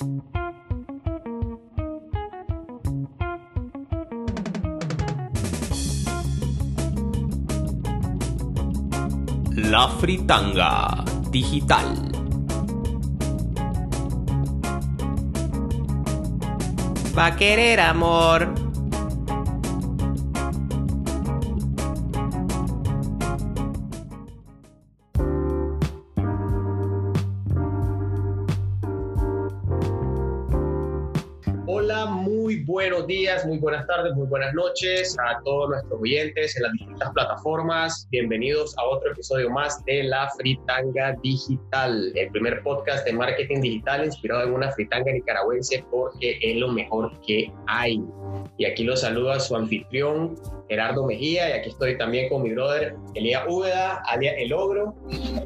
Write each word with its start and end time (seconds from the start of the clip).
La 0.00 0.06
Fritanga 9.98 11.04
Digital. 11.28 12.10
Va 17.14 17.26
a 17.26 17.36
querer 17.36 17.80
amor. 17.80 18.69
Días, 33.40 33.46
muy 33.46 33.58
buenas 33.58 33.86
tardes, 33.86 34.14
muy 34.14 34.26
buenas 34.26 34.52
noches 34.54 35.16
a 35.18 35.40
todos 35.44 35.70
nuestros 35.70 36.00
oyentes 36.00 36.56
en 36.56 36.62
las 36.62 36.72
distintas 36.72 37.10
plataformas. 37.12 38.08
Bienvenidos 38.10 38.76
a 38.78 38.84
otro 38.84 39.12
episodio 39.12 39.50
más 39.50 39.84
de 39.84 40.04
La 40.04 40.28
Fritanga 40.36 41.14
Digital, 41.22 42.12
el 42.14 42.30
primer 42.30 42.62
podcast 42.62 43.04
de 43.04 43.12
marketing 43.12 43.60
digital 43.60 44.04
inspirado 44.04 44.44
en 44.44 44.54
una 44.54 44.70
fritanga 44.72 45.12
nicaragüense 45.12 45.84
porque 45.90 46.38
es 46.42 46.56
lo 46.56 46.68
mejor 46.68 47.12
que 47.26 47.52
hay. 47.66 48.02
Y 48.58 48.64
aquí 48.64 48.84
lo 48.84 48.96
saluda 48.96 49.40
su 49.40 49.56
anfitrión 49.56 50.34
Gerardo 50.68 51.06
Mejía 51.06 51.50
y 51.50 51.52
aquí 51.60 51.70
estoy 51.70 51.96
también 51.98 52.28
con 52.28 52.42
mi 52.42 52.52
brother 52.52 52.96
Elías 53.14 53.44
Úbeda, 53.48 54.02
alias 54.06 54.34
El 54.38 54.52
Ogro. 54.52 54.94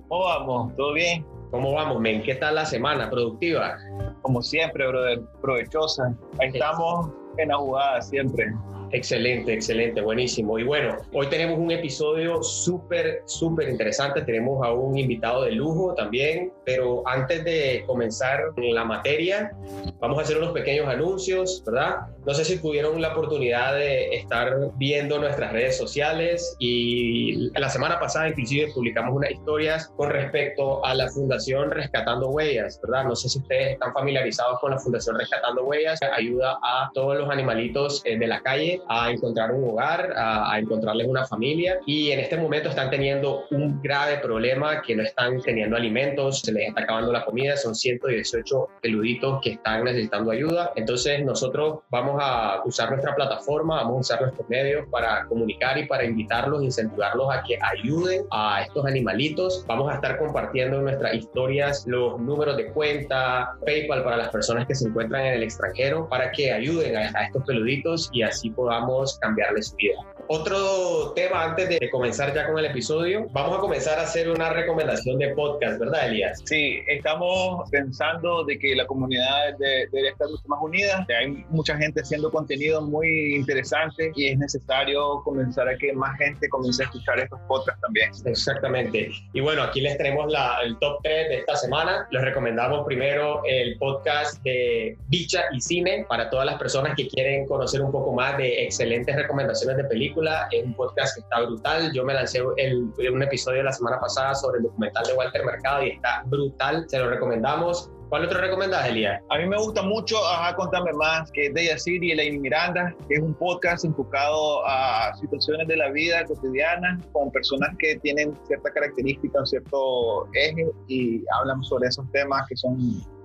¿Cómo 0.08 0.24
vamos? 0.24 0.76
¿Todo 0.76 0.92
bien? 0.92 1.24
¿Cómo 1.50 1.72
vamos, 1.72 2.00
men? 2.00 2.22
¿Qué 2.22 2.34
tal 2.34 2.56
la 2.56 2.66
semana? 2.66 3.10
¿Productiva? 3.10 3.76
Como 4.22 4.42
siempre, 4.42 4.86
brother, 4.88 5.20
provechosa. 5.40 6.14
Ahí 6.40 6.48
estamos 6.48 7.10
en 7.38 7.48
la 7.48 7.58
siempre. 8.00 8.52
Excelente, 8.94 9.52
excelente, 9.52 10.00
buenísimo. 10.00 10.56
Y 10.56 10.62
bueno, 10.62 10.96
hoy 11.12 11.26
tenemos 11.26 11.58
un 11.58 11.72
episodio 11.72 12.44
súper, 12.44 13.22
súper 13.26 13.68
interesante. 13.68 14.22
Tenemos 14.22 14.64
a 14.64 14.72
un 14.72 14.96
invitado 14.96 15.42
de 15.42 15.50
lujo 15.50 15.94
también, 15.94 16.52
pero 16.64 17.02
antes 17.04 17.42
de 17.42 17.82
comenzar 17.88 18.52
la 18.56 18.84
materia, 18.84 19.50
vamos 19.98 20.20
a 20.20 20.22
hacer 20.22 20.38
unos 20.38 20.52
pequeños 20.52 20.86
anuncios, 20.86 21.64
¿verdad? 21.66 22.06
No 22.24 22.34
sé 22.34 22.44
si 22.44 22.62
tuvieron 22.62 23.02
la 23.02 23.08
oportunidad 23.12 23.74
de 23.74 24.14
estar 24.14 24.54
viendo 24.76 25.18
nuestras 25.18 25.52
redes 25.52 25.76
sociales 25.76 26.54
y 26.60 27.50
la 27.58 27.68
semana 27.68 27.98
pasada 27.98 28.28
inclusive 28.28 28.70
publicamos 28.72 29.16
unas 29.16 29.32
historias 29.32 29.88
con 29.96 30.10
respecto 30.10 30.86
a 30.86 30.94
la 30.94 31.08
Fundación 31.08 31.72
Rescatando 31.72 32.28
Huellas, 32.28 32.80
¿verdad? 32.80 33.08
No 33.08 33.16
sé 33.16 33.28
si 33.28 33.40
ustedes 33.40 33.72
están 33.72 33.92
familiarizados 33.92 34.60
con 34.60 34.70
la 34.70 34.78
Fundación 34.78 35.18
Rescatando 35.18 35.64
Huellas, 35.64 35.98
ayuda 36.16 36.58
a 36.62 36.90
todos 36.94 37.18
los 37.18 37.28
animalitos 37.28 38.00
eh, 38.04 38.16
de 38.16 38.26
la 38.28 38.40
calle 38.40 38.80
a 38.88 39.10
encontrar 39.10 39.52
un 39.52 39.68
hogar, 39.68 40.12
a, 40.16 40.52
a, 40.52 40.58
encontrarles 40.58 41.08
una 41.08 41.26
familia 41.26 41.78
y 41.86 42.10
en 42.10 42.20
este 42.20 42.36
momento 42.36 42.68
están 42.68 42.90
teniendo 42.90 43.44
un 43.50 43.80
grave 43.82 44.18
problema 44.18 44.82
que 44.82 44.96
no 44.96 45.02
están 45.02 45.40
teniendo 45.40 45.76
alimentos, 45.76 46.40
se 46.40 46.52
les 46.52 46.68
está 46.68 46.82
acabando 46.82 47.12
la 47.12 47.24
comida, 47.24 47.56
son 47.56 47.74
118 47.74 48.68
peluditos 48.80 49.40
que 49.42 49.52
están 49.52 49.84
necesitando 49.84 50.30
ayuda. 50.30 50.72
Entonces 50.76 51.24
nosotros 51.24 51.80
vamos 51.90 52.18
a 52.20 52.62
usar 52.64 52.90
nuestra 52.90 53.14
plataforma, 53.14 53.76
vamos 53.76 53.96
a 53.96 54.00
usar 54.00 54.22
nuestros 54.22 54.48
medios 54.48 54.86
para 54.90 55.26
comunicar 55.26 55.78
y 55.78 55.86
para 55.86 56.04
invitarlos, 56.04 56.62
incentivarlos 56.62 57.32
a 57.32 57.42
que 57.42 57.58
ayuden 57.60 58.24
a 58.30 58.62
estos 58.62 58.84
animalitos. 58.86 59.64
Vamos 59.66 59.90
a 59.90 59.96
estar 59.96 60.18
compartiendo 60.18 60.78
en 60.78 60.84
nuestras 60.84 61.14
historias 61.14 61.84
los 61.86 62.20
números 62.20 62.56
de 62.56 62.66
cuenta, 62.72 63.56
PayPal 63.64 64.04
para 64.04 64.16
las 64.16 64.28
personas 64.28 64.66
que 64.66 64.74
se 64.74 64.88
encuentran 64.88 65.26
en 65.26 65.34
el 65.34 65.42
extranjero 65.42 66.08
para 66.08 66.30
que 66.32 66.52
ayuden 66.52 66.96
a, 66.96 67.10
a 67.18 67.24
estos 67.24 67.44
peluditos 67.44 68.10
y 68.12 68.22
así 68.22 68.50
podamos 68.64 69.18
cambiarles 69.18 69.68
su 69.68 69.76
vida. 69.76 69.96
Otro 70.26 71.12
tema 71.14 71.44
antes 71.44 71.68
de 71.68 71.90
comenzar 71.90 72.34
ya 72.34 72.46
con 72.46 72.58
el 72.58 72.64
episodio, 72.64 73.26
vamos 73.32 73.58
a 73.58 73.60
comenzar 73.60 73.98
a 73.98 74.02
hacer 74.02 74.30
una 74.30 74.50
recomendación 74.50 75.18
de 75.18 75.34
podcast, 75.34 75.78
¿verdad, 75.78 76.08
Elías? 76.08 76.40
Sí, 76.46 76.80
estamos 76.88 77.68
pensando 77.70 78.42
de 78.44 78.58
que 78.58 78.74
la 78.74 78.86
comunidad 78.86 79.58
de, 79.58 79.86
debería 79.92 80.12
estar 80.12 80.28
mucho 80.30 80.48
más 80.48 80.60
unida. 80.62 81.06
Hay 81.20 81.44
mucha 81.50 81.76
gente 81.76 82.00
haciendo 82.00 82.30
contenido 82.30 82.80
muy 82.80 83.34
interesante 83.34 84.12
y 84.16 84.28
es 84.28 84.38
necesario 84.38 85.20
comenzar 85.24 85.68
a 85.68 85.76
que 85.76 85.92
más 85.92 86.16
gente 86.16 86.48
comience 86.48 86.82
a 86.82 86.86
escuchar 86.86 87.18
estos 87.18 87.40
podcasts 87.46 87.82
también. 87.82 88.10
Exactamente. 88.24 89.10
Y 89.34 89.40
bueno, 89.40 89.62
aquí 89.62 89.82
les 89.82 89.98
tenemos 89.98 90.32
la, 90.32 90.56
el 90.64 90.78
top 90.78 91.00
3 91.02 91.28
de 91.28 91.34
esta 91.40 91.56
semana. 91.56 92.08
Les 92.10 92.22
recomendamos 92.22 92.86
primero 92.86 93.42
el 93.44 93.76
podcast 93.78 94.42
de 94.42 94.96
Bicha 95.08 95.42
y 95.52 95.60
Cine 95.60 96.06
para 96.08 96.30
todas 96.30 96.46
las 96.46 96.58
personas 96.58 96.94
que 96.96 97.08
quieren 97.08 97.46
conocer 97.46 97.82
un 97.82 97.92
poco 97.92 98.12
más 98.12 98.38
de 98.38 98.64
excelentes 98.64 99.14
recomendaciones 99.14 99.76
de 99.76 99.84
películas 99.84 100.13
es 100.50 100.64
un 100.64 100.74
podcast 100.74 101.14
que 101.14 101.20
está 101.20 101.40
brutal. 101.40 101.92
Yo 101.92 102.04
me 102.04 102.14
lancé 102.14 102.42
el, 102.56 102.90
un 103.12 103.22
episodio 103.22 103.62
la 103.62 103.72
semana 103.72 104.00
pasada 104.00 104.34
sobre 104.34 104.58
el 104.58 104.64
documental 104.64 105.04
de 105.06 105.12
Walter 105.14 105.44
Mercado 105.44 105.84
y 105.84 105.90
está 105.90 106.22
brutal. 106.26 106.84
Se 106.88 106.98
lo 106.98 107.10
recomendamos. 107.10 107.90
¿Cuál 108.08 108.26
otro 108.26 108.40
recomendás, 108.40 108.88
Elías? 108.88 109.20
A 109.30 109.38
mí 109.38 109.46
me 109.46 109.56
gusta 109.56 109.82
mucho, 109.82 110.16
ajá, 110.24 110.54
contame 110.54 110.92
más, 110.92 111.32
que 111.32 111.46
es 111.46 111.54
de 111.54 111.66
Yacir 111.66 112.04
y 112.04 112.12
Elaine 112.12 112.38
Miranda, 112.38 112.94
que 113.08 113.14
es 113.14 113.20
un 113.20 113.34
podcast 113.34 113.84
enfocado 113.84 114.64
a 114.66 115.12
situaciones 115.16 115.66
de 115.66 115.76
la 115.76 115.90
vida 115.90 116.24
cotidiana 116.24 117.00
con 117.12 117.32
personas 117.32 117.70
que 117.78 117.96
tienen 117.96 118.38
cierta 118.46 118.70
característica, 118.70 119.40
un 119.40 119.46
cierto 119.46 120.28
eje 120.34 120.70
y 120.86 121.24
hablan 121.40 121.62
sobre 121.64 121.88
esos 121.88 122.08
temas 122.12 122.46
que 122.48 122.56
son 122.56 122.76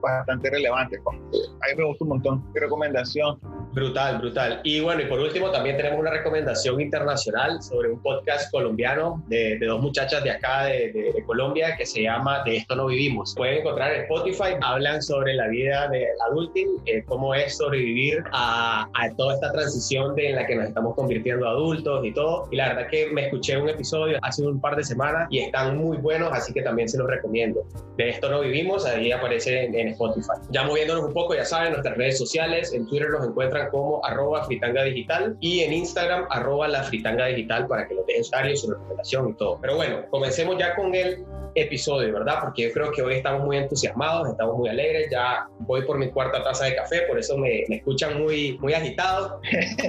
bastante 0.02 0.50
relevantes. 0.50 1.00
A 1.08 1.12
mí 1.12 1.76
me 1.78 1.84
gusta 1.84 2.06
un 2.06 2.10
montón. 2.10 2.54
¿Qué 2.54 2.62
recomendación? 2.62 3.40
Brutal, 3.72 4.18
brutal. 4.18 4.62
Y 4.64 4.80
bueno, 4.80 5.02
y 5.02 5.06
por 5.06 5.20
último 5.20 5.52
también 5.52 5.78
tenemos 5.78 6.00
una 6.00 6.10
recomendación 6.10 6.82
internacional 6.82 7.62
sobre 7.62 7.90
un 7.90 8.02
podcast 8.02 8.52
colombiano 8.52 9.24
de, 9.28 9.60
de 9.60 9.66
dos 9.68 9.80
muchachas 9.80 10.24
de 10.24 10.32
acá 10.32 10.66
de, 10.66 10.92
de, 10.92 11.14
de, 11.14 11.24
Colombia 11.24 11.76
que 11.78 11.86
se 11.86 12.02
llama 12.02 12.42
De 12.44 12.58
esto 12.58 12.76
no 12.76 12.88
vivimos. 12.88 13.36
Pueden 13.36 13.60
encontrar 13.60 13.94
en 13.94 14.02
Spotify, 14.02 14.56
hablan 14.62 15.04
sobre 15.04 15.36
la 15.36 15.48
vida 15.48 15.88
del 15.90 16.08
adulting, 16.30 16.68
eh, 16.88 17.04
cómo 17.06 17.36
es 17.36 17.58
sobrevivir 17.58 18.24
a, 18.32 18.90
a, 18.94 19.16
toda 19.16 19.36
esta 19.36 19.52
transición 19.52 20.16
de, 20.16 20.30
en 20.30 20.36
la 20.38 20.48
que 20.48 20.56
nos 20.56 20.66
estamos 20.66 20.96
convirtiendo 20.96 21.48
adultos 21.48 22.04
y 22.04 22.12
todo. 22.12 22.48
Y 22.52 22.56
la 22.56 22.70
verdad 22.70 22.88
que 22.90 23.12
me 23.12 23.26
escuché 23.26 23.56
un 23.58 23.70
episodio 23.70 24.18
hace 24.24 24.42
un 24.42 24.60
par 24.60 24.78
de 24.78 24.84
semanas 24.84 25.28
y 25.30 25.40
están 25.40 25.78
muy 25.78 25.98
buenos, 25.98 26.32
así 26.34 26.54
que 26.54 26.64
también 26.64 26.90
se 26.90 26.98
los 26.98 27.08
recomiendo. 27.08 27.64
De 27.98 28.10
esto 28.10 28.30
no 28.30 28.42
vivimos, 28.42 28.86
ahí 28.86 29.12
aparece 29.12 29.66
en, 29.66 29.76
en 29.76 29.90
Spotify. 29.90 30.42
Ya 30.50 30.64
moviéndonos 30.64 31.06
un 31.06 31.14
poco, 31.14 31.36
ya 31.36 31.46
saben, 31.46 31.74
nuestras 31.74 31.96
redes 31.98 32.18
sociales, 32.18 32.74
en 32.74 32.88
Twitter 32.88 33.10
nos 33.12 33.28
encuentran 33.28 33.59
como 33.68 34.06
arroba 34.06 34.46
fritanga 34.46 34.84
digital 34.84 35.36
y 35.42 35.60
en 35.60 35.74
Instagram 35.74 36.28
arroba 36.30 36.70
la 36.70 36.84
fritanga 36.84 37.26
digital 37.26 37.68
para 37.68 37.88
que 37.88 37.96
lo 37.96 38.04
dejen 38.04 38.22
usuario, 38.22 38.56
su 38.56 38.72
recomendación 38.72 39.30
y 39.30 39.34
todo. 39.34 39.58
Pero 39.60 39.76
bueno, 39.76 40.06
comencemos 40.10 40.58
ya 40.58 40.76
con 40.76 40.96
el 40.96 41.26
episodio, 41.60 42.14
¿verdad? 42.14 42.40
Porque 42.42 42.64
yo 42.64 42.74
creo 42.74 42.92
que 42.92 43.02
hoy 43.02 43.16
estamos 43.16 43.46
muy 43.46 43.58
entusiasmados, 43.58 44.30
estamos 44.30 44.58
muy 44.58 44.70
alegres, 44.70 45.10
ya 45.12 45.48
voy 45.60 45.84
por 45.84 45.98
mi 45.98 46.10
cuarta 46.10 46.44
taza 46.44 46.66
de 46.66 46.76
café, 46.76 47.02
por 47.08 47.20
eso 47.20 47.38
me, 47.38 47.64
me 47.68 47.78
escuchan 47.78 48.22
muy, 48.22 48.58
muy 48.60 48.74
agitado, 48.74 49.40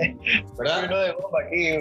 ¿verdad? 0.59 0.85
Uno 0.87 0.99
de 0.99 1.13
bomba 1.13 1.39
aquí, 1.47 1.79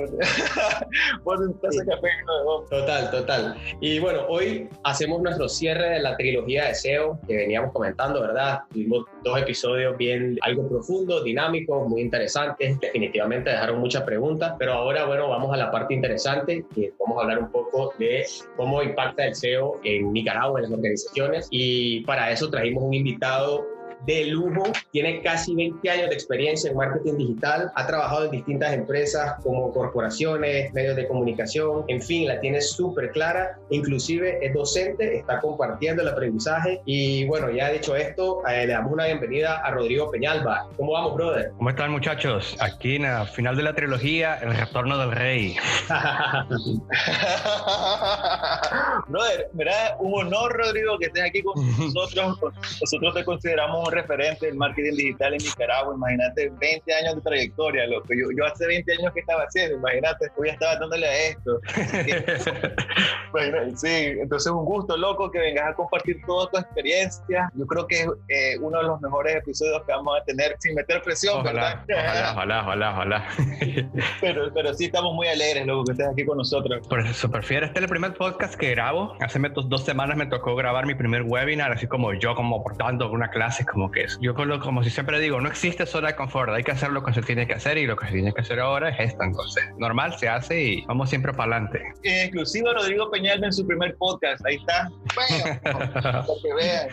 por 1.23 1.39
un 1.39 1.53
taza 1.59 1.81
de 1.81 1.87
café 1.87 2.07
uno 2.23 2.37
de 2.37 2.43
bomba. 2.43 2.69
Total, 2.69 3.11
total. 3.11 3.57
Y 3.81 3.99
bueno, 3.99 4.25
hoy 4.27 4.69
hacemos 4.83 5.21
nuestro 5.21 5.49
cierre 5.49 5.89
de 5.89 5.99
la 5.99 6.15
trilogía 6.17 6.65
de 6.65 6.75
SEO 6.75 7.19
que 7.27 7.35
veníamos 7.35 7.71
comentando, 7.71 8.21
¿verdad? 8.21 8.59
Tuvimos 8.71 9.05
dos 9.23 9.39
episodios 9.39 9.97
bien, 9.97 10.37
algo 10.41 10.67
profundos, 10.67 11.23
dinámicos, 11.23 11.87
muy 11.87 12.01
interesantes, 12.01 12.79
definitivamente 12.79 13.49
dejaron 13.49 13.79
muchas 13.79 14.03
preguntas, 14.03 14.53
pero 14.57 14.73
ahora, 14.73 15.05
bueno, 15.05 15.29
vamos 15.29 15.53
a 15.53 15.57
la 15.57 15.71
parte 15.71 15.93
interesante, 15.93 16.65
que 16.73 16.93
vamos 16.99 17.17
a 17.17 17.21
hablar 17.21 17.39
un 17.39 17.51
poco 17.51 17.93
de 17.97 18.25
cómo 18.55 18.81
impacta 18.83 19.25
el 19.25 19.35
SEO 19.35 19.78
en 19.83 20.11
Nicaragua, 20.13 20.59
en 20.59 20.63
las 20.63 20.71
organizaciones, 20.71 21.47
y 21.51 22.01
para 22.01 22.31
eso 22.31 22.49
trajimos 22.49 22.83
un 22.83 22.93
invitado 22.93 23.78
de 24.05 24.25
lujo, 24.25 24.63
tiene 24.91 25.21
casi 25.21 25.55
20 25.55 25.89
años 25.89 26.09
de 26.09 26.15
experiencia 26.15 26.69
en 26.69 26.77
marketing 26.77 27.17
digital, 27.17 27.71
ha 27.75 27.87
trabajado 27.87 28.25
en 28.25 28.31
distintas 28.31 28.73
empresas 28.73 29.35
como 29.43 29.71
corporaciones, 29.73 30.73
medios 30.73 30.95
de 30.95 31.07
comunicación, 31.07 31.85
en 31.87 32.01
fin, 32.01 32.27
la 32.27 32.39
tiene 32.39 32.61
súper 32.61 33.11
clara, 33.11 33.57
inclusive 33.69 34.45
es 34.45 34.53
docente, 34.53 35.17
está 35.17 35.39
compartiendo 35.39 36.01
el 36.01 36.09
aprendizaje 36.09 36.81
y 36.85 37.25
bueno, 37.27 37.49
ya 37.49 37.69
dicho 37.69 37.95
esto, 37.95 38.41
eh, 38.47 38.67
le 38.67 38.73
damos 38.73 38.93
una 38.93 39.05
bienvenida 39.05 39.57
a 39.57 39.71
Rodrigo 39.71 40.09
Peñalba. 40.11 40.67
¿Cómo 40.77 40.93
vamos, 40.93 41.15
brother? 41.15 41.51
¿Cómo 41.57 41.69
están 41.69 41.91
muchachos? 41.91 42.55
Aquí 42.59 42.95
en 42.95 43.05
el 43.05 43.27
final 43.27 43.55
de 43.55 43.63
la 43.63 43.73
trilogía, 43.73 44.39
El 44.39 44.55
Retorno 44.55 44.97
del 44.97 45.11
Rey. 45.11 45.55
brother, 49.07 49.49
¿verdad? 49.53 49.95
Un 49.99 50.25
honor, 50.25 50.53
Rodrigo, 50.53 50.97
que 50.97 51.07
estés 51.07 51.23
aquí 51.23 51.41
con 51.41 51.55
nosotros. 51.93 52.53
Nosotros 52.81 53.13
te 53.13 53.25
consideramos 53.25 53.88
un 53.89 53.95
referente 53.95 54.45
del 54.45 54.55
marketing 54.55 54.95
digital 54.95 55.33
en 55.33 55.39
Nicaragua. 55.43 55.95
Imagínate, 55.95 56.49
20 56.59 56.93
años 56.93 57.15
de 57.15 57.21
trayectoria, 57.21 57.87
loco. 57.87 58.07
Yo, 58.09 58.27
yo 58.35 58.45
hace 58.45 58.65
20 58.67 58.91
años 58.93 59.13
que 59.13 59.19
estaba 59.19 59.43
haciendo, 59.43 59.77
imagínate, 59.77 60.29
hoy 60.37 60.47
ya 60.47 60.53
estaba 60.53 60.75
dándole 60.77 61.07
a 61.07 61.27
esto. 61.29 61.59
bueno, 63.31 63.57
sí, 63.75 63.87
entonces 63.87 64.51
un 64.51 64.65
gusto, 64.65 64.97
loco, 64.97 65.29
que 65.31 65.39
vengas 65.39 65.69
a 65.69 65.73
compartir 65.73 66.21
toda 66.25 66.49
tu 66.49 66.57
experiencia. 66.59 67.49
Yo 67.55 67.65
creo 67.65 67.87
que 67.87 68.01
es 68.01 68.07
eh, 68.29 68.57
uno 68.61 68.77
de 68.79 68.85
los 68.85 69.01
mejores 69.01 69.35
episodios 69.35 69.83
que 69.85 69.91
vamos 69.91 70.17
a 70.19 70.23
tener 70.23 70.55
sin 70.59 70.75
meter 70.75 71.01
presión, 71.01 71.39
ojalá, 71.39 71.83
¿verdad? 71.87 72.31
Ojalá, 72.33 72.61
ojalá, 72.61 72.61
ojalá, 72.61 72.91
ojalá. 72.91 73.27
pero, 74.21 74.53
pero 74.53 74.73
sí 74.73 74.85
estamos 74.85 75.13
muy 75.13 75.27
alegres, 75.27 75.65
loco, 75.65 75.85
que 75.85 75.91
estés 75.93 76.07
aquí 76.07 76.25
con 76.25 76.37
nosotros. 76.37 76.87
Por 76.87 76.99
eso 77.01 77.29
prefiero. 77.29 77.65
Este 77.65 77.79
es 77.79 77.83
el 77.83 77.89
primer 77.89 78.13
podcast 78.13 78.55
que 78.55 78.71
grabo. 78.71 79.15
Hace 79.19 79.39
dos 79.67 79.83
semanas 79.83 80.17
me 80.17 80.25
tocó 80.25 80.55
grabar 80.55 80.85
mi 80.85 80.95
primer 80.95 81.23
webinar, 81.23 81.71
así 81.71 81.87
como 81.87 82.13
yo, 82.13 82.35
como 82.35 82.63
portando 82.63 83.09
una 83.11 83.29
clase, 83.29 83.65
como 83.65 83.78
que 83.91 84.03
es. 84.03 84.17
Yo 84.21 84.35
como 84.35 84.83
si 84.83 84.89
siempre 84.89 85.19
digo, 85.19 85.41
no 85.41 85.47
existe 85.47 85.85
zona 85.85 86.09
de 86.09 86.15
confort, 86.15 86.51
hay 86.51 86.63
que 86.63 86.71
hacer 86.71 86.89
lo 86.91 87.03
que 87.03 87.13
se 87.13 87.21
tiene 87.21 87.47
que 87.47 87.53
hacer 87.53 87.77
y 87.77 87.87
lo 87.87 87.95
que 87.95 88.07
se 88.07 88.13
tiene 88.13 88.33
que 88.33 88.41
hacer 88.41 88.59
ahora 88.59 88.89
es 88.89 89.11
esto. 89.11 89.23
Entonces, 89.23 89.63
normal, 89.77 90.17
se 90.17 90.27
hace 90.27 90.61
y 90.61 90.83
vamos 90.85 91.09
siempre 91.09 91.31
para 91.33 91.55
adelante. 91.55 91.81
Inclusive 92.03 92.73
Rodrigo 92.73 93.09
Peñalba 93.09 93.47
en 93.47 93.53
su 93.53 93.65
primer 93.65 93.95
podcast, 93.95 94.45
ahí 94.45 94.55
está. 94.55 94.91
Bueno, 95.15 95.59
para 95.93 96.25
que 96.41 96.53
vean. 96.53 96.89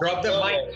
Drop 0.00 0.22
the 0.22 0.30
mic. 0.30 0.74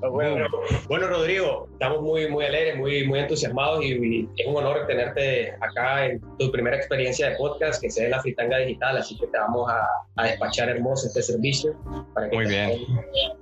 Bueno, 0.00 0.46
bueno, 0.88 1.08
Rodrigo, 1.08 1.68
estamos 1.72 2.02
muy, 2.02 2.28
muy 2.28 2.44
alegres, 2.44 2.76
muy, 2.76 3.06
muy 3.06 3.18
entusiasmados 3.18 3.82
y, 3.82 4.28
es 4.36 4.46
un 4.46 4.56
honor 4.56 4.86
tenerte 4.86 5.52
acá 5.60 6.06
en 6.06 6.20
tu 6.38 6.52
primera 6.52 6.76
experiencia 6.76 7.30
de 7.30 7.36
podcast, 7.36 7.80
que 7.80 7.90
sea 7.90 8.04
en 8.04 8.10
la 8.10 8.20
Fritanga 8.20 8.58
Digital, 8.58 8.98
así 8.98 9.16
que 9.18 9.26
te 9.26 9.38
vamos 9.38 9.70
a, 9.70 9.88
a 10.16 10.26
despachar 10.26 10.68
hermoso 10.68 11.06
este 11.06 11.22
servicio 11.22 11.74
para 12.14 12.28
que, 12.28 12.36
muy 12.36 12.44
te, 12.44 12.50
bien. 12.50 12.80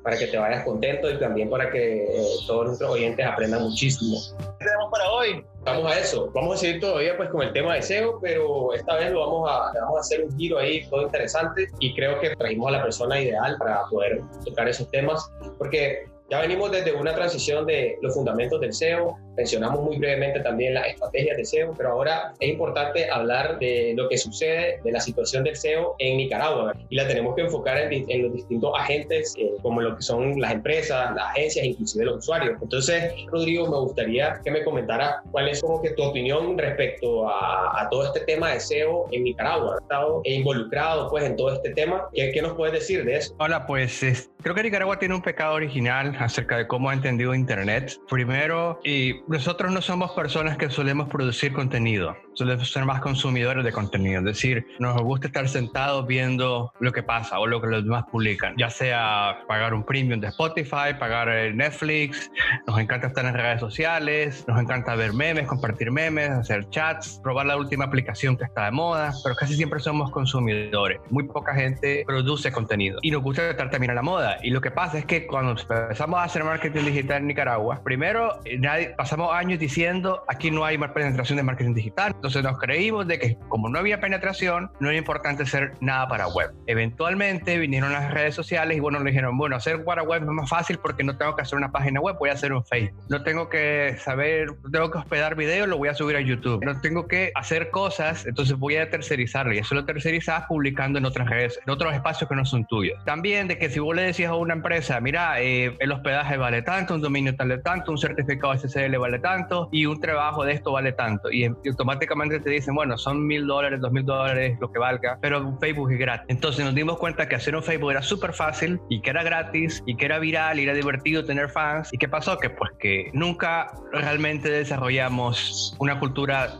Para 0.05 0.19
que 0.19 0.27
te 0.27 0.37
vayas 0.37 0.63
contento 0.65 1.11
y 1.11 1.19
también 1.19 1.49
para 1.49 1.71
que 1.71 2.05
eh, 2.05 2.27
todos 2.47 2.67
nuestros 2.67 2.91
oyentes 2.91 3.27
aprendan 3.27 3.63
muchísimo. 3.63 4.19
¿Qué 4.59 4.67
tenemos 4.67 4.91
para 4.91 5.11
hoy? 5.11 5.45
Vamos 5.65 5.91
a 5.91 5.99
eso, 5.99 6.31
vamos 6.35 6.57
a 6.57 6.59
seguir 6.59 6.81
todavía 6.83 7.17
pues 7.17 7.31
con 7.31 7.43
el 7.43 7.53
tema 7.55 7.75
de 7.75 7.83
SEO, 7.83 8.19
pero 8.21 8.75
esta 8.75 8.97
vez 8.97 9.11
lo 9.11 9.21
vamos 9.21 9.51
a, 9.51 9.73
vamos 9.81 9.97
a 9.97 10.01
hacer 10.01 10.23
un 10.23 10.37
giro 10.37 10.59
ahí 10.59 10.87
todo 10.91 11.03
interesante 11.03 11.71
y 11.81 11.95
creo 11.95 12.21
que 12.21 12.37
trajimos 12.37 12.69
a 12.69 12.73
la 12.73 12.83
persona 12.83 13.19
ideal 13.19 13.57
para 13.59 13.87
poder 13.87 14.21
tocar 14.45 14.69
esos 14.69 14.91
temas, 14.91 15.33
porque 15.57 16.05
ya 16.31 16.41
venimos 16.41 16.71
desde 16.71 16.93
una 16.93 17.15
transición 17.15 17.67
de 17.67 17.99
los 18.01 18.15
fundamentos 18.15 18.61
del 18.61 18.73
SEO, 18.73 19.19
mencionamos 19.37 19.83
muy 19.83 19.99
brevemente 19.99 20.41
también 20.41 20.75
las 20.75 20.87
estrategias 20.87 21.37
de 21.37 21.45
SEO, 21.45 21.75
pero 21.77 21.91
ahora 21.91 22.33
es 22.41 22.49
importante 22.49 23.11
hablar 23.11 23.59
de 23.59 23.93
lo 23.97 24.09
que 24.09 24.17
sucede, 24.17 24.81
de 24.83 24.93
la 24.93 25.01
situación 25.01 25.45
del 25.45 25.57
SEO 25.57 25.97
en 25.99 26.17
Nicaragua 26.17 26.75
y 26.89 26.97
la 26.97 27.07
tenemos 27.07 27.35
que 27.35 27.43
enfocar 27.43 27.77
en, 27.77 28.09
en 28.09 28.23
los 28.23 28.33
distintos 28.33 28.73
agentes, 28.79 29.35
eh, 29.39 29.53
como 29.61 29.83
lo 29.83 29.97
que 29.97 30.03
son 30.03 30.41
las 30.41 30.53
empresas, 30.53 31.15
las 31.15 31.27
agencias, 31.31 31.67
inclusive 31.67 32.07
los 32.07 32.19
usuarios. 32.19 32.57
Entonces, 32.63 33.13
Rodrigo, 33.27 33.69
me 33.69 33.79
gustaría 33.79 34.41
que 34.43 34.51
me 34.51 34.65
comentara 34.65 35.23
cuál 35.31 35.49
es 35.49 35.61
como 35.61 35.83
que 35.83 35.91
tu 35.91 36.05
opinión 36.05 36.57
respecto 36.57 37.29
a, 37.29 37.87
todo 37.91 38.07
este 38.07 38.21
tema 38.21 38.51
de 38.51 38.61
SEO 38.61 39.09
en 39.13 39.25
Nicaragua. 39.25 39.75
¿Has 39.75 39.83
estado 39.83 40.23
involucrado 40.25 41.11
pues 41.11 41.25
en 41.25 41.37
todo 41.37 41.53
este 41.53 41.71
tema? 41.71 42.09
¿Qué, 42.15 42.33
qué 42.33 42.41
nos 42.41 42.55
puedes 42.55 42.73
decir 42.73 43.05
de 43.05 43.17
eso? 43.17 43.35
Hola, 43.39 43.67
pues 43.67 44.03
es, 44.03 44.31
creo 44.43 44.55
que 44.55 44.63
Nicaragua 44.63 44.99
tiene 44.99 45.15
un 45.15 45.23
pecado 45.23 45.55
original 45.55 46.17
acerca 46.25 46.57
de 46.57 46.67
cómo 46.67 46.91
ha 46.91 46.95
entendido 46.95 47.35
Internet. 47.35 47.99
Primero, 48.09 48.81
y 48.85 49.23
nosotros 49.29 49.73
no 49.73 49.81
somos 49.83 50.13
personas 50.13 50.57
que 50.57 50.71
solemos 50.71 51.09
producir 51.09 51.53
contenido, 51.53 52.17
solemos 52.35 52.71
ser 52.71 52.85
más 52.85 53.01
consumidores 53.01 53.65
de 53.65 53.73
contenido. 53.73 54.19
Es 54.21 54.25
decir, 54.25 54.67
nos 54.79 55.01
gusta 55.03 55.29
estar 55.29 55.49
sentados 55.49 56.07
viendo 56.07 56.73
lo 56.81 56.93
que 56.93 57.03
pasa 57.03 57.39
o 57.39 57.47
lo 57.47 57.61
que 57.61 57.69
los 57.69 57.85
demás 57.85 58.05
publican, 58.11 58.55
ya 58.57 58.71
sea 58.71 59.39
pagar 59.49 59.75
un 59.75 59.85
premium 59.85 60.21
de 60.21 60.29
Spotify, 60.29 60.95
pagar 60.99 61.29
Netflix, 61.55 62.31
nos 62.67 62.79
encanta 62.79 63.09
estar 63.09 63.25
en 63.25 63.35
redes 63.35 63.61
sociales, 63.61 64.45
nos 64.49 64.61
encanta 64.61 64.95
ver 64.95 65.13
memes, 65.13 65.47
compartir 65.47 65.91
memes, 65.91 66.31
hacer 66.31 66.69
chats, 66.71 67.21
probar 67.23 67.47
la 67.47 67.57
última 67.57 67.85
aplicación 67.85 68.37
que 68.37 68.45
está 68.45 68.67
de 68.67 68.71
moda, 68.71 69.13
pero 69.23 69.35
casi 69.37 69.55
siempre 69.55 69.81
somos 69.81 70.11
consumidores. 70.11 71.01
Muy 71.11 71.25
poca 71.25 71.55
gente 71.55 72.05
produce 72.07 72.53
contenido 72.53 72.99
y 73.03 73.11
nos 73.11 73.23
gusta 73.23 73.51
estar 73.51 73.71
también 73.71 73.91
a 73.93 73.95
la 73.95 74.03
moda. 74.03 74.39
Y 74.43 74.51
lo 74.51 74.61
que 74.61 74.71
pasa 74.71 74.99
es 74.99 75.05
que 75.05 75.27
cuando 75.27 75.53
empezamos 75.53 76.19
a 76.19 76.25
hacer 76.25 76.45
marketing 76.45 76.85
digital 76.85 77.19
en 77.19 77.29
Nicaragua, 77.29 77.81
primero 77.85 78.41
eh, 78.45 78.59
nadie, 78.59 78.95
pasamos 78.97 79.33
años 79.33 79.59
diciendo 79.59 80.25
aquí 80.29 80.51
no 80.51 80.65
hay 80.65 80.79
más 80.79 80.91
penetración 80.93 81.37
de 81.37 81.43
marketing 81.43 81.75
digital. 81.75 82.15
Entonces 82.25 82.43
nos 82.43 82.59
creímos 82.59 83.07
de 83.07 83.19
que 83.19 83.37
como 83.51 83.69
no 83.69 83.79
había 83.79 84.01
penetración, 84.01 84.71
no 84.81 84.89
era 84.89 84.97
importante 84.97 85.43
hacer 85.43 85.75
nada 85.83 86.09
para 86.09 86.27
web. 86.27 86.53
Eventualmente 86.67 87.59
vinieron 87.59 87.93
las 87.93 88.15
redes 88.15 88.35
sociales 88.35 88.79
y 88.79 88.81
bueno, 88.81 88.99
le 89.01 89.11
dijeron, 89.11 89.37
bueno, 89.37 89.57
hacer 89.57 89.85
para 89.85 90.03
web 90.03 90.23
es 90.23 90.29
más 90.29 90.49
fácil 90.49 90.79
porque 90.79 91.05
no 91.05 91.19
tengo 91.19 91.37
que 91.37 91.43
hacer 91.43 91.59
una 91.59 91.71
página 91.71 92.01
web, 92.01 92.17
voy 92.19 92.31
a 92.31 92.33
hacer 92.33 92.55
un 92.55 92.65
Facebook. 92.65 92.99
No 93.11 93.23
tengo 93.25 93.51
que 93.51 93.99
saber, 93.99 94.49
tengo 94.73 94.91
que 94.91 94.97
hospedar 94.97 95.35
videos, 95.35 95.69
lo 95.69 95.77
voy 95.77 95.91
a 95.91 95.95
subir 95.95 96.17
a 96.17 96.23
YouTube. 96.23 96.65
No 96.65 96.81
tengo 96.81 97.07
que 97.07 97.31
hacer 97.35 97.71
cosas, 97.71 98.25
entonces 98.25 98.57
voy 98.57 98.77
a 98.77 98.89
tercerizarlo 98.89 99.53
y 99.53 99.59
eso 99.59 99.75
lo 99.75 99.85
tercerizas 99.85 100.47
publicando 100.47 100.99
en 100.99 101.05
otras 101.05 101.29
redes, 101.29 101.61
en 101.67 101.71
otros 101.71 101.93
espacios 101.93 102.27
que 102.27 102.37
no 102.37 102.47
son 102.47 102.65
tuyos. 102.65 103.05
También 103.05 103.49
de 103.49 103.59
que 103.59 103.69
si 103.69 103.81
vos 103.81 103.95
le 103.95 104.01
decías 104.01 104.31
a 104.31 104.37
una 104.37 104.55
empresa, 104.55 104.99
mira, 104.99 105.43
eh, 105.43 105.77
el 105.79 105.93
hospedaje 105.93 106.39
vale 106.39 106.63
tanto, 106.63 106.95
un 106.95 107.03
dominio 107.03 107.35
vale 107.37 107.59
tanto, 107.59 107.91
un 107.91 107.99
certificado 107.99 108.57
SSL 108.57 108.97
vale 108.97 109.19
tanto 109.19 109.69
y 109.71 109.85
un 109.85 110.01
trabajo 110.01 110.43
de 110.43 110.55
esto 110.55 110.73
vale 110.73 110.93
tanto. 110.93 111.31
Y, 111.31 111.45
automáticamente 111.45 112.14
te 112.15 112.51
dicen, 112.51 112.75
bueno, 112.75 112.97
son 112.97 113.27
mil 113.27 113.47
dólares, 113.47 113.81
dos 113.81 113.93
mil 113.93 114.05
dólares, 114.05 114.57
lo 114.61 114.71
que 114.71 114.79
valga, 114.79 115.19
pero 115.21 115.57
Facebook 115.59 115.93
es 115.93 115.99
gratis. 115.99 116.27
Entonces 116.29 116.65
nos 116.65 116.75
dimos 116.75 116.99
cuenta 116.99 117.29
que 117.29 117.35
hacer 117.35 117.55
un 117.57 117.63
Facebook 117.63 117.91
era 117.91 118.03
súper 118.03 118.33
fácil 118.33 118.81
y 118.89 119.01
que 119.01 119.11
era 119.11 119.23
gratis 119.23 119.83
y 119.87 119.97
que 119.97 120.07
era 120.07 120.19
viral 120.19 120.59
y 120.59 120.65
era 120.65 120.75
divertido 120.75 121.25
tener 121.25 121.49
fans. 121.49 121.93
¿Y 121.93 121.99
qué 121.99 122.09
pasó? 122.09 122.39
Que 122.39 122.51
pues 122.51 122.71
que 122.79 123.11
nunca 123.13 123.73
realmente 123.93 124.51
desarrollamos 124.51 125.77
una 125.79 125.99
cultura 125.99 126.55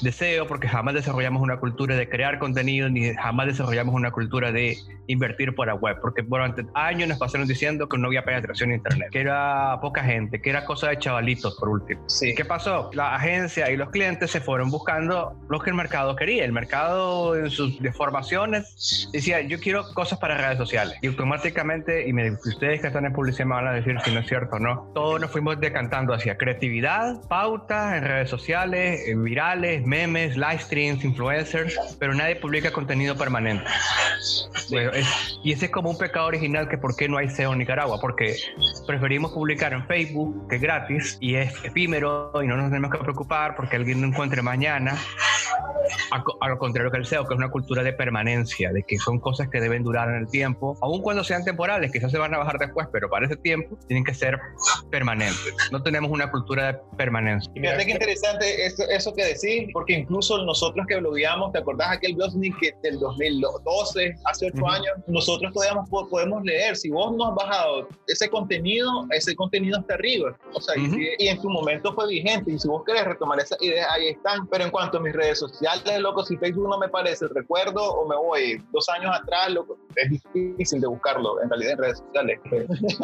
deseo 0.00 0.46
porque 0.46 0.68
jamás 0.68 0.94
desarrollamos 0.94 1.42
una 1.42 1.58
cultura 1.58 1.96
de 1.96 2.08
crear 2.08 2.38
contenido 2.38 2.88
ni 2.88 3.14
jamás 3.14 3.46
desarrollamos 3.46 3.94
una 3.94 4.10
cultura 4.10 4.52
de 4.52 4.76
invertir 5.06 5.54
para 5.54 5.74
web, 5.74 5.98
porque 6.00 6.22
durante 6.22 6.64
años 6.74 7.08
nos 7.08 7.18
pasaron 7.18 7.48
diciendo 7.48 7.88
que 7.88 7.98
no 7.98 8.08
había 8.08 8.24
penetración 8.24 8.70
en 8.70 8.76
internet, 8.76 9.08
que 9.10 9.20
era 9.20 9.78
poca 9.80 10.04
gente, 10.04 10.40
que 10.40 10.50
era 10.50 10.64
cosa 10.64 10.88
de 10.90 10.98
chavalitos 10.98 11.56
por 11.58 11.68
último. 11.70 12.02
Sí. 12.08 12.34
¿Qué 12.34 12.44
pasó? 12.44 12.90
La 12.92 13.14
agencia 13.14 13.70
y 13.70 13.76
los 13.76 13.90
clientes 13.90 14.30
se 14.30 14.40
fueron 14.40 14.70
buscando 14.70 15.34
lo 15.48 15.60
que 15.60 15.70
el 15.70 15.76
mercado 15.76 16.14
quería. 16.14 16.44
El 16.44 16.52
mercado 16.52 17.36
en 17.36 17.50
sus 17.50 17.80
deformaciones 17.80 19.08
decía, 19.12 19.40
yo 19.40 19.58
quiero 19.58 19.84
cosas 19.94 20.18
para 20.18 20.36
redes 20.36 20.58
sociales. 20.58 20.98
Y 21.00 21.08
automáticamente, 21.08 22.06
y 22.06 22.12
me, 22.12 22.30
ustedes 22.32 22.80
que 22.80 22.88
están 22.88 23.06
en 23.06 23.12
publicidad 23.12 23.46
me 23.46 23.54
van 23.54 23.68
a 23.68 23.72
decir 23.72 23.96
si 24.04 24.12
no 24.12 24.20
es 24.20 24.26
cierto 24.26 24.56
o 24.56 24.58
no, 24.58 24.90
todos 24.94 25.20
nos 25.20 25.30
fuimos 25.30 25.58
decantando 25.58 26.12
hacia 26.12 26.36
creatividad, 26.36 27.20
pautas 27.28 27.96
en 27.96 28.04
redes 28.04 28.30
sociales, 28.30 29.08
en 29.08 29.22
memes, 29.58 30.36
live 30.36 30.58
streams, 30.60 31.04
influencers, 31.04 31.78
pero 31.98 32.14
nadie 32.14 32.36
publica 32.36 32.70
contenido 32.70 33.16
permanente. 33.16 33.64
Bueno, 34.70 34.92
es- 34.92 35.38
y 35.42 35.52
ese 35.52 35.66
es 35.66 35.70
como 35.70 35.90
un 35.90 35.98
pecado 35.98 36.26
original 36.26 36.68
que 36.68 36.78
por 36.78 36.94
qué 36.96 37.08
no 37.08 37.16
hay 37.18 37.28
SEO 37.30 37.52
en 37.52 37.58
Nicaragua, 37.58 37.98
porque 38.00 38.36
preferimos 38.86 39.32
publicar 39.32 39.72
en 39.72 39.86
Facebook, 39.86 40.48
que 40.48 40.56
es 40.56 40.62
gratis 40.62 41.16
y 41.20 41.36
es 41.36 41.52
efímero 41.64 42.32
y 42.42 42.46
no 42.46 42.56
nos 42.56 42.68
tenemos 42.68 42.90
que 42.90 42.98
preocupar 42.98 43.56
porque 43.56 43.76
alguien 43.76 44.00
lo 44.00 44.08
encuentre 44.08 44.42
mañana. 44.42 44.96
A, 46.10 46.48
lo 46.48 46.58
contrario 46.58 46.90
que 46.90 46.98
el 46.98 47.06
SEO, 47.06 47.26
que 47.26 47.34
es 47.34 47.38
una 47.38 47.50
cultura 47.50 47.82
de 47.82 47.92
permanencia, 47.92 48.72
de 48.72 48.82
que 48.82 48.98
son 48.98 49.18
cosas 49.20 49.48
que 49.48 49.60
deben 49.60 49.82
durar 49.82 50.08
en 50.10 50.16
el 50.16 50.28
tiempo, 50.28 50.76
aun 50.82 51.00
cuando 51.02 51.24
sean 51.24 51.44
temporales, 51.44 51.90
quizás 51.92 52.10
se 52.10 52.18
van 52.18 52.34
a 52.34 52.38
bajar 52.38 52.58
después, 52.58 52.88
pero 52.92 53.08
para 53.08 53.26
ese 53.26 53.36
tiempo 53.36 53.78
tienen 53.86 54.04
que 54.04 54.14
ser 54.14 54.38
permanentes. 54.90 55.54
No 55.70 55.82
tenemos 55.82 56.10
una 56.10 56.30
cultura 56.30 56.72
de 56.72 56.78
permanencia. 56.96 57.50
Y 57.54 57.60
Fíjate 57.60 57.86
qué 57.86 57.92
interesante 57.92 58.66
eso, 58.66 58.84
eso 58.88 59.14
que 59.14 59.24
decís, 59.24 59.47
porque 59.72 59.94
incluso 59.94 60.38
nosotros 60.44 60.86
que 60.88 60.96
blogueamos, 60.96 61.52
¿te 61.52 61.58
acordás 61.58 61.92
aquel 61.92 62.14
blog 62.14 62.30
que 62.60 62.72
del 62.82 62.98
2012, 62.98 64.14
hace 64.24 64.46
ocho 64.46 64.56
Ujú. 64.62 64.68
años? 64.68 64.92
Nosotros 65.06 65.52
todavía 65.52 65.82
po- 65.90 66.08
podemos 66.08 66.42
leer. 66.44 66.76
Si 66.76 66.90
vos 66.90 67.14
no 67.16 67.28
has 67.28 67.34
bajado 67.34 67.88
ese 68.06 68.28
contenido, 68.28 68.88
ese 69.10 69.34
contenido 69.36 69.78
está 69.80 69.94
arriba. 69.94 70.36
O 70.54 70.60
sea, 70.60 70.76
y 70.76 70.86
Ujú. 70.86 70.94
si- 70.96 71.08
y, 71.18 71.28
en 71.28 71.40
tu 71.40 71.48
momento 71.50 71.92
fue 71.94 72.08
vigente. 72.08 72.52
Y 72.52 72.58
si 72.58 72.68
vos 72.68 72.82
querés 72.84 73.04
retomar 73.04 73.38
esas 73.40 73.60
ideas, 73.62 73.86
ahí 73.90 74.08
están. 74.08 74.46
Pero 74.48 74.64
en 74.64 74.70
cuanto 74.70 74.98
a 74.98 75.00
mis 75.00 75.12
redes 75.12 75.38
sociales, 75.38 76.00
loco, 76.00 76.24
si 76.24 76.36
Facebook 76.36 76.68
no 76.68 76.78
me 76.78 76.88
parece 76.88 77.24
el 77.26 77.30
recuerdo 77.34 77.82
o 77.82 78.08
me 78.08 78.16
voy 78.16 78.62
dos 78.72 78.88
años 78.88 79.10
atrás, 79.14 79.50
loco, 79.50 79.76
es 79.96 80.10
difícil 80.34 80.80
de 80.80 80.86
buscarlo 80.88 81.40
en 81.42 81.48
realidad 81.50 81.72
en 81.72 81.78
redes 81.78 81.98
sociales. 81.98 82.40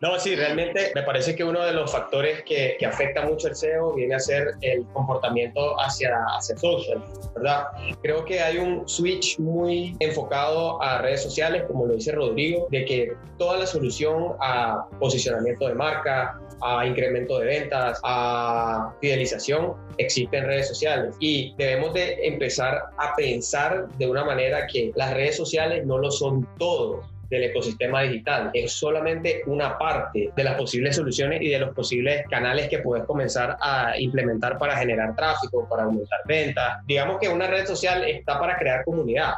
No, 0.00 0.18
sí, 0.18 0.36
realmente 0.36 0.92
me 0.94 1.02
parece 1.02 1.34
que 1.34 1.42
uno 1.44 1.64
de 1.64 1.72
los 1.72 1.90
factores 1.90 2.42
que, 2.44 2.76
que 2.78 2.86
afecta 2.86 3.22
mucho 3.26 3.48
el 3.48 3.56
SEO 3.56 3.94
viene 3.94 4.14
a 4.14 4.20
ser 4.20 4.52
el 4.60 4.84
comportamiento 4.92 5.37
hacia, 5.78 6.10
hacia 6.36 6.56
social, 6.56 7.02
¿verdad? 7.34 7.64
Creo 8.02 8.24
que 8.24 8.40
hay 8.40 8.58
un 8.58 8.88
switch 8.88 9.38
muy 9.38 9.96
enfocado 10.00 10.80
a 10.82 10.98
redes 10.98 11.22
sociales, 11.22 11.64
como 11.66 11.86
lo 11.86 11.94
dice 11.94 12.12
Rodrigo, 12.12 12.68
de 12.70 12.84
que 12.84 13.12
toda 13.38 13.58
la 13.58 13.66
solución 13.66 14.34
a 14.40 14.86
posicionamiento 14.98 15.68
de 15.68 15.74
marca, 15.74 16.40
a 16.60 16.86
incremento 16.86 17.38
de 17.38 17.46
ventas, 17.46 18.00
a 18.02 18.92
fidelización, 19.00 19.74
existe 19.98 20.36
en 20.36 20.46
redes 20.46 20.68
sociales. 20.68 21.14
Y 21.20 21.54
debemos 21.56 21.94
de 21.94 22.26
empezar 22.26 22.82
a 22.96 23.14
pensar 23.16 23.88
de 23.98 24.08
una 24.08 24.24
manera 24.24 24.66
que 24.66 24.92
las 24.96 25.14
redes 25.14 25.36
sociales 25.36 25.86
no 25.86 25.98
lo 25.98 26.10
son 26.10 26.46
todo 26.58 27.02
del 27.30 27.44
ecosistema 27.44 28.02
digital. 28.02 28.50
Es 28.54 28.72
solamente 28.72 29.42
una 29.46 29.78
parte 29.78 30.30
de 30.34 30.44
las 30.44 30.54
posibles 30.54 30.96
soluciones 30.96 31.42
y 31.42 31.48
de 31.48 31.58
los 31.58 31.74
posibles 31.74 32.24
canales 32.28 32.68
que 32.68 32.78
puedes 32.78 33.04
comenzar 33.06 33.56
a 33.60 33.98
implementar 33.98 34.58
para 34.58 34.76
generar 34.76 35.14
tráfico, 35.16 35.68
para 35.68 35.84
aumentar 35.84 36.20
ventas. 36.26 36.84
Digamos 36.86 37.18
que 37.20 37.28
una 37.28 37.46
red 37.46 37.66
social 37.66 38.04
está 38.04 38.38
para 38.38 38.56
crear 38.58 38.84
comunidad. 38.84 39.34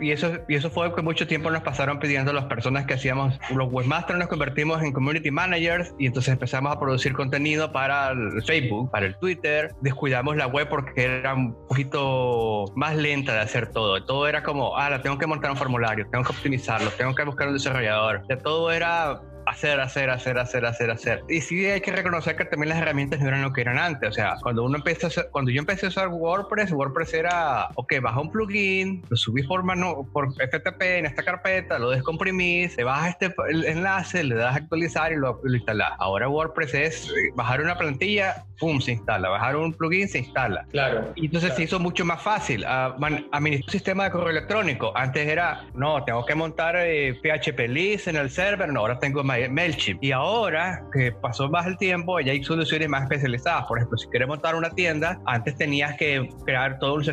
Y, 0.00 0.12
eso, 0.12 0.32
y 0.48 0.54
eso 0.54 0.70
fue 0.70 0.94
que 0.94 1.02
mucho 1.02 1.26
tiempo 1.26 1.50
nos 1.50 1.62
pasaron 1.62 1.98
pidiendo 1.98 2.30
a 2.30 2.34
las 2.34 2.44
personas 2.44 2.86
que 2.86 2.94
hacíamos 2.94 3.38
los 3.54 3.72
webmasters, 3.72 4.18
nos 4.18 4.28
convertimos 4.28 4.82
en 4.82 4.92
community 4.92 5.30
managers 5.30 5.94
y 5.98 6.06
entonces 6.06 6.32
empezamos 6.32 6.74
a 6.74 6.78
producir 6.78 7.12
contenido 7.12 7.72
para 7.72 8.10
el 8.10 8.42
Facebook, 8.44 8.90
para 8.90 9.06
el 9.06 9.16
Twitter. 9.16 9.74
Descuidamos 9.80 10.36
la 10.36 10.46
web 10.46 10.68
porque 10.68 11.04
era 11.04 11.34
un 11.34 11.54
poquito 11.66 12.66
más 12.74 12.96
lenta 12.96 13.34
de 13.34 13.40
hacer 13.40 13.70
todo. 13.70 14.04
Todo 14.04 14.28
era 14.28 14.42
como, 14.42 14.76
ah, 14.76 14.90
la 14.90 15.02
tengo 15.02 15.18
que 15.18 15.26
montar 15.26 15.50
un 15.50 15.56
formulario, 15.56 16.06
tengo 16.10 16.24
que 16.24 16.32
optimizarlo, 16.32 16.90
tengo 16.98 17.14
que 17.14 17.24
buscar 17.24 17.48
un 17.48 17.54
desarrollador. 17.54 18.22
O 18.30 18.36
todo 18.36 18.70
era 18.70 19.22
hacer, 19.48 19.80
hacer, 19.80 20.10
hacer, 20.10 20.38
hacer, 20.38 20.66
hacer, 20.66 20.90
hacer. 20.90 21.24
Y 21.28 21.40
sí 21.40 21.66
hay 21.66 21.80
que 21.80 21.92
reconocer 21.92 22.36
que 22.36 22.44
también 22.44 22.70
las 22.70 22.78
herramientas 22.78 23.20
no 23.20 23.28
eran 23.28 23.42
lo 23.42 23.52
que 23.52 23.60
eran 23.60 23.78
antes. 23.78 24.08
O 24.08 24.12
sea, 24.12 24.36
cuando 24.42 24.64
uno 24.64 24.76
empieza 24.76 25.08
cuando 25.30 25.50
yo 25.50 25.60
empecé 25.60 25.86
a 25.86 25.88
usar 25.88 26.08
WordPress, 26.08 26.72
WordPress 26.72 27.14
era, 27.14 27.68
ok, 27.74 27.94
baja 28.02 28.20
un 28.20 28.30
plugin, 28.30 29.02
lo 29.08 29.16
subí 29.16 29.42
por, 29.42 29.62
mano, 29.62 30.08
por 30.12 30.32
FTP 30.34 30.82
en 30.82 31.06
esta 31.06 31.22
carpeta, 31.22 31.78
lo 31.78 31.90
descomprimís, 31.90 32.76
te 32.76 32.84
bajas 32.84 33.10
este 33.10 33.34
enlace, 33.66 34.24
le 34.24 34.34
das 34.34 34.54
a 34.54 34.58
actualizar 34.58 35.12
y 35.12 35.16
lo, 35.16 35.40
lo 35.42 35.56
instalas. 35.56 35.92
Ahora 35.98 36.28
WordPress 36.28 36.74
es 36.74 37.14
bajar 37.34 37.60
una 37.60 37.76
plantilla, 37.76 38.44
pum, 38.58 38.80
se 38.80 38.92
instala. 38.92 39.28
Bajar 39.28 39.56
un 39.56 39.72
plugin, 39.72 40.08
se 40.08 40.18
instala. 40.18 40.66
Claro. 40.70 41.12
Y 41.14 41.26
entonces 41.26 41.54
se 41.54 41.64
hizo 41.64 41.78
mucho 41.78 42.04
más 42.04 42.22
fácil. 42.22 42.62
Uh, 42.62 43.04
administrar 43.32 43.66
un 43.66 43.72
sistema 43.72 44.04
de 44.04 44.10
correo 44.10 44.30
electrónico. 44.30 44.92
Antes 44.96 45.26
era, 45.26 45.64
no, 45.74 46.04
tengo 46.04 46.24
que 46.24 46.34
montar 46.34 46.76
PHP 46.76 47.60
eh, 47.60 47.68
list 47.68 48.08
en 48.08 48.16
el 48.16 48.30
server, 48.30 48.68
no, 48.68 48.80
ahora 48.80 48.98
tengo 48.98 49.22
MailChimp. 49.48 50.02
Y 50.02 50.12
ahora 50.12 50.84
que 50.92 51.12
pasó 51.12 51.48
más 51.48 51.66
el 51.66 51.76
tiempo, 51.78 52.18
ya 52.20 52.32
hay 52.32 52.42
soluciones 52.42 52.88
más 52.88 53.02
especializadas. 53.02 53.66
Por 53.66 53.78
ejemplo, 53.78 53.98
si 53.98 54.08
quieres 54.08 54.28
montar 54.28 54.54
una 54.54 54.70
tienda, 54.70 55.20
antes 55.26 55.56
tenías 55.56 55.96
que 55.96 56.28
crear 56.44 56.78
todo 56.78 56.94
un, 56.94 57.04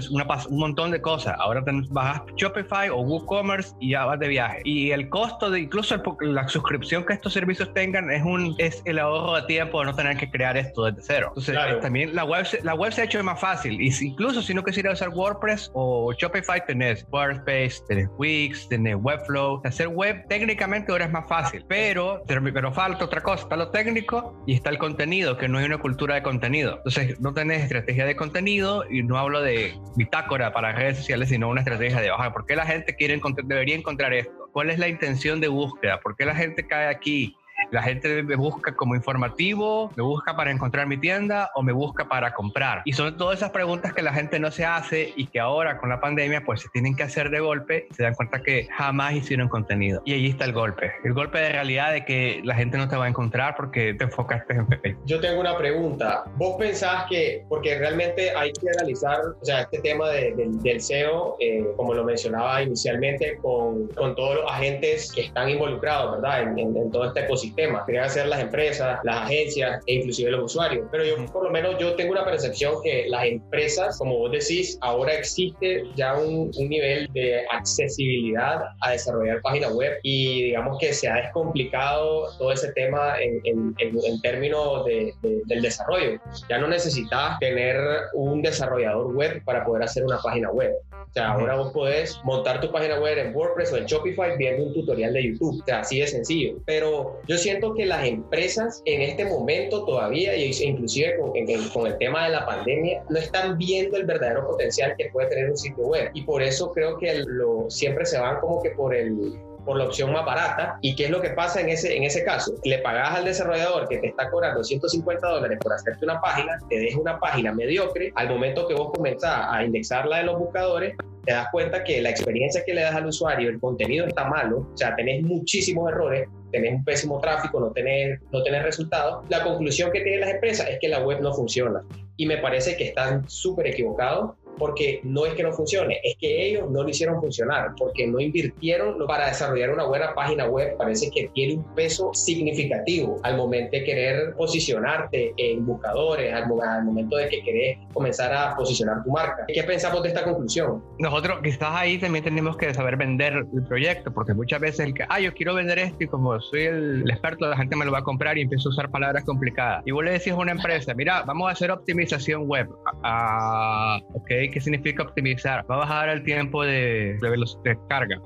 un 0.50 0.60
montón 0.60 0.92
de 0.92 1.02
cosas. 1.02 1.36
Ahora 1.40 1.64
bajas 1.90 2.22
Shopify 2.38 2.90
o 2.90 2.98
WooCommerce 2.98 3.76
y 3.80 3.92
ya 3.92 4.06
vas 4.06 4.20
de 4.20 4.28
viaje. 4.28 4.62
Y 4.64 4.92
el 4.92 5.10
costo 5.10 5.50
de 5.50 5.60
incluso 5.60 6.02
la 6.22 6.48
suscripción 6.48 7.06
que 7.06 7.14
estos 7.14 7.34
servicios 7.34 7.74
tengan 7.74 8.10
es, 8.12 8.24
un, 8.24 8.56
es 8.58 8.82
el 8.86 9.00
ahorro 9.00 9.36
de 9.36 9.44
tiempo 9.44 9.80
de 9.80 9.88
no 9.88 9.96
tener 9.96 10.18
que 10.18 10.30
crear 10.30 10.58
esto 10.58 10.86
desde 10.86 11.02
cero. 11.02 11.28
Entonces, 11.30 11.58
también 11.82 12.16
la 12.16 12.24
web, 12.24 12.46
la 12.64 12.74
web 12.76 12.92
se 12.92 13.02
ha 13.02 13.06
hecho 13.06 13.24
más 13.24 13.40
fácil. 13.40 13.82
Y 13.82 13.92
incluso 14.02 14.42
si 14.42 14.54
no 14.54 14.64
quisiera 14.64 14.92
usar 14.92 15.10
WordPress 15.10 15.72
o 15.74 16.14
Shopify, 16.14 16.64
tenés 16.66 17.06
WordPress, 17.12 17.84
tenés 17.88 18.08
Wix, 18.18 18.68
tenés 18.70 18.96
Webflow. 19.00 19.62
Hacer 19.66 19.88
web 19.88 20.26
técnicamente 20.30 20.92
ahora 20.92 21.06
es 21.06 21.12
más 21.12 21.28
fácil. 21.28 21.66
Pero 21.68 22.15
pero, 22.28 22.74
falta 22.74 23.06
otra 23.06 23.22
cosa, 23.22 23.44
está 23.44 23.56
lo 23.56 23.70
técnico 23.70 24.44
y 24.46 24.54
está 24.54 24.70
el 24.70 24.78
contenido, 24.78 25.38
que 25.38 25.48
no 25.48 25.58
hay 25.58 25.66
una 25.66 25.78
cultura 25.78 26.16
de 26.16 26.24
contenido. 26.24 26.78
Entonces, 26.78 27.20
no 27.20 27.34
tenés 27.34 27.64
estrategia 27.64 28.06
de 28.06 28.16
contenido 28.16 28.84
y 28.90 29.04
no 29.04 29.18
hablo 29.18 29.42
de 29.42 29.74
bitácora 29.96 30.54
para 30.54 30.74
redes 30.74 30.98
sociales, 30.98 31.30
sino 31.30 31.50
una 31.50 31.62
estrategia 31.62 32.02
de, 32.02 32.10
baja 32.10 32.34
¿por 32.34 32.46
qué 32.46 32.56
la 32.56 32.66
gente 32.66 32.96
quiere 32.96 33.20
debería 33.44 33.76
encontrar 33.76 34.14
esto? 34.14 34.50
¿Cuál 34.52 34.70
es 34.70 34.80
la 34.80 34.88
intención 34.88 35.40
de 35.42 35.48
búsqueda? 35.48 36.00
¿Por 36.00 36.16
qué 36.16 36.26
la 36.26 36.36
gente 36.36 36.66
cae 36.66 36.88
aquí? 36.88 37.36
La 37.72 37.82
gente 37.82 38.24
me 38.24 38.36
busca 38.36 38.76
como 38.76 38.96
informativo, 38.96 39.92
me 39.96 40.04
busca 40.04 40.36
para 40.36 40.52
encontrar 40.52 40.88
mi 40.88 40.98
tienda 40.98 41.50
o 41.56 41.64
me 41.64 41.72
busca 41.72 42.08
para 42.08 42.34
comprar. 42.34 42.82
Y 42.86 42.94
son 42.94 43.18
todas 43.18 43.38
esas 43.38 43.52
preguntas 43.52 43.94
que 43.94 44.02
la 44.02 44.14
gente 44.14 44.40
no 44.40 44.52
se 44.52 44.66
hace 44.66 45.14
y 45.16 45.28
que 45.28 45.40
ahora 45.40 45.78
con 45.78 45.90
la 45.90 46.00
pandemia 46.00 46.44
pues 46.46 46.62
se 46.62 46.70
tienen 46.70 46.96
que 46.96 47.04
hacer 47.04 47.30
de 47.30 47.40
golpe. 47.40 47.88
Se 47.92 48.04
dan 48.04 48.14
cuenta 48.14 48.42
que 48.42 48.68
jamás 48.72 49.14
hicieron 49.14 49.50
contenido. 49.50 50.02
Y 50.06 50.14
ahí 50.14 50.28
está 50.28 50.46
el 50.46 50.54
golpe. 50.54 50.92
El 51.04 51.14
golpe 51.14 51.40
de 51.40 51.50
realidad 51.50 51.94
de 51.94 52.06
que 52.06 52.42
la 52.44 52.56
gente 52.56 52.78
no 52.78 52.88
te 52.88 52.96
va 52.96 53.06
a 53.06 53.10
encontrar 53.10 53.56
porque 53.56 53.94
te 53.94 54.06
enfocaste 54.06 54.54
en 54.54 54.68
Facebook. 54.68 55.04
Yo 55.06 55.20
tengo 55.20 55.40
una 55.40 55.58
pregunta. 55.58 56.24
¿Vos 56.36 56.56
pensás 56.58 57.06
que, 57.10 57.46
porque 57.50 57.78
realmente 57.78 58.32
hay 58.36 58.52
que 58.54 58.70
analizar, 58.70 59.20
o 59.42 59.46
sea, 59.46 59.62
este 59.62 59.80
tema 59.80 60.10
del 60.10 60.82
SEO, 60.82 61.38
eh, 61.40 61.66
como 61.76 61.94
lo 61.94 62.04
mencionaba 62.04 62.62
inicialmente, 62.62 63.38
con, 63.42 63.88
con, 63.90 64.16
todos 64.16 64.36
los 64.36 64.52
agentes 64.52 65.12
que 65.12 65.22
están 65.22 65.50
involucrados, 65.50 66.22
¿verdad? 66.22 66.44
En, 66.44 66.58
en 66.58 66.92
todo 66.92 67.06
este 67.06 67.22
ecosistema 67.22 67.55
sistema, 67.56 67.86
que 67.86 68.10
ser 68.10 68.28
las 68.28 68.40
empresas, 68.40 69.00
las 69.04 69.24
agencias 69.24 69.82
e 69.88 69.96
inclusive 69.96 70.32
los 70.32 70.46
usuarios. 70.46 70.88
Pero 70.92 71.06
yo, 71.06 71.26
por 71.32 71.44
lo 71.46 71.50
menos, 71.50 71.78
yo 71.80 71.96
tengo 71.96 72.12
una 72.12 72.26
percepción 72.26 72.76
que 72.84 73.06
las 73.08 73.26
empresas, 73.26 73.98
como 73.98 74.18
vos 74.18 74.32
decís, 74.32 74.78
ahora 74.82 75.14
existe 75.14 75.84
ya 75.96 76.16
un, 76.16 76.52
nivel 76.66 77.08
de 77.14 77.46
accesibilidad 77.52 78.64
a 78.82 78.92
desarrollar 78.92 79.40
páginas 79.42 79.72
web 79.74 80.00
y 80.02 80.44
digamos 80.46 80.80
que 80.80 80.94
se 80.94 81.08
ha 81.08 81.16
descomplicado 81.16 82.36
todo 82.38 82.52
ese 82.52 82.72
tema 82.74 83.16
en, 83.22 83.40
en, 83.78 84.22
términos 84.22 84.86
de, 84.86 85.14
del 85.22 85.62
desarrollo. 85.62 86.20
Ya 86.50 86.58
no 86.58 86.68
necesitas 86.68 87.38
tener 87.40 87.78
un 88.14 88.42
desarrollador 88.42 89.14
web 89.14 89.44
para 89.46 89.64
poder 89.64 89.84
hacer 89.84 90.04
una 90.04 90.18
página 90.18 90.50
web. 90.52 90.74
O 91.10 91.14
sea, 91.14 91.32
ahora 91.32 91.56
vos 91.56 91.72
podés 91.72 92.20
montar 92.26 92.60
tu 92.60 92.72
página 92.72 93.00
web 93.00 93.18
en 93.18 93.34
WordPress 93.34 93.72
o 93.72 93.78
en 93.78 93.86
Shopify 93.86 94.38
viendo 94.38 94.66
un 94.66 94.74
tutorial 94.74 95.14
de 95.14 95.32
YouTube. 95.32 95.62
O 95.62 95.66
sea, 95.66 95.80
así 95.80 96.00
de 96.00 96.08
sencillo. 96.08 96.58
Pero 96.66 97.22
yo 97.28 97.38
siento 97.38 97.74
que 97.74 97.86
las 97.86 98.06
empresas 98.06 98.82
en 98.86 99.02
este 99.02 99.26
momento 99.26 99.86
todavía, 99.86 100.36
y 100.36 100.52
inclusive 100.62 101.18
con, 101.18 101.32
con, 101.74 101.88
el 101.88 101.98
tema 102.00 102.26
de 102.26 102.32
la 102.32 102.46
pandemia, 102.46 103.04
no 103.10 103.18
están 103.18 103.58
viendo 103.58 103.96
el 103.98 104.06
verdadero 104.06 104.46
potencial 104.46 104.94
que 104.98 105.10
puede 105.12 105.30
tener 105.30 105.50
un 105.50 105.58
sitio 105.58 105.86
web. 105.86 106.12
Y 106.14 106.24
por 106.24 106.44
eso 106.44 106.72
creo 106.72 106.98
que 106.98 107.24
lo, 107.26 107.70
siempre 107.70 108.06
se 108.06 108.20
van 108.20 108.40
como 108.42 108.62
que 108.62 108.72
por 108.72 108.94
el 108.94 109.40
por 109.66 109.78
la 109.78 109.86
opción 109.86 110.12
más 110.14 110.26
barata. 110.26 110.78
¿Y 110.82 110.96
qué 110.96 111.06
es 111.06 111.10
lo 111.10 111.22
que 111.22 111.32
pasa 111.32 111.62
en 111.62 111.70
ese, 111.70 111.96
en 111.96 112.04
ese 112.04 112.24
caso? 112.24 112.54
Le 112.64 112.80
pagas 112.80 113.16
al 113.16 113.26
desarrollador 113.26 113.88
que 113.88 113.98
te 113.98 114.08
está 114.08 114.30
cobrando 114.30 114.64
150 114.64 115.28
dólares 115.28 115.60
por 115.62 115.74
hacerte 115.74 116.06
una 116.06 116.22
página, 116.22 116.58
te 116.70 116.80
deja 116.80 117.00
una 117.00 117.20
página 117.20 117.52
mediocre, 117.54 118.12
al 118.16 118.30
momento 118.30 118.68
que 118.68 118.76
vos 118.76 118.92
comenzás 118.94 119.48
a 119.50 119.64
indexarla 119.64 120.22
en 120.22 120.28
los 120.28 120.40
buscadores, 120.40 120.96
te 121.26 121.34
das 121.34 121.48
cuenta 121.52 121.84
que 121.84 122.02
la 122.02 122.12
experiencia 122.12 122.64
que 122.64 122.74
le 122.74 122.82
das 122.82 122.96
al 122.96 123.08
usuario, 123.08 123.50
el 123.50 123.60
contenido 123.60 124.06
está 124.06 124.26
malo, 124.26 124.70
o 124.74 124.78
sea, 124.78 124.96
tenés 124.96 125.24
muchísimos 125.24 125.92
errores, 125.92 126.30
tenés 126.52 126.74
un 126.74 126.86
pésimo 126.86 127.20
tráfico, 127.20 127.60
no 127.60 127.72
tenés, 127.72 128.20
no 128.32 128.44
tenés 128.44 128.64
resultados. 128.64 129.26
La 129.30 129.44
conclusión 129.44 129.92
que 129.92 130.02
tienen 130.02 130.22
las 130.22 130.30
empresas 130.30 130.70
es 130.70 130.78
que 130.80 130.88
la 130.88 131.00
web 131.00 131.22
no 131.22 131.34
funciona. 131.34 131.82
Y 132.18 132.28
me 132.28 132.38
parece 132.38 132.78
que 132.78 132.86
están 132.86 133.28
súper 133.28 133.68
equivocados 133.68 134.32
porque 134.58 135.00
no 135.04 135.26
es 135.26 135.34
que 135.34 135.44
no 135.44 135.52
funcione, 135.52 136.00
es 136.04 136.16
que 136.20 136.50
ellos 136.50 136.70
no 136.70 136.84
lo 136.84 136.90
hicieron 136.90 137.20
funcionar, 137.20 137.74
porque 137.78 138.08
no 138.08 138.20
invirtieron 138.20 139.06
para 139.08 139.28
desarrollar 139.28 139.72
una 139.72 139.86
buena 139.86 140.14
página 140.14 140.46
web. 140.46 140.76
Parece 140.78 141.10
que 141.12 141.30
tiene 141.34 141.56
un 141.56 141.76
peso 141.76 142.12
significativo 142.14 143.20
al 143.24 143.38
momento 143.38 143.72
de 143.72 143.84
querer 143.84 144.34
posicionarte 144.36 145.34
en 145.38 145.66
buscadores, 145.66 146.34
al, 146.34 146.48
momento 146.48 147.18
de 147.18 147.30
que 147.30 147.42
querés 147.42 147.78
comenzar 147.94 148.34
a 148.34 148.56
posicionar 148.56 149.04
tu 149.04 149.12
marca. 149.12 149.46
¿Qué 149.48 149.64
pensamos 149.64 150.02
de 150.04 150.10
esta 150.10 150.24
conclusión? 150.24 150.84
Nosotros 151.00 151.40
que 151.42 151.50
estás 151.50 151.72
ahí 151.74 151.98
también 151.98 152.24
tenemos 152.24 152.58
que 152.58 152.74
saber 152.74 152.98
vender 152.98 153.46
el 153.54 153.64
proyecto, 153.64 154.14
porque 154.14 154.34
muchas 154.34 154.60
veces 154.60 154.82
el 154.82 154.94
que, 154.94 155.06
ah, 155.10 155.20
yo 155.20 155.34
quiero 155.34 155.54
vender 155.54 155.80
esto 155.80 156.04
y 156.04 156.08
como 156.08 156.40
soy 156.40 156.64
el, 156.64 157.10
experto, 157.10 157.48
la 157.48 157.58
gente 157.58 157.76
me 157.76 157.86
lo 157.86 157.92
va 157.92 158.00
a 158.00 158.04
comprar 158.04 158.38
y 158.38 158.42
empiezo 158.42 158.70
a 158.70 158.72
usar 158.72 158.90
palabras 158.90 159.24
complicadas. 159.24 159.84
Y 159.86 159.92
vos 159.92 160.04
le 160.04 160.12
decís 160.12 160.34
a 160.34 160.36
una 160.36 160.52
empresa, 160.52 160.94
mira, 160.94 161.24
vamos 161.24 161.50
a 161.50 161.52
hacer 161.52 161.72
optimización 161.72 162.48
web. 162.48 162.70
Ah, 163.04 164.00
ok, 164.14 164.30
¿qué 164.50 164.62
significa 164.62 165.04
optimizar? 165.04 165.66
Va 165.70 165.76
a 165.76 165.80
bajar 165.80 166.10
el 166.10 166.24
tiempo 166.24 166.64
de, 166.64 167.18
de, 167.20 167.78
carga, 167.90 168.20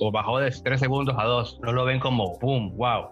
o 0.00 0.12
bajó 0.12 0.38
de 0.38 0.50
3 0.50 0.80
segundos 0.80 1.14
a 1.18 1.24
2. 1.24 1.60
No 1.62 1.72
lo 1.72 1.84
ven 1.84 2.00
como, 2.00 2.38
boom, 2.38 2.76
wow. 2.76 3.08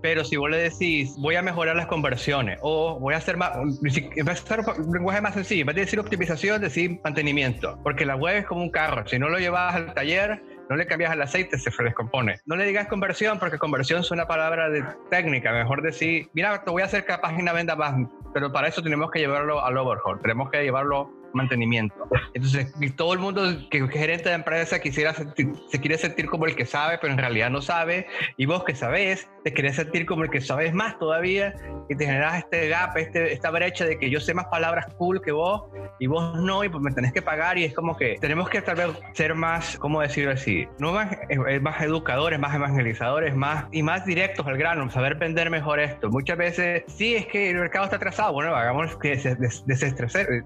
Pero 0.00 0.24
si 0.24 0.36
vos 0.36 0.50
le 0.50 0.58
decís, 0.58 1.14
voy 1.18 1.36
a 1.36 1.42
mejorar 1.42 1.76
las 1.76 1.86
conversiones, 1.86 2.58
o 2.62 2.98
voy 2.98 3.14
a 3.14 3.18
hacer 3.18 3.36
más, 3.36 3.52
va 3.56 4.32
a 4.32 4.36
ser 4.36 4.60
un 4.78 4.92
lenguaje 4.92 5.20
más 5.20 5.34
sencillo, 5.34 5.66
va 5.66 5.72
a 5.72 5.74
decir 5.74 5.98
optimización, 5.98 6.60
decir 6.60 7.00
mantenimiento, 7.04 7.78
porque 7.82 8.06
la 8.06 8.16
web 8.16 8.36
es 8.36 8.46
como 8.46 8.62
un 8.62 8.70
carro, 8.70 9.06
si 9.06 9.18
no 9.18 9.28
lo 9.28 9.38
llevas 9.38 9.74
al 9.74 9.94
taller, 9.94 10.42
no 10.68 10.76
le 10.76 10.86
cambias 10.86 11.12
el 11.12 11.20
aceite, 11.20 11.58
se 11.58 11.70
descompone. 11.82 12.40
No 12.46 12.56
le 12.56 12.64
digas 12.64 12.86
conversión, 12.86 13.38
porque 13.38 13.58
conversión 13.58 14.00
es 14.00 14.10
una 14.10 14.26
palabra 14.26 14.70
de 14.70 14.82
técnica. 15.10 15.52
Mejor 15.52 15.82
decir, 15.82 16.28
mira, 16.32 16.64
te 16.64 16.70
voy 16.70 16.80
a 16.80 16.86
hacer 16.86 17.04
que 17.04 17.12
la 17.12 17.20
página 17.20 17.52
venda 17.52 17.76
más, 17.76 17.94
pero 18.32 18.52
para 18.52 18.68
eso 18.68 18.82
tenemos 18.82 19.10
que 19.10 19.18
llevarlo 19.18 19.62
al 19.62 19.76
overhaul, 19.76 20.20
tenemos 20.22 20.50
que 20.50 20.62
llevarlo 20.62 21.10
mantenimiento. 21.34 21.94
Entonces, 22.34 22.72
todo 22.96 23.12
el 23.12 23.18
mundo 23.18 23.42
que 23.70 23.78
es 23.78 23.90
gerente 23.90 24.28
de 24.28 24.34
empresa 24.34 24.80
quisiera 24.80 25.14
se 25.14 25.80
quiere 25.80 25.98
sentir 25.98 26.26
como 26.26 26.46
el 26.46 26.56
que 26.56 26.66
sabe, 26.66 26.98
pero 27.00 27.12
en 27.12 27.18
realidad 27.18 27.50
no 27.50 27.62
sabe. 27.62 28.06
Y 28.36 28.46
vos 28.46 28.64
que 28.64 28.74
sabés, 28.74 29.28
te 29.44 29.52
querés 29.52 29.76
sentir 29.76 30.06
como 30.06 30.24
el 30.24 30.30
que 30.30 30.40
sabes 30.40 30.72
más 30.74 30.98
todavía 30.98 31.54
y 31.88 31.96
te 31.96 32.06
generas 32.06 32.38
este 32.38 32.68
gap, 32.68 32.96
este, 32.96 33.32
esta 33.32 33.50
brecha 33.50 33.84
de 33.84 33.98
que 33.98 34.10
yo 34.10 34.20
sé 34.20 34.34
más 34.34 34.46
palabras 34.46 34.86
cool 34.96 35.20
que 35.22 35.32
vos 35.32 35.64
y 35.98 36.06
vos 36.06 36.36
no, 36.40 36.64
y 36.64 36.68
pues 36.68 36.82
me 36.82 36.90
tenés 36.92 37.12
que 37.12 37.22
pagar. 37.22 37.58
Y 37.58 37.64
es 37.64 37.74
como 37.74 37.96
que 37.96 38.16
tenemos 38.20 38.48
que 38.48 38.62
tal 38.62 38.76
vez 38.76 38.88
ser 39.14 39.34
más, 39.34 39.76
¿cómo 39.78 40.00
decirlo 40.00 40.32
así? 40.32 40.66
No 40.78 40.92
más, 40.92 41.16
eh, 41.28 41.60
más 41.60 41.80
educadores, 41.82 42.38
más 42.38 42.54
evangelizadores, 42.54 43.34
más 43.34 43.66
y 43.72 43.82
más 43.82 44.04
directos 44.04 44.46
al 44.46 44.56
grano, 44.56 44.90
saber 44.90 45.16
vender 45.16 45.50
mejor 45.50 45.80
esto. 45.80 46.10
Muchas 46.10 46.36
veces, 46.36 46.84
sí, 46.86 47.14
es 47.14 47.26
que 47.26 47.50
el 47.50 47.56
mercado 47.56 47.84
está 47.84 47.96
atrasado. 47.96 48.32
Bueno, 48.32 48.54
hagamos 48.54 48.96
que 48.96 49.18
se 49.18 49.34
des, 49.36 49.64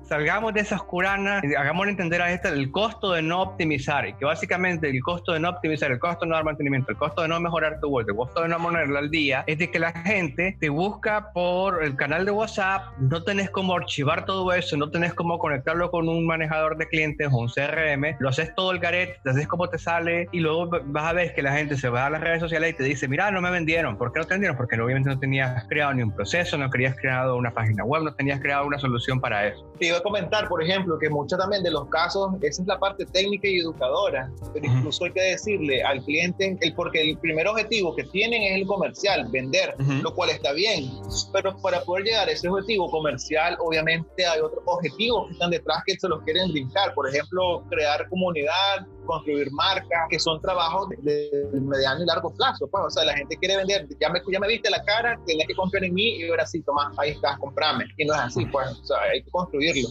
salgamos 0.09 0.55
de 0.55 0.61
esa 0.61 0.76
oscurana, 0.77 1.43
hagámosle 1.59 1.91
entender 1.91 2.23
a 2.23 2.33
esta 2.33 2.49
el 2.49 2.71
costo 2.71 3.13
de 3.13 3.23
no 3.23 3.43
optimizar, 3.43 4.07
y 4.07 4.15
que 4.15 4.25
básicamente 4.25 4.89
el 4.89 5.03
costo 5.03 5.33
de 5.33 5.41
no 5.41 5.51
optimizar, 5.51 5.91
el 5.91 5.99
costo 5.99 6.25
de 6.25 6.31
no 6.31 6.37
dar 6.37 6.45
mantenimiento, 6.45 6.93
el 6.93 6.97
costo 6.97 7.23
de 7.23 7.29
no 7.29 7.41
mejorar 7.41 7.81
tu 7.81 7.89
web, 7.89 8.07
el 8.09 8.17
costo 8.17 8.43
de 8.43 8.49
no 8.49 8.59
ponerlo 8.59 8.99
al 8.99 9.11
día, 9.11 9.45
es 9.47 9.59
de 9.59 9.71
que 9.71 9.79
la 9.79 9.93
gente 9.93 10.57
te 10.61 10.69
busca 10.69 11.33
por 11.33 11.83
el 11.83 11.97
canal 11.97 12.25
de 12.25 12.31
WhatsApp, 12.31 12.83
no 12.99 13.23
tenés 13.23 13.51
cómo 13.51 13.75
archivar 13.75 14.25
todo 14.25 14.53
eso, 14.53 14.77
no 14.77 14.91
tenés 14.91 15.15
cómo 15.15 15.39
conectarlo 15.39 15.91
con 15.91 16.09
un 16.09 16.27
manejador 16.27 16.77
de 16.77 16.89
clientes 16.89 17.29
o 17.33 17.37
un 17.39 17.49
CRM, 17.49 18.17
lo 18.19 18.29
haces 18.29 18.55
todo 18.55 18.73
el 18.73 18.79
garete, 18.79 19.19
te 19.23 19.31
haces 19.31 19.47
cómo 19.47 19.69
te 19.69 19.79
sale 19.79 20.29
y 20.33 20.41
luego 20.41 20.71
vas 20.87 21.05
a 21.05 21.13
ver 21.13 21.35
que 21.35 21.43
la 21.43 21.53
gente 21.53 21.77
se 21.77 21.89
va 21.89 22.07
a 22.07 22.11
las 22.11 22.21
redes 22.21 22.41
sociales 22.41 22.71
y 22.71 22.75
te 22.75 22.85
dice, 22.85 23.09
mira, 23.09 23.31
no 23.31 23.41
me 23.41 23.51
vendieron. 23.51 23.97
¿Por 23.97 24.13
qué 24.13 24.21
no 24.21 24.27
te 24.27 24.35
vendieron? 24.35 24.57
Porque 24.57 24.81
obviamente 24.81 25.09
no 25.09 25.19
tenías 25.19 25.65
creado 25.69 25.95
ni 25.95 26.03
un 26.03 26.13
proceso, 26.13 26.57
no 26.59 26.71
querías 26.71 26.97
creado 26.97 27.37
una 27.37 27.51
página 27.51 27.85
web, 27.85 28.03
no 28.03 28.15
tenías 28.15 28.41
creado 28.41 28.67
una 28.67 28.79
solución 28.79 29.21
para 29.21 29.47
eso. 29.47 29.67
Te 29.79 29.87
iba 29.87 29.99
a 29.99 30.03
comentar, 30.03 30.49
por 30.49 30.63
ejemplo, 30.63 30.66
que 31.01 31.11
muchos 31.11 31.39
también 31.39 31.63
de 31.63 31.71
los 31.71 31.89
casos, 31.89 32.35
esa 32.43 32.63
es 32.63 32.69
la 32.69 32.79
parte 32.79 33.07
técnica 33.07 33.49
y 33.49 33.59
educadora, 33.59 34.31
pero 34.53 34.67
incluso 34.67 35.05
hay 35.05 35.13
que 35.13 35.23
decirle 35.23 35.83
al 35.83 36.03
cliente, 36.05 36.57
el, 36.61 36.75
porque 36.75 37.11
el 37.11 37.19
primer 37.19 37.47
objetivo 37.49 37.95
que 37.95 38.05
tienen 38.05 38.43
es 38.43 38.61
el 38.61 38.67
comercial, 38.67 39.29
vender, 39.31 39.75
lo 40.03 40.15
cual 40.15 40.31
está 40.31 40.53
bien, 40.53 40.91
pero 41.33 41.57
para 41.59 41.81
poder 41.83 42.05
llegar 42.05 42.29
a 42.29 42.33
ese 42.33 42.49
objetivo 42.49 42.91
comercial, 42.91 43.57
obviamente 43.61 44.27
hay 44.27 44.41
otros 44.41 44.63
objetivos 44.67 45.27
que 45.27 45.33
están 45.35 45.51
detrás 45.51 45.83
que 45.87 45.99
se 45.99 46.09
los 46.09 46.23
quieren 46.23 46.51
brincar, 46.53 46.95
por 46.95 47.09
ejemplo, 47.09 47.63
crear 47.69 48.09
comunidad, 48.09 48.87
construir 49.07 49.51
marcas, 49.53 50.07
que 50.11 50.19
son 50.19 50.41
trabajos 50.41 50.89
de, 50.99 51.31
mediano 51.53 52.03
y 52.03 52.07
largo 52.07 52.35
plazo. 52.35 52.69
Pues, 52.69 52.85
o 52.87 52.91
sea, 52.91 53.05
la 53.05 53.17
gente 53.17 53.37
quiere 53.37 53.57
vender, 53.57 53.87
ya 54.01 54.11
me, 54.11 54.21
ya 54.31 54.41
me 54.41 54.49
viste 54.49 54.71
la 54.71 54.83
cara, 54.85 55.19
tienes 55.27 55.47
que 55.47 55.55
confiar 55.55 55.85
en 55.85 55.95
mí 55.95 56.17
y 56.17 56.29
ahora 56.29 56.47
sí, 56.47 56.63
toma, 56.63 56.93
ahí 56.99 57.11
estás, 57.11 57.39
comprame. 57.39 57.85
Y 57.97 58.05
no 58.05 58.15
es 58.15 58.21
así, 58.21 58.45
pues, 58.47 58.69
o 58.69 58.85
sea, 58.85 58.99
hay 59.13 59.23
que 59.23 59.31
construirlo. 59.31 59.89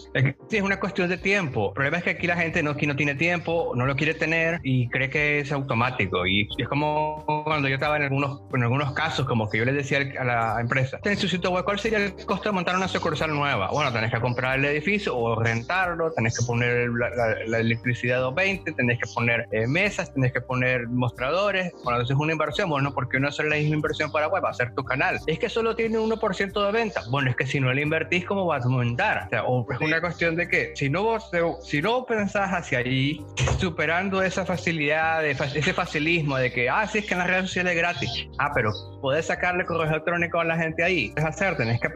Sí, 0.49 0.57
es 0.57 0.63
una 0.63 0.79
cuestión 0.79 1.09
de 1.09 1.17
tiempo. 1.17 1.69
El 1.69 1.73
problema 1.73 1.97
es 1.97 2.03
que 2.03 2.09
aquí 2.11 2.27
la 2.27 2.35
gente 2.35 2.61
no, 2.61 2.71
aquí 2.71 2.85
no 2.85 2.95
tiene 2.95 3.15
tiempo, 3.15 3.73
no 3.75 3.85
lo 3.85 3.95
quiere 3.95 4.13
tener 4.13 4.59
y 4.63 4.89
cree 4.89 5.09
que 5.09 5.39
es 5.39 5.51
automático. 5.51 6.25
Y 6.25 6.47
es 6.57 6.67
como 6.67 7.23
cuando 7.45 7.67
yo 7.67 7.75
estaba 7.75 7.97
en 7.97 8.03
algunos, 8.03 8.41
en 8.53 8.63
algunos 8.63 8.93
casos, 8.93 9.25
como 9.25 9.49
que 9.49 9.57
yo 9.57 9.65
le 9.65 9.73
decía 9.73 9.99
a 10.19 10.23
la 10.23 10.61
empresa, 10.61 10.99
tenés 11.01 11.19
su 11.19 11.27
sitio 11.27 11.51
web, 11.51 11.63
¿cuál 11.65 11.79
sería 11.79 11.99
el 11.99 12.13
costo 12.25 12.49
de 12.49 12.53
montar 12.53 12.75
una 12.75 12.87
sucursal 12.87 13.33
nueva? 13.33 13.69
Bueno, 13.71 13.91
tenés 13.91 14.11
que 14.11 14.19
comprar 14.19 14.59
el 14.59 14.65
edificio 14.65 15.17
o 15.17 15.41
rentarlo, 15.41 16.11
tenés 16.11 16.37
que 16.37 16.45
poner 16.45 16.89
la, 16.89 17.09
la, 17.09 17.35
la 17.47 17.59
electricidad 17.59 18.19
220, 18.19 18.71
tenés 18.73 18.99
que 18.99 19.04
poner 19.13 19.47
eh, 19.51 19.67
mesas, 19.67 20.13
tienes 20.13 20.33
que 20.33 20.41
poner 20.41 20.87
mostradores. 20.87 21.71
Bueno, 21.83 21.99
entonces 21.99 22.15
es 22.15 22.19
una 22.19 22.33
inversión. 22.33 22.69
Bueno, 22.69 22.93
¿por 22.93 23.09
qué 23.09 23.19
no 23.19 23.27
hacer 23.27 23.45
la 23.45 23.55
misma 23.55 23.75
inversión 23.75 24.11
para 24.11 24.27
web? 24.27 24.45
Hacer 24.45 24.73
tu 24.73 24.83
canal. 24.83 25.19
Es 25.27 25.39
que 25.39 25.49
solo 25.49 25.75
tiene 25.75 25.97
un 25.97 26.09
1% 26.11 26.65
de 26.65 26.71
venta. 26.71 27.01
Bueno, 27.09 27.29
es 27.29 27.35
que 27.35 27.45
si 27.45 27.59
no 27.59 27.73
le 27.73 27.81
invertís, 27.81 28.25
¿cómo 28.25 28.45
vas 28.45 28.63
a 28.63 28.67
aumentar? 28.67 29.25
O, 29.25 29.29
sea, 29.29 29.43
o 29.43 29.71
es 29.71 29.79
una 29.79 30.01
cuestión 30.01 30.35
de 30.35 30.47
que 30.47 30.73
si 30.75 30.89
no 30.89 31.03
vos, 31.03 31.29
si 31.63 31.81
no 31.81 32.05
pensás 32.05 32.51
hacia 32.51 32.79
allí, 32.79 33.25
superando 33.57 34.21
esa 34.21 34.45
facilidad, 34.45 35.25
ese 35.25 35.73
facilismo 35.73 36.37
de 36.37 36.51
que, 36.51 36.69
ah, 36.69 36.87
sí, 36.87 36.99
es 36.99 37.05
que 37.05 37.13
en 37.13 37.19
las 37.19 37.27
redes 37.27 37.47
sociales 37.47 37.73
es 37.73 37.79
gratis. 37.79 38.27
Ah, 38.37 38.51
pero 38.53 38.71
podés 39.01 39.27
sacarle 39.27 39.65
correo 39.65 39.89
electrónico 39.89 40.39
a 40.39 40.45
la 40.45 40.57
gente 40.57 40.83
ahí. 40.83 41.13
Es 41.15 41.23
hacer, 41.23 41.55
tenés 41.57 41.79
que 41.79 41.89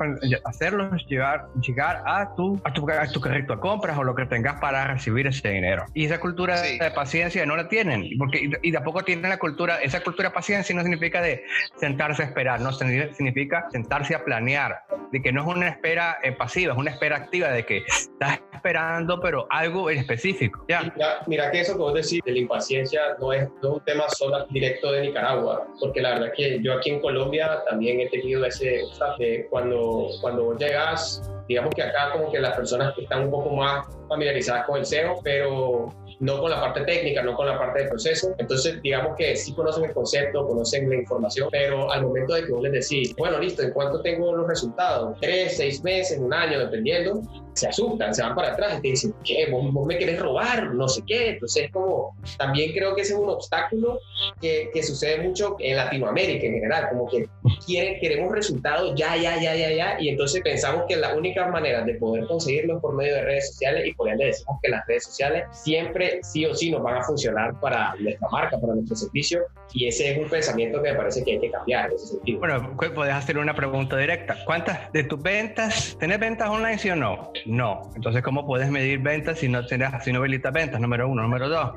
hacerlos 0.45 1.05
llegar, 1.07 1.47
llegar 1.61 2.03
a 2.05 2.33
tu, 2.35 2.59
a 2.63 2.73
tu, 2.73 2.89
a 2.89 3.07
tu 3.07 3.21
carrito 3.21 3.55
de 3.55 3.59
compras 3.59 3.97
o 3.97 4.03
lo 4.03 4.15
que 4.15 4.25
tengas 4.25 4.59
para 4.59 4.85
recibir 4.87 5.27
ese 5.27 5.49
dinero. 5.49 5.85
Y 5.93 6.05
esa 6.05 6.19
cultura 6.19 6.61
de 6.61 6.91
paciencia 6.99 7.45
no 7.45 7.55
la 7.55 7.69
tienen, 7.69 8.09
porque 8.17 8.49
y, 8.61 8.71
tampoco 8.73 9.03
tienen 9.03 9.29
la 9.29 9.39
cultura, 9.39 9.77
esa 9.81 10.01
cultura 10.01 10.33
paciencia 10.33 10.75
no 10.75 10.81
significa 10.81 11.21
de 11.21 11.45
sentarse 11.77 12.23
a 12.23 12.25
esperar, 12.25 12.59
no 12.59 12.73
significa 12.73 13.67
sentarse 13.71 14.15
a 14.15 14.25
planear, 14.25 14.83
de 15.09 15.21
que 15.21 15.31
no 15.31 15.43
es 15.43 15.47
una 15.47 15.69
espera 15.69 16.17
eh, 16.23 16.33
pasiva, 16.33 16.73
es 16.73 16.77
una 16.77 16.91
espera 16.91 17.15
activa, 17.15 17.47
de 17.51 17.65
que 17.65 17.83
estás 17.87 18.41
esperando, 18.53 19.21
pero 19.21 19.47
algo 19.49 19.89
en 19.89 19.99
específico. 19.99 20.65
¿ya? 20.67 20.91
Mira, 21.25 21.49
que 21.51 21.61
eso 21.61 21.71
que 21.73 21.79
vos 21.79 21.93
decís 21.93 22.19
de 22.25 22.33
la 22.33 22.39
impaciencia 22.39 23.01
no 23.17 23.31
es, 23.31 23.47
no 23.63 23.69
es 23.69 23.75
un 23.75 23.85
tema 23.85 24.09
solo 24.09 24.45
directo 24.47 24.91
de 24.91 25.03
Nicaragua, 25.03 25.65
porque 25.79 26.01
la 26.01 26.15
verdad 26.15 26.33
que 26.35 26.59
yo 26.61 26.73
aquí 26.73 26.89
en 26.89 26.99
Colombia 26.99 27.63
también 27.69 28.01
he 28.01 28.09
tenido 28.09 28.43
ese, 28.43 28.81
de 29.17 29.47
cuando, 29.49 30.09
cuando 30.19 30.43
vos 30.43 30.57
llegas, 30.57 31.31
digamos 31.47 31.73
que 31.73 31.81
acá 31.81 32.11
como 32.11 32.29
que 32.29 32.39
las 32.39 32.57
personas 32.57 32.93
están 32.97 33.23
un 33.23 33.31
poco 33.31 33.55
más 33.55 33.87
familiarizadas 34.09 34.65
con 34.65 34.79
el 34.79 34.85
SEO, 34.85 35.21
pero 35.23 35.93
no 36.19 36.39
con 36.39 36.51
la 36.51 36.59
parte 36.59 36.81
técnica, 36.81 37.23
no 37.23 37.35
con 37.35 37.47
la 37.47 37.57
parte 37.57 37.83
de 37.83 37.89
proceso. 37.89 38.35
Entonces, 38.37 38.81
digamos 38.81 39.15
que 39.17 39.35
sí 39.35 39.53
conocen 39.53 39.85
el 39.85 39.93
concepto, 39.93 40.47
conocen 40.47 40.89
la 40.89 40.95
información, 40.95 41.49
pero 41.51 41.91
al 41.91 42.03
momento 42.03 42.33
de 42.33 42.45
que 42.45 42.51
vos 42.51 42.61
les 42.61 42.89
decís, 42.89 43.15
bueno, 43.17 43.39
listo, 43.39 43.63
¿en 43.63 43.71
cuánto 43.71 44.01
tengo 44.01 44.35
los 44.35 44.47
resultados? 44.47 45.17
Tres, 45.21 45.57
seis 45.57 45.83
meses, 45.83 46.19
un 46.19 46.33
año, 46.33 46.59
dependiendo, 46.59 47.21
se 47.53 47.67
asustan, 47.67 48.13
se 48.13 48.21
van 48.21 48.35
para 48.35 48.53
atrás 48.53 48.77
y 48.77 48.81
te 48.81 48.87
dicen, 48.89 49.13
¿qué? 49.23 49.47
¿Vos, 49.51 49.85
me 49.85 49.97
querés 49.97 50.19
robar? 50.19 50.73
No 50.73 50.87
sé 50.87 51.03
qué. 51.05 51.31
Entonces, 51.31 51.65
es 51.65 51.71
como, 51.71 52.15
también 52.37 52.71
creo 52.73 52.95
que 52.95 53.01
ese 53.01 53.13
es 53.13 53.19
un 53.19 53.29
obstáculo 53.29 53.99
que, 54.41 54.69
que 54.73 54.83
sucede 54.83 55.21
mucho 55.27 55.55
en 55.59 55.77
Latinoamérica 55.77 56.45
en 56.45 56.53
general, 56.53 56.89
como 56.89 57.07
que 57.09 57.27
quieren, 57.65 57.99
queremos 57.99 58.31
resultados 58.33 58.93
ya, 58.95 59.15
ya, 59.15 59.39
ya, 59.41 59.55
ya, 59.55 59.71
ya, 59.71 59.97
y 59.99 60.09
entonces 60.09 60.41
pensamos 60.41 60.83
que 60.87 60.95
la 60.95 61.15
única 61.15 61.47
manera 61.47 61.81
de 61.83 61.95
poder 61.95 62.25
conseguirlos 62.25 62.77
es 62.77 62.81
por 62.81 62.95
medio 62.95 63.15
de 63.15 63.21
redes 63.23 63.47
sociales 63.49 63.87
y 63.87 63.93
por 63.93 64.09
ende 64.09 64.25
decimos 64.25 64.57
que 64.61 64.69
las 64.69 64.85
redes 64.87 65.05
sociales 65.05 65.45
siempre 65.51 66.19
sí 66.23 66.45
o 66.45 66.55
sí 66.55 66.71
nos 66.71 66.83
van 66.83 66.97
a 66.97 67.03
funcionar 67.03 67.59
para 67.59 67.95
nuestra 67.99 68.27
marca, 68.29 68.59
para 68.59 68.75
nuestro 68.75 68.95
servicio, 68.95 69.41
y 69.73 69.87
ese 69.87 70.11
es 70.11 70.17
un 70.17 70.29
pensamiento 70.29 70.81
que 70.81 70.91
me 70.91 70.97
parece 70.97 71.23
que 71.23 71.33
hay 71.33 71.39
que 71.39 71.51
cambiar 71.51 71.89
en 71.89 71.95
ese 71.95 72.07
sentido. 72.07 72.39
Bueno, 72.39 72.75
puedes 72.77 73.13
hacer 73.13 73.37
una 73.37 73.53
pregunta 73.53 73.97
directa. 73.97 74.35
¿Cuántas 74.45 74.91
de 74.91 75.03
tus 75.03 75.21
ventas, 75.21 75.95
tenés 75.99 76.19
ventas 76.19 76.49
online 76.49 76.77
sí 76.77 76.89
o 76.89 76.95
no? 76.95 77.31
No. 77.45 77.81
Entonces, 77.95 78.21
¿cómo 78.21 78.45
puedes 78.45 78.69
medir 78.69 78.99
ventas 78.99 79.39
si 79.39 79.49
no 79.49 79.65
tenés, 79.65 79.89
si 80.03 80.11
no 80.11 80.19
habilitas 80.19 80.53
ventas? 80.53 80.79
Número 80.79 81.07
uno. 81.07 81.23
Número 81.23 81.49
dos. 81.49 81.71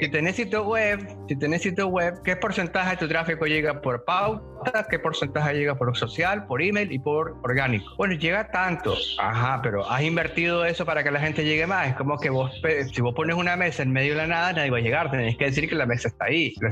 Si 0.00 0.08
tenés 0.10 0.36
sitio 0.36 0.64
web, 0.64 1.06
si 1.28 1.36
tenés 1.36 1.62
sitio 1.62 1.88
web, 1.88 2.14
¿qué 2.24 2.36
porcentaje 2.36 2.90
de 2.90 2.96
tu 2.96 3.08
tráfico 3.08 3.46
llega 3.46 3.80
por 3.80 4.04
pauta? 4.04 4.86
¿Qué 4.90 4.98
porcentaje 4.98 5.54
llega 5.54 5.74
por 5.76 5.96
social, 5.96 6.46
por 6.46 6.62
email 6.62 6.92
y 6.92 6.98
por 6.98 7.36
orgánico? 7.42 7.94
Bueno, 7.96 8.14
llega 8.14 8.50
tanto. 8.50 8.94
Ajá, 9.18 9.60
pero 9.62 9.88
has 9.88 10.02
invertido 10.02 10.64
eso 10.64 10.84
para 10.84 11.02
que 11.02 11.10
la 11.10 11.20
gente 11.20 11.44
llegue 11.44 11.66
más. 11.66 11.88
Es 11.88 11.94
como 11.94 12.18
que 12.18 12.30
vos, 12.30 12.52
si 12.92 13.00
vos 13.00 13.14
pones 13.14 13.36
una 13.36 13.56
mesa 13.56 13.82
en 13.82 13.92
medio 13.92 14.12
de 14.12 14.18
la 14.18 14.26
nada, 14.26 14.52
nadie 14.52 14.70
va 14.70 14.78
a 14.78 14.80
llegar. 14.80 15.10
Tenés 15.10 15.36
que 15.36 15.46
decir 15.46 15.68
que 15.68 15.74
la 15.74 15.86
mesa 15.86 16.08
está 16.08 16.26
ahí, 16.26 16.54
la 16.60 16.70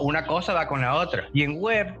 una 0.00 0.26
cosa 0.26 0.52
va 0.54 0.66
con 0.66 0.80
la 0.80 0.94
otra. 0.94 1.28
Y 1.32 1.42
en 1.42 1.60
web, 1.60 1.94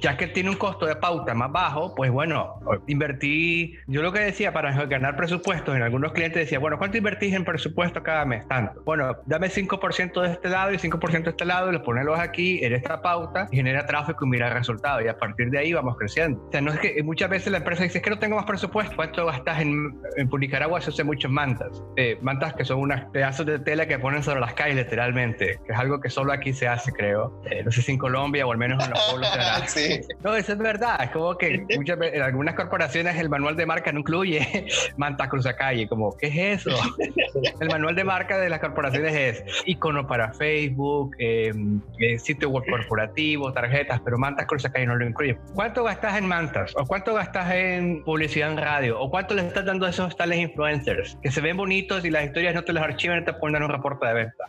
ya 0.00 0.16
que 0.16 0.26
tiene 0.26 0.50
un 0.50 0.56
costo 0.56 0.86
de 0.86 0.96
pauta 0.96 1.34
más 1.34 1.50
bajo, 1.50 1.94
pues 1.94 2.10
bueno, 2.10 2.60
invertí. 2.86 3.74
Yo 3.86 4.02
lo 4.02 4.12
que 4.12 4.20
decía 4.28 4.52
para 4.52 4.72
ganar 4.86 5.16
presupuestos, 5.16 5.74
en 5.74 5.82
algunos 5.82 6.12
clientes 6.12 6.44
decía, 6.44 6.58
bueno, 6.58 6.78
¿cuánto 6.78 6.98
invertís 6.98 7.34
en 7.34 7.44
presupuesto 7.44 8.02
cada 8.02 8.24
mes? 8.24 8.46
Tanto. 8.48 8.82
Bueno, 8.84 9.16
dame 9.26 9.48
5% 9.48 10.22
de 10.22 10.32
este 10.32 10.48
lado 10.48 10.72
y 10.72 10.76
5% 10.76 11.22
de 11.22 11.30
este 11.30 11.44
lado, 11.44 11.70
y 11.70 11.72
los 11.72 11.82
ponelos 11.82 12.18
aquí 12.18 12.64
en 12.64 12.74
esta 12.74 13.00
pauta 13.02 13.48
y 13.50 13.56
genera 13.56 13.86
tráfico 13.86 14.24
y 14.24 14.28
mira 14.28 14.50
resultados. 14.50 15.04
Y 15.04 15.08
a 15.08 15.16
partir 15.16 15.50
de 15.50 15.58
ahí 15.58 15.72
vamos 15.72 15.96
creciendo. 15.96 16.40
O 16.46 16.50
sea, 16.50 16.60
no 16.60 16.72
es 16.72 16.80
que 16.80 17.02
muchas 17.02 17.30
veces 17.30 17.50
la 17.52 17.58
empresa 17.58 17.82
dice, 17.82 17.98
es 17.98 18.04
que 18.04 18.10
no 18.10 18.18
tengo 18.18 18.36
más 18.36 18.44
presupuesto. 18.44 18.96
¿Cuánto 18.96 19.26
gastas 19.26 19.60
en, 19.60 19.98
en 20.16 20.30
Nicaragua? 20.38 20.80
Se 20.80 20.90
hace 20.90 21.04
muchos 21.04 21.30
mantas. 21.30 21.82
Eh, 21.96 22.18
mantas 22.22 22.54
que 22.54 22.64
son 22.64 22.80
unos 22.80 23.00
pedazos 23.12 23.46
de 23.46 23.58
tela 23.58 23.86
que 23.86 23.98
ponen 23.98 24.22
sobre 24.22 24.40
las 24.40 24.54
calles, 24.54 24.76
literalmente, 24.76 25.58
que 25.66 25.72
es 25.72 25.78
algo 25.78 26.00
que 26.00 26.10
solo 26.10 26.32
aquí 26.32 26.52
se 26.52 26.68
hace, 26.68 26.92
creo. 26.92 27.42
Eh, 27.50 27.62
no 27.64 27.70
sé 27.70 27.82
si 27.82 27.92
en 27.92 27.98
Colombia 27.98 28.46
o 28.46 28.52
al 28.52 28.58
menos 28.58 28.82
en 28.84 28.90
los 28.90 29.00
pueblos. 29.10 29.28
sí. 29.66 30.00
No, 30.22 30.34
eso 30.34 30.52
es 30.52 30.58
verdad. 30.58 31.02
Es 31.02 31.10
como 31.10 31.36
que 31.36 31.64
muchas 31.76 31.98
en 32.00 32.22
algunas 32.22 32.54
corporaciones 32.54 33.16
el 33.16 33.28
manual 33.28 33.56
de 33.56 33.66
marca 33.66 33.92
no 33.92 34.02
incluye 34.24 34.66
manta 34.96 35.28
calle, 35.56 35.88
como, 35.88 36.16
¿qué 36.16 36.26
es 36.26 36.66
eso? 36.66 36.70
el 37.60 37.68
manual 37.68 37.94
de 37.94 38.04
marca 38.04 38.38
de 38.38 38.48
las 38.48 38.60
corporaciones 38.60 39.14
es 39.14 39.62
icono 39.66 40.06
para 40.06 40.32
Facebook, 40.34 41.14
eh, 41.18 41.52
eh, 42.00 42.18
sitio 42.18 42.50
web 42.50 42.64
corporativo, 42.68 43.52
tarjetas, 43.52 44.00
pero 44.04 44.18
mantas 44.18 44.46
calle 44.46 44.86
no 44.86 44.96
lo 44.96 45.06
incluye. 45.06 45.38
¿Cuánto 45.54 45.84
gastas 45.84 46.18
en 46.18 46.26
mantas? 46.26 46.74
¿O 46.76 46.84
cuánto 46.86 47.14
gastas 47.14 47.52
en 47.52 48.02
publicidad 48.04 48.50
en 48.50 48.58
radio? 48.58 49.00
¿O 49.00 49.10
cuánto 49.10 49.34
le 49.34 49.46
estás 49.46 49.64
dando 49.64 49.86
a 49.86 49.90
esos 49.90 50.16
tales 50.16 50.38
influencers 50.38 51.16
que 51.22 51.30
se 51.30 51.40
ven 51.40 51.56
bonitos 51.56 52.04
y 52.04 52.10
las 52.10 52.24
historias 52.24 52.54
no 52.54 52.64
te 52.64 52.72
las 52.72 52.84
archivan 52.84 53.22
y 53.22 53.24
te 53.24 53.32
ponen 53.32 53.62
un 53.62 53.70
reporte 53.70 54.06
de 54.06 54.14
venta? 54.14 54.44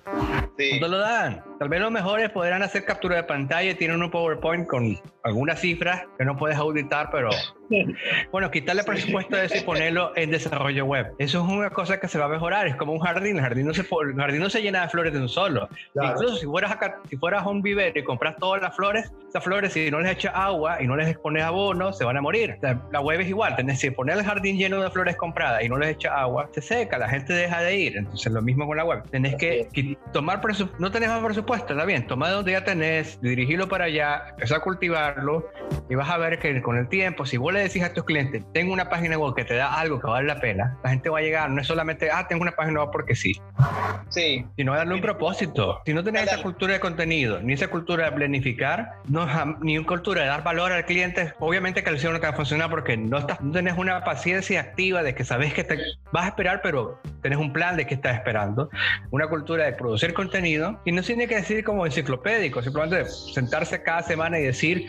Sí. 0.57 0.79
No 0.79 0.87
lo 0.87 0.97
dan. 0.97 1.43
Tal 1.59 1.69
vez 1.69 1.79
los 1.79 1.91
mejores 1.91 2.29
podrán 2.31 2.63
hacer 2.63 2.85
captura 2.85 3.17
de 3.17 3.23
pantalla 3.23 3.71
y 3.71 3.75
tienen 3.75 4.01
un 4.01 4.09
PowerPoint 4.09 4.67
con 4.67 4.97
algunas 5.23 5.59
cifras 5.59 6.03
que 6.17 6.25
no 6.25 6.35
puedes 6.35 6.57
auditar, 6.57 7.09
pero 7.11 7.29
bueno, 8.31 8.51
quitarle 8.51 8.83
presupuesto 8.83 9.35
de 9.35 9.45
eso 9.45 9.57
y 9.57 9.61
ponerlo 9.61 10.11
en 10.15 10.31
desarrollo 10.31 10.85
web. 10.85 11.13
Eso 11.19 11.43
es 11.43 11.51
una 11.51 11.69
cosa 11.69 11.99
que 11.99 12.07
se 12.07 12.17
va 12.17 12.25
a 12.25 12.29
mejorar. 12.29 12.67
Es 12.67 12.75
como 12.75 12.93
un 12.93 12.99
jardín. 12.99 13.37
El 13.37 13.41
jardín 13.41 13.67
no 13.67 13.73
se, 13.73 13.81
el 13.81 14.15
jardín 14.15 14.39
no 14.39 14.49
se 14.49 14.61
llena 14.61 14.81
de 14.81 14.89
flores 14.89 15.13
de 15.13 15.19
un 15.19 15.29
solo. 15.29 15.69
Claro. 15.93 16.13
Incluso 16.13 16.37
si 16.37 16.45
fueras, 16.45 16.71
a, 16.71 16.95
si 17.09 17.17
fueras 17.17 17.43
a 17.43 17.49
un 17.49 17.61
vivero 17.61 17.99
y 17.99 18.03
compras 18.03 18.35
todas 18.37 18.61
las 18.61 18.75
flores, 18.75 19.11
esas 19.27 19.43
flores, 19.43 19.73
si 19.73 19.91
no 19.91 19.99
les 19.99 20.13
echas 20.13 20.33
agua 20.35 20.81
y 20.81 20.87
no 20.87 20.95
les 20.95 21.17
pones 21.17 21.43
abono, 21.43 21.93
se 21.93 22.03
van 22.03 22.17
a 22.17 22.21
morir. 22.21 22.55
O 22.57 22.59
sea, 22.59 22.81
la 22.91 23.01
web 23.01 23.21
es 23.21 23.29
igual. 23.29 23.55
Tenés 23.55 23.81
que 23.81 23.91
poner 23.91 24.17
el 24.17 24.23
jardín 24.23 24.57
lleno 24.57 24.81
de 24.81 24.89
flores 24.89 25.15
compradas 25.15 25.63
y 25.63 25.69
no 25.69 25.77
les 25.77 25.91
echas 25.91 26.13
agua, 26.15 26.49
se 26.51 26.61
seca, 26.61 26.97
la 26.97 27.09
gente 27.09 27.33
deja 27.33 27.61
de 27.61 27.77
ir. 27.77 27.97
Entonces, 27.97 28.31
lo 28.31 28.41
mismo 28.41 28.65
con 28.67 28.77
la 28.77 28.85
web. 28.85 29.03
Tenés 29.11 29.35
que, 29.35 29.67
que 29.73 29.97
tomar 30.11 30.41
presupuesto. 30.41 30.81
No 30.81 30.91
tenés 30.91 31.09
más 31.09 31.23
presupuesto, 31.23 31.73
está 31.73 31.85
bien. 31.85 32.07
Toma 32.07 32.29
de 32.29 32.35
donde 32.35 32.51
ya 32.53 32.63
tenés, 32.63 33.21
dirigirlo 33.21 33.67
para 33.67 33.85
allá, 33.85 34.23
empezar 34.29 34.57
a 34.57 34.61
cultivarlo 34.61 35.49
y 35.89 35.95
vas 35.95 36.09
a 36.09 36.17
ver 36.17 36.39
que 36.39 36.61
con 36.61 36.77
el 36.77 36.87
tiempo, 36.87 37.25
si 37.25 37.37
vos 37.37 37.53
le 37.59 37.67
decís 37.67 37.83
a 37.83 37.93
tus 37.93 38.03
clientes, 38.03 38.43
tengo 38.53 38.73
una 38.73 38.89
página 38.89 39.17
web 39.17 39.35
que 39.35 39.45
te 39.45 39.55
da 39.55 39.73
algo 39.73 39.99
que 39.99 40.07
vale 40.07 40.27
la 40.27 40.39
pena, 40.39 40.77
la 40.83 40.89
gente 40.89 41.09
va 41.09 41.19
a 41.19 41.21
llegar, 41.21 41.49
no 41.49 41.61
es 41.61 41.67
solamente, 41.67 42.09
ah, 42.11 42.27
tengo 42.27 42.41
una 42.41 42.53
página 42.53 42.81
web 42.81 42.89
porque 42.91 43.15
sí. 43.15 43.33
Sí. 44.09 44.45
Sino 44.55 44.73
darle 44.73 44.95
un 44.95 45.01
propósito. 45.01 45.81
Si 45.85 45.93
no 45.93 46.03
tenés 46.03 46.23
esa 46.23 46.41
cultura 46.41 46.73
de 46.73 46.79
contenido, 46.79 47.39
ni 47.41 47.53
esa 47.53 47.67
cultura 47.67 48.05
de 48.05 48.11
planificar, 48.13 48.93
no, 49.07 49.27
ni 49.61 49.77
una 49.77 49.87
cultura 49.87 50.21
de 50.21 50.27
dar 50.27 50.43
valor 50.43 50.71
al 50.71 50.85
cliente, 50.85 51.33
obviamente 51.39 51.83
que 51.83 51.89
el 51.89 51.99
CEO 51.99 52.13
no 52.13 52.19
te 52.19 52.27
va 52.27 52.33
a 52.33 52.35
funcionar 52.35 52.69
porque 52.69 52.97
no, 52.97 53.17
estás, 53.17 53.41
no 53.41 53.51
tenés 53.51 53.77
una 53.77 54.03
paciencia 54.03 54.61
activa 54.61 55.03
de 55.03 55.13
que 55.13 55.23
sabes 55.23 55.53
que 55.53 55.63
te 55.63 55.77
vas 56.11 56.25
a 56.25 56.27
esperar, 56.29 56.61
pero 56.63 56.99
tenés 57.21 57.37
un 57.37 57.53
plan 57.53 57.75
de 57.77 57.85
que 57.85 57.95
estás 57.95 58.15
esperando. 58.15 58.69
Una 59.11 59.27
cultura 59.27 59.65
de 59.65 59.73
producir 59.73 60.13
contenido 60.13 60.81
y 60.85 60.91
no 60.91 61.01
tiene 61.01 61.27
que 61.27 61.35
decir 61.35 61.63
como 61.63 61.85
enciclopédico, 61.85 62.61
simplemente 62.61 63.05
sentarse 63.09 63.83
cada 63.83 64.03
semana 64.03 64.39
y 64.39 64.43
decir, 64.43 64.87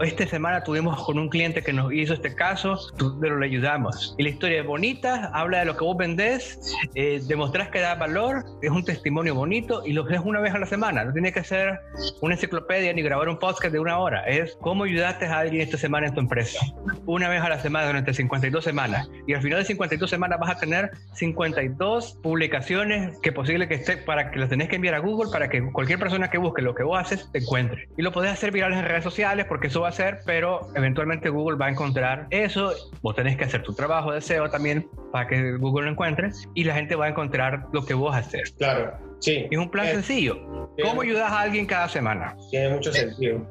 esta 0.00 0.26
semana 0.26 0.62
tuvimos 0.64 1.00
con 1.04 1.18
un 1.18 1.28
cliente 1.28 1.62
que 1.62 1.72
nos 1.72 1.92
hizo 1.92 2.14
este 2.14 2.34
caso, 2.34 2.78
pero 3.20 3.38
le 3.38 3.46
ayudamos. 3.46 4.14
Y 4.18 4.24
la 4.24 4.30
historia 4.30 4.60
es 4.60 4.66
bonita, 4.66 5.30
habla 5.32 5.60
de 5.60 5.66
lo 5.66 5.76
que 5.76 5.84
vos 5.84 5.96
vendés, 5.96 6.74
eh, 6.94 7.20
demostrás 7.26 7.68
que 7.68 7.80
da 7.80 7.94
valor, 7.94 8.44
es 8.60 8.70
un 8.70 8.84
testimonio 8.84 9.34
bonito 9.34 9.82
y 9.86 9.92
lo 9.92 10.04
ves 10.04 10.20
una 10.24 10.40
vez 10.40 10.52
a 10.54 10.58
la 10.58 10.66
semana. 10.66 11.04
No 11.04 11.12
tiene 11.12 11.32
que 11.32 11.44
ser 11.44 11.78
una 12.20 12.34
enciclopedia 12.34 12.92
ni 12.92 13.02
grabar 13.02 13.28
un 13.28 13.38
podcast 13.38 13.72
de 13.72 13.78
una 13.78 13.98
hora. 13.98 14.24
Es 14.26 14.56
cómo 14.60 14.84
ayudaste 14.84 15.26
a 15.26 15.38
alguien 15.38 15.62
esta 15.62 15.78
semana 15.78 16.08
en 16.08 16.14
tu 16.14 16.20
empresa. 16.20 16.58
Una 17.06 17.28
vez 17.28 17.42
a 17.42 17.48
la 17.48 17.60
semana 17.60 17.86
durante 17.86 18.12
52 18.12 18.64
semanas. 18.64 19.08
Y 19.26 19.34
al 19.34 19.42
final 19.42 19.60
de 19.60 19.64
52 19.64 20.10
semanas 20.10 20.38
vas 20.40 20.50
a 20.50 20.58
tener 20.58 20.90
52 21.12 22.18
publicaciones 22.22 23.18
que 23.22 23.32
posible 23.32 23.68
que 23.68 23.74
esté 23.74 23.96
para 23.96 24.30
que 24.30 24.38
las 24.38 24.48
tenés 24.48 24.68
que 24.68 24.76
enviar 24.76 24.94
a 24.94 24.98
Google 24.98 25.30
para 25.30 25.48
que 25.48 25.62
cualquier 25.72 25.98
persona 25.98 26.30
que 26.30 26.38
busque 26.38 26.62
lo 26.62 26.74
que 26.74 26.82
vos 26.82 26.98
haces 26.98 27.30
te 27.30 27.38
encuentre. 27.38 27.88
Y 27.96 28.02
lo 28.02 28.12
podés 28.12 28.32
hacer 28.32 28.50
virales 28.50 28.78
en 28.78 28.84
redes 28.84 29.04
sociales 29.04 29.46
porque 29.48 29.68
eso 29.68 29.83
va 29.84 29.90
a 29.90 29.92
ser, 29.92 30.20
pero 30.26 30.68
eventualmente 30.74 31.28
Google 31.28 31.56
va 31.56 31.66
a 31.66 31.70
encontrar 31.70 32.26
eso. 32.30 32.72
Vos 33.02 33.14
tenés 33.14 33.36
que 33.36 33.44
hacer 33.44 33.62
tu 33.62 33.72
trabajo 33.74 34.12
de 34.12 34.20
SEO 34.20 34.50
también 34.50 34.88
para 35.12 35.28
que 35.28 35.52
Google 35.58 35.84
lo 35.86 35.92
encuentre 35.92 36.30
y 36.54 36.64
la 36.64 36.74
gente 36.74 36.96
va 36.96 37.06
a 37.06 37.08
encontrar 37.10 37.66
lo 37.72 37.84
que 37.84 37.94
vos 37.94 38.14
haces. 38.16 38.52
Claro, 38.58 38.94
sí. 39.20 39.46
Es 39.50 39.58
un 39.58 39.70
plan 39.70 39.86
Eh, 39.86 39.92
sencillo. 39.92 40.70
¿Cómo 40.82 41.02
ayudas 41.02 41.30
a 41.30 41.42
alguien 41.42 41.66
cada 41.66 41.88
semana? 41.88 42.34
Tiene 42.50 42.70
mucho 42.70 42.92
sentido. 42.92 43.46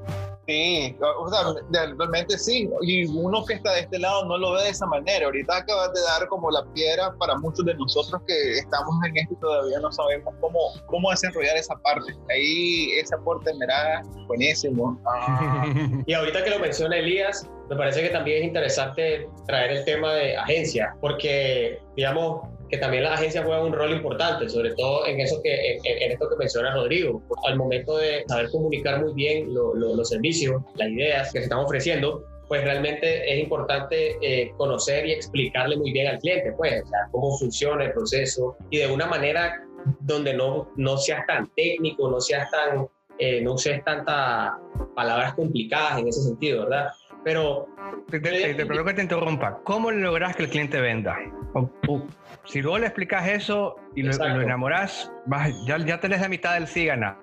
Sí, 0.46 0.94
o 1.20 1.30
sea, 1.30 1.40
de- 1.70 1.94
realmente 1.96 2.38
sí. 2.38 2.70
Y 2.82 3.06
uno 3.06 3.46
que 3.46 3.54
está 3.54 3.72
de 3.76 3.80
este 3.82 3.98
lado 3.98 4.26
no 4.26 4.38
lo 4.38 4.52
ve 4.54 4.64
de 4.64 4.70
esa 4.72 4.86
manera. 4.88 5.26
Ahorita 5.26 5.56
acabas 5.56 5.94
de 5.94 6.02
dar 6.02 6.28
como 6.28 6.52
la 6.52 6.66
piedra 6.74 7.14
para 7.18 7.36
muchos 7.38 7.64
de 7.66 7.74
nosotros 7.76 8.22
que 8.28 8.58
estamos 8.58 8.94
en 9.08 9.16
esto 9.18 9.34
y 9.36 9.38
todavía 9.40 9.80
no 9.80 9.90
sabemos 9.94 10.34
cómo, 10.42 10.60
cómo 10.88 11.12
desenrollar 11.12 11.56
esa 11.56 11.76
parte. 11.78 12.14
Ahí 12.30 12.92
ese 13.00 13.16
aporte, 13.16 13.54
mira, 13.58 14.04
buenísimo. 14.28 15.00
Ah, 15.06 15.66
Y 16.08 16.14
ahorita 16.14 16.44
que 16.44 16.50
lo 16.50 16.60
menciona 16.60 16.98
Elías, 16.98 17.50
me 17.70 17.78
parece 17.78 18.02
que 18.04 18.10
también 18.10 18.40
es 18.40 18.48
interesante 18.48 19.30
traer 19.48 19.72
el 19.72 19.86
tema 19.86 20.14
de 20.14 20.36
agencia, 20.36 20.94
porque 21.00 21.80
digamos 21.96 22.50
que 22.74 22.80
también 22.80 23.04
las 23.04 23.20
agencias 23.20 23.46
juegan 23.46 23.66
un 23.66 23.74
rol 23.74 23.92
importante, 23.92 24.50
sobre 24.50 24.74
todo 24.74 25.06
en 25.06 25.20
eso 25.20 25.40
que 25.44 25.74
en, 25.74 25.80
en 25.86 26.12
esto 26.12 26.28
que 26.28 26.36
menciona 26.38 26.74
Rodrigo, 26.74 27.22
al 27.48 27.56
momento 27.56 27.98
de 27.98 28.24
saber 28.28 28.50
comunicar 28.50 29.00
muy 29.04 29.14
bien 29.14 29.54
lo- 29.54 29.76
lo- 29.76 29.96
los 29.96 30.10
servicios, 30.10 30.60
las 30.76 30.90
ideas 30.90 31.32
que 31.32 31.38
se 31.40 31.44
están 31.44 31.60
ofreciendo. 31.60 32.24
Pues 32.48 32.64
realmente 32.64 33.32
es 33.32 33.40
importante 33.44 34.18
eh, 34.22 34.52
conocer 34.58 35.06
y 35.06 35.12
explicarle 35.12 35.78
muy 35.78 35.92
bien 35.92 36.08
al 36.08 36.18
cliente, 36.20 36.52
pues, 36.58 36.84
o 36.84 36.88
sea, 36.88 37.00
cómo 37.12 37.38
funciona 37.38 37.86
el 37.86 37.94
proceso 37.94 38.58
y 38.72 38.78
de 38.80 38.88
una 38.88 39.06
manera 39.06 39.64
donde 40.02 40.34
no, 40.34 40.70
no 40.76 40.98
seas 40.98 41.26
tan 41.28 41.50
técnico, 41.56 42.10
no 42.10 42.20
seas 42.20 42.50
tan, 42.52 42.88
eh, 43.20 43.40
no 43.42 43.54
uses 43.54 43.84
tantas 43.84 44.52
palabras 44.96 45.36
complicadas 45.36 46.00
en 46.00 46.08
ese 46.08 46.22
sentido, 46.24 46.64
¿verdad? 46.64 46.88
Pero 47.24 47.68
Te, 48.10 48.20
te, 48.20 48.30
te, 48.54 48.66
te 48.66 48.68
que 48.68 48.94
te 48.94 49.02
interrumpa. 49.02 49.60
¿Cómo 49.64 49.92
logras 49.92 50.36
que 50.36 50.44
el 50.44 50.50
cliente 50.50 50.80
venda? 50.82 51.18
O- 51.54 51.70
o- 51.88 52.08
si 52.46 52.62
luego 52.62 52.80
le 52.80 52.88
explicas 52.88 53.28
eso 53.30 53.76
y 53.96 54.04
lo, 54.04 54.12
lo 54.18 54.42
enamorás, 54.42 55.10
vas- 55.26 55.54
ya, 55.66 55.78
ya 55.78 56.00
tenés 56.00 56.20
la 56.22 56.28
mitad 56.28 56.56
del 56.56 56.68
sí 56.68 56.86
ganado. 56.86 57.18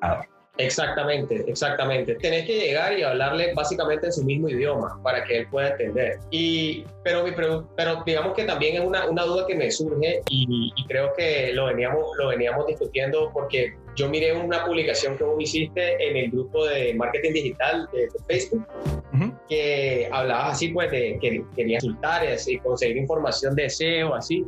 Exactamente, 0.57 1.45
exactamente. 1.47 2.17
Tenés 2.17 2.45
que 2.47 2.59
llegar 2.59 2.99
y 2.99 3.03
hablarle 3.03 3.55
básicamente 3.55 4.07
en 4.07 4.13
su 4.13 4.25
mismo 4.25 4.49
idioma 4.49 4.99
para 5.03 5.25
que 5.25 5.39
él 5.39 5.47
pueda 5.51 5.71
entender. 5.71 6.19
Y, 6.31 6.85
pero, 7.03 7.23
mi 7.25 7.31
pregu- 7.31 7.67
pero 7.77 8.03
digamos 8.05 8.35
que 8.35 8.45
también 8.45 8.77
es 8.77 8.81
una, 8.87 9.09
una 9.09 9.23
duda 9.25 9.47
que 9.47 9.55
me 9.55 9.71
surge 9.71 10.21
y, 10.29 10.71
y 10.77 10.87
creo 10.87 11.13
que 11.17 11.53
lo 11.55 11.67
veníamos, 11.67 12.05
lo 12.19 12.29
veníamos 12.29 12.67
discutiendo 12.67 13.31
porque 13.33 13.75
yo 14.01 14.09
miré 14.09 14.33
una 14.33 14.65
publicación 14.65 15.19
que 15.19 15.25
vos 15.25 15.37
hiciste 15.39 16.03
en 16.03 16.17
el 16.17 16.31
grupo 16.31 16.65
de 16.65 16.95
marketing 16.95 17.33
digital 17.35 17.87
de, 17.93 18.09
Facebook 18.27 18.67
Ujú. 19.13 19.33
que 19.49 20.09
hablabas 20.11 20.55
así, 20.55 20.69
pues, 20.69 20.91
de 20.91 21.19
que 21.21 21.45
quería 21.55 21.79
consultar 21.79 22.23
y 22.47 22.59
conseguir 22.59 22.97
información 22.97 23.55
de 23.55 23.69
SEO, 23.69 24.15
así. 24.15 24.47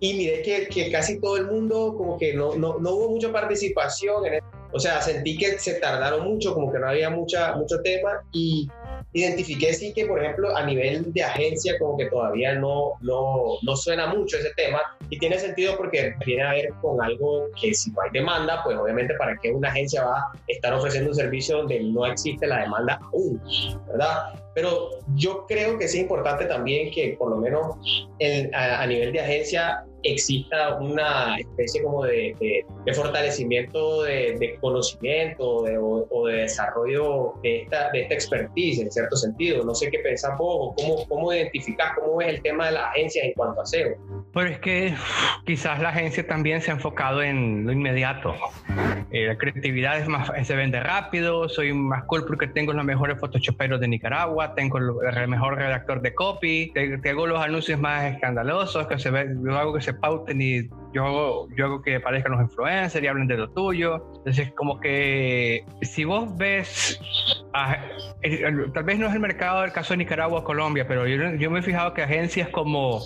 Y 0.00 0.14
miré 0.14 0.42
que, 0.42 0.66
que 0.66 0.90
casi 0.90 1.20
todo 1.20 1.36
el 1.36 1.46
mundo, 1.46 1.94
como 1.96 2.18
que 2.18 2.34
no, 2.34 2.56
no, 2.56 2.78
no 2.78 2.90
hubo 2.90 3.10
mucha 3.10 3.30
participación 3.30 4.26
en 4.26 4.34
eso. 4.34 4.46
O 4.72 4.80
sea, 4.80 5.00
sentí 5.00 5.36
que 5.36 5.58
se 5.58 5.74
tardaron 5.74 6.24
mucho, 6.24 6.54
como 6.54 6.72
que 6.72 6.78
no 6.78 6.88
había 6.88 7.10
mucha, 7.10 7.54
mucho 7.54 7.80
tema 7.82 8.24
y 8.32 8.68
identifiqué 9.14 9.74
sí 9.74 9.92
que, 9.92 10.06
por 10.06 10.22
ejemplo, 10.22 10.56
a 10.56 10.64
nivel 10.64 11.12
de 11.12 11.22
agencia, 11.22 11.78
como 11.78 11.98
que 11.98 12.06
todavía 12.06 12.54
no, 12.54 12.92
no, 13.00 13.58
no 13.62 13.76
suena 13.76 14.06
mucho 14.06 14.38
ese 14.38 14.50
tema 14.56 14.80
y 15.10 15.18
tiene 15.18 15.38
sentido 15.38 15.76
porque 15.76 16.14
tiene 16.24 16.42
a 16.42 16.52
ver 16.52 16.70
con 16.80 17.00
algo 17.02 17.48
que 17.60 17.74
si 17.74 17.90
no 17.90 18.00
hay 18.02 18.10
demanda, 18.12 18.62
pues 18.64 18.76
obviamente 18.76 19.14
para 19.18 19.36
qué 19.42 19.50
una 19.50 19.68
agencia 19.68 20.04
va 20.04 20.16
a 20.18 20.32
estar 20.48 20.72
ofreciendo 20.72 21.10
un 21.10 21.16
servicio 21.16 21.58
donde 21.58 21.80
no 21.80 22.06
existe 22.06 22.46
la 22.46 22.60
demanda 22.60 22.98
aún, 23.12 23.40
¿verdad? 23.88 24.32
Pero 24.54 24.90
yo 25.14 25.44
creo 25.46 25.78
que 25.78 25.84
es 25.84 25.94
importante 25.94 26.46
también 26.46 26.90
que 26.90 27.16
por 27.18 27.30
lo 27.30 27.36
menos 27.36 27.76
en- 28.18 28.54
a, 28.54 28.82
a 28.82 28.86
nivel 28.86 29.12
de 29.12 29.20
agencia 29.20 29.84
exista 30.02 30.76
una 30.76 31.36
especie 31.38 31.82
como 31.82 32.04
de, 32.04 32.64
fortalecimiento 32.94 34.02
de, 34.02 34.58
conocimiento 34.60 35.58
o, 35.58 36.06
o 36.10 36.26
de 36.26 36.38
desarrollo 36.38 37.34
de 37.42 37.62
esta, 37.62 37.90
de 37.90 38.02
expertise 38.02 38.80
en 38.80 38.90
cierto 38.90 39.16
sentido. 39.16 39.64
No 39.64 39.74
sé 39.74 39.90
qué 39.90 39.98
pensás 40.00 40.36
vos 40.38 40.74
cómo, 40.76 41.06
cómo 41.08 41.32
identificás, 41.32 41.92
cómo 41.98 42.16
ves 42.16 42.28
el 42.28 42.42
tema 42.42 42.66
de 42.66 42.72
las 42.72 42.84
agencias 42.90 43.26
en 43.26 43.32
cuanto 43.32 43.60
a 43.60 43.66
SEO. 43.66 43.96
Pero 44.34 44.48
es 44.48 44.58
que 44.60 44.94
quizás 45.44 45.80
la 45.80 45.90
agencia 45.90 46.26
también 46.26 46.60
se 46.62 46.70
ha 46.70 46.74
enfocado 46.74 47.22
en 47.22 47.66
lo 47.66 47.72
inmediato. 47.72 48.34
Eh, 49.10 49.26
la 49.26 49.36
creatividad 49.36 49.98
es 49.98 50.08
más, 50.08 50.30
se 50.44 50.56
vende 50.56 50.80
rápido, 50.80 51.48
soy 51.48 51.74
más 51.74 52.04
cool 52.04 52.24
porque 52.26 52.46
tengo 52.46 52.72
los 52.72 52.84
mejores 52.84 53.20
photoshoperos 53.20 53.78
de 53.78 53.88
Nicaragua, 53.88 54.54
tengo 54.54 54.78
el, 54.78 55.28
mejor 55.28 55.56
redactor 55.56 56.00
de 56.00 56.14
copy, 56.14 56.70
te, 56.72 56.96
te 56.96 57.10
hago 57.10 57.26
los 57.26 57.42
anuncios 57.42 57.78
más 57.78 58.04
escandalosos, 58.04 58.86
que 58.86 58.98
se 58.98 59.10
ve, 59.10 59.28
yo 59.44 59.58
hago 59.58 59.74
que 59.74 59.82
se 59.82 59.92
pauten 59.92 60.40
y 60.40 60.68
yo 60.94 61.06
hago, 61.06 61.48
yo 61.54 61.66
hago 61.66 61.82
que 61.82 62.00
parezcan 62.00 62.32
los 62.32 62.40
influencers 62.40 63.04
y 63.04 63.06
hablen 63.06 63.26
de 63.26 63.36
lo 63.36 63.50
tuyo. 63.50 64.02
Entonces, 64.16 64.50
como 64.52 64.80
que 64.80 65.66
si 65.82 66.04
vos 66.04 66.34
ves, 66.38 66.98
a- 67.52 67.76
el- 68.22 68.44
el- 68.44 68.72
tal 68.72 68.84
vez 68.84 68.98
no 68.98 69.06
es 69.06 69.14
el 69.14 69.20
mercado 69.20 69.62
del 69.62 69.72
caso 69.72 69.94
de 69.94 69.98
Nicaragua 69.98 70.40
o 70.40 70.44
Colombia, 70.44 70.86
pero 70.86 71.06
yo, 71.06 71.34
yo 71.36 71.50
me 71.50 71.60
he 71.60 71.62
fijado 71.62 71.92
que 71.94 72.02
agencias 72.02 72.48
como 72.48 73.00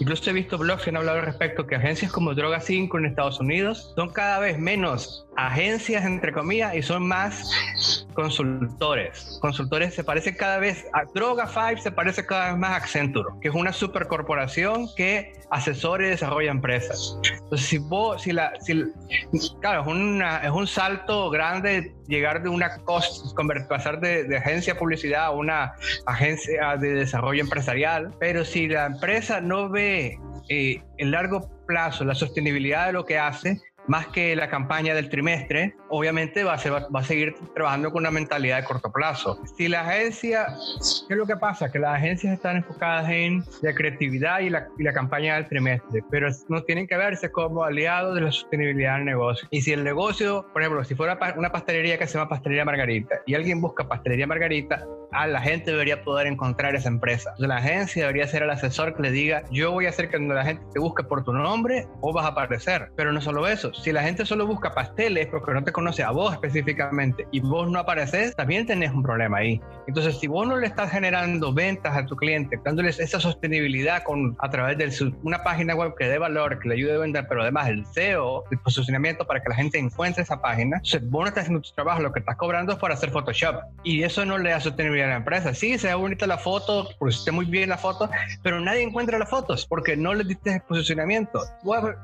Incluso 0.00 0.30
he 0.30 0.32
visto 0.32 0.58
blogs 0.58 0.82
que 0.82 0.90
han 0.90 0.96
hablado 0.96 1.18
al 1.20 1.26
respecto 1.26 1.66
que 1.66 1.76
agencias 1.76 2.10
como 2.12 2.34
Droga 2.34 2.60
5 2.60 2.98
en 2.98 3.06
Estados 3.06 3.40
Unidos 3.40 3.92
son 3.96 4.10
cada 4.12 4.38
vez 4.38 4.58
menos 4.58 5.26
agencias, 5.36 6.04
entre 6.04 6.32
comillas, 6.32 6.74
y 6.74 6.82
son 6.82 7.06
más 7.06 8.04
consultores. 8.14 9.38
Consultores 9.40 9.94
se 9.94 10.04
parece 10.04 10.36
cada 10.36 10.58
vez 10.58 10.86
a 10.92 11.04
Droga 11.14 11.46
5 11.46 11.82
se 11.82 11.90
parece 11.92 12.24
cada 12.26 12.50
vez 12.50 12.58
más 12.58 12.70
a 12.70 12.76
Accenture, 12.76 13.28
que 13.40 13.48
es 13.48 13.54
una 13.54 13.72
supercorporación 13.72 14.88
que 14.96 15.32
asesora 15.50 16.06
y 16.06 16.10
desarrolla 16.10 16.50
empresas. 16.50 17.18
Entonces, 17.32 17.66
si 17.66 17.78
vos, 17.78 18.22
si 18.22 18.32
la, 18.32 18.52
si, 18.60 18.84
claro, 19.60 19.82
es, 19.82 19.86
una, 19.86 20.38
es 20.38 20.50
un 20.50 20.66
salto 20.66 21.30
grande 21.30 21.94
llegar 22.06 22.42
de 22.42 22.48
una 22.48 22.78
cost, 22.84 23.34
pasar 23.68 24.00
de, 24.00 24.24
de 24.24 24.36
agencia 24.36 24.74
de 24.74 24.78
publicidad 24.78 25.26
a 25.26 25.30
una 25.30 25.74
agencia 26.06 26.76
de 26.76 26.94
desarrollo 26.94 27.42
empresarial, 27.42 28.14
pero 28.18 28.44
si 28.44 28.68
la 28.68 28.86
empresa 28.86 29.40
no 29.40 29.68
ve 29.68 30.18
eh, 30.48 30.82
en 30.98 31.10
largo 31.10 31.48
plazo 31.66 32.04
la 32.04 32.14
sostenibilidad 32.14 32.86
de 32.86 32.92
lo 32.92 33.04
que 33.04 33.18
hace, 33.18 33.60
más 33.86 34.06
que 34.08 34.34
la 34.34 34.48
campaña 34.48 34.94
del 34.94 35.08
trimestre, 35.08 35.74
obviamente 35.88 36.42
va 36.44 36.54
a, 36.54 36.58
ser- 36.58 36.72
va, 36.72 37.00
a 37.00 37.04
seguir 37.04 37.34
trabajando 37.54 37.90
con 37.92 38.02
una 38.02 38.10
mentalidad 38.10 38.58
de 38.60 38.64
corto 38.64 38.90
plazo. 38.90 39.38
Si 39.56 39.68
la 39.68 39.82
agencia, 39.82 40.46
¿qué 41.06 41.14
es 41.14 41.18
lo 41.18 41.26
que 41.26 41.36
pasa? 41.36 41.70
Que 41.70 41.78
las 41.78 41.96
agencias 41.96 42.32
están 42.34 42.56
enfocadas 42.56 43.08
en 43.10 43.44
la 43.62 43.74
creatividad 43.74 44.40
y 44.40 44.50
la, 44.50 44.66
y 44.78 44.82
la 44.82 44.92
campaña 44.92 45.34
del 45.36 45.48
trimestre, 45.48 46.02
pero 46.10 46.28
no 46.48 46.62
tienen 46.62 46.86
que 46.86 46.96
verse 46.96 47.30
como 47.30 47.62
aliados 47.64 48.14
de 48.14 48.22
la 48.22 48.32
sostenibilidad 48.32 48.96
del 48.96 49.04
negocio. 49.04 49.46
Y 49.50 49.62
si 49.62 49.72
el 49.72 49.84
negocio, 49.84 50.46
por 50.52 50.62
ejemplo, 50.62 50.84
si 50.84 50.94
fuera 50.94 51.18
una 51.36 51.50
pastelería 51.52 51.98
que 51.98 52.06
se 52.06 52.14
llama 52.18 52.28
Pastelería 52.28 52.64
Margarita 52.64 53.16
y 53.26 53.34
alguien 53.34 53.60
busca 53.60 53.86
Pastelería 53.86 54.26
Margarita, 54.26 54.84
a 55.14 55.26
la 55.26 55.40
gente 55.40 55.70
debería 55.70 56.02
poder 56.02 56.26
encontrar 56.26 56.74
esa 56.74 56.88
empresa. 56.88 57.34
La 57.38 57.56
agencia 57.56 58.02
debería 58.02 58.26
ser 58.26 58.42
el 58.42 58.50
asesor 58.50 58.94
que 58.94 59.02
le 59.02 59.10
diga, 59.10 59.44
yo 59.50 59.72
voy 59.72 59.86
a 59.86 59.90
hacer 59.90 60.10
que 60.10 60.18
la 60.18 60.44
gente 60.44 60.64
te 60.72 60.80
busque 60.80 61.02
por 61.02 61.24
tu 61.24 61.32
nombre, 61.32 61.86
o 62.00 62.12
vas 62.12 62.24
a 62.24 62.28
aparecer. 62.28 62.90
Pero 62.96 63.12
no 63.12 63.20
solo 63.20 63.46
eso, 63.46 63.72
si 63.74 63.92
la 63.92 64.02
gente 64.02 64.26
solo 64.26 64.46
busca 64.46 64.72
pasteles 64.72 65.28
porque 65.28 65.52
no 65.52 65.64
te 65.64 65.72
conoce 65.72 66.02
a 66.02 66.10
vos 66.10 66.32
específicamente 66.32 67.26
y 67.30 67.40
vos 67.40 67.70
no 67.70 67.78
apareces, 67.78 68.34
también 68.36 68.66
tenés 68.66 68.92
un 68.92 69.02
problema 69.02 69.38
ahí. 69.38 69.60
Entonces, 69.86 70.18
si 70.18 70.26
vos 70.26 70.46
no 70.46 70.56
le 70.56 70.66
estás 70.66 70.90
generando 70.90 71.52
ventas 71.52 71.96
a 71.96 72.06
tu 72.06 72.16
cliente, 72.16 72.58
dándoles 72.64 72.98
esa 72.98 73.20
sostenibilidad 73.20 74.02
con, 74.02 74.36
a 74.40 74.50
través 74.50 74.78
de 74.78 75.14
una 75.22 75.42
página 75.42 75.74
web 75.74 75.94
que 75.98 76.06
dé 76.06 76.18
valor, 76.18 76.58
que 76.58 76.68
le 76.68 76.74
ayude 76.74 76.94
a 76.94 76.98
vender, 76.98 77.26
pero 77.28 77.42
además 77.42 77.68
el 77.68 77.84
SEO, 77.86 78.44
el 78.50 78.58
posicionamiento 78.58 79.26
para 79.26 79.40
que 79.40 79.48
la 79.48 79.54
gente 79.54 79.78
encuentre 79.78 80.22
esa 80.22 80.40
página, 80.40 80.76
entonces 80.76 81.08
vos 81.08 81.22
no 81.22 81.28
estás 81.28 81.42
haciendo 81.42 81.62
tu 81.62 81.70
trabajo, 81.74 82.00
lo 82.00 82.12
que 82.12 82.20
estás 82.20 82.36
cobrando 82.36 82.72
es 82.72 82.78
por 82.78 82.92
hacer 82.92 83.10
Photoshop. 83.10 83.56
Y 83.82 84.02
eso 84.02 84.24
no 84.24 84.38
le 84.38 84.50
da 84.50 84.60
sostenibilidad 84.60 85.03
la 85.10 85.16
empresa. 85.16 85.54
Sí, 85.54 85.78
se 85.78 85.88
ve 85.88 85.94
bonita 85.94 86.26
la 86.26 86.38
foto, 86.38 86.88
esté 87.08 87.30
muy 87.30 87.46
bien 87.46 87.68
la 87.68 87.78
foto, 87.78 88.10
pero 88.42 88.60
nadie 88.60 88.82
encuentra 88.82 89.18
las 89.18 89.30
fotos 89.30 89.66
porque 89.66 89.96
no 89.96 90.14
le 90.14 90.24
diste 90.24 90.62
posicionamiento. 90.68 91.40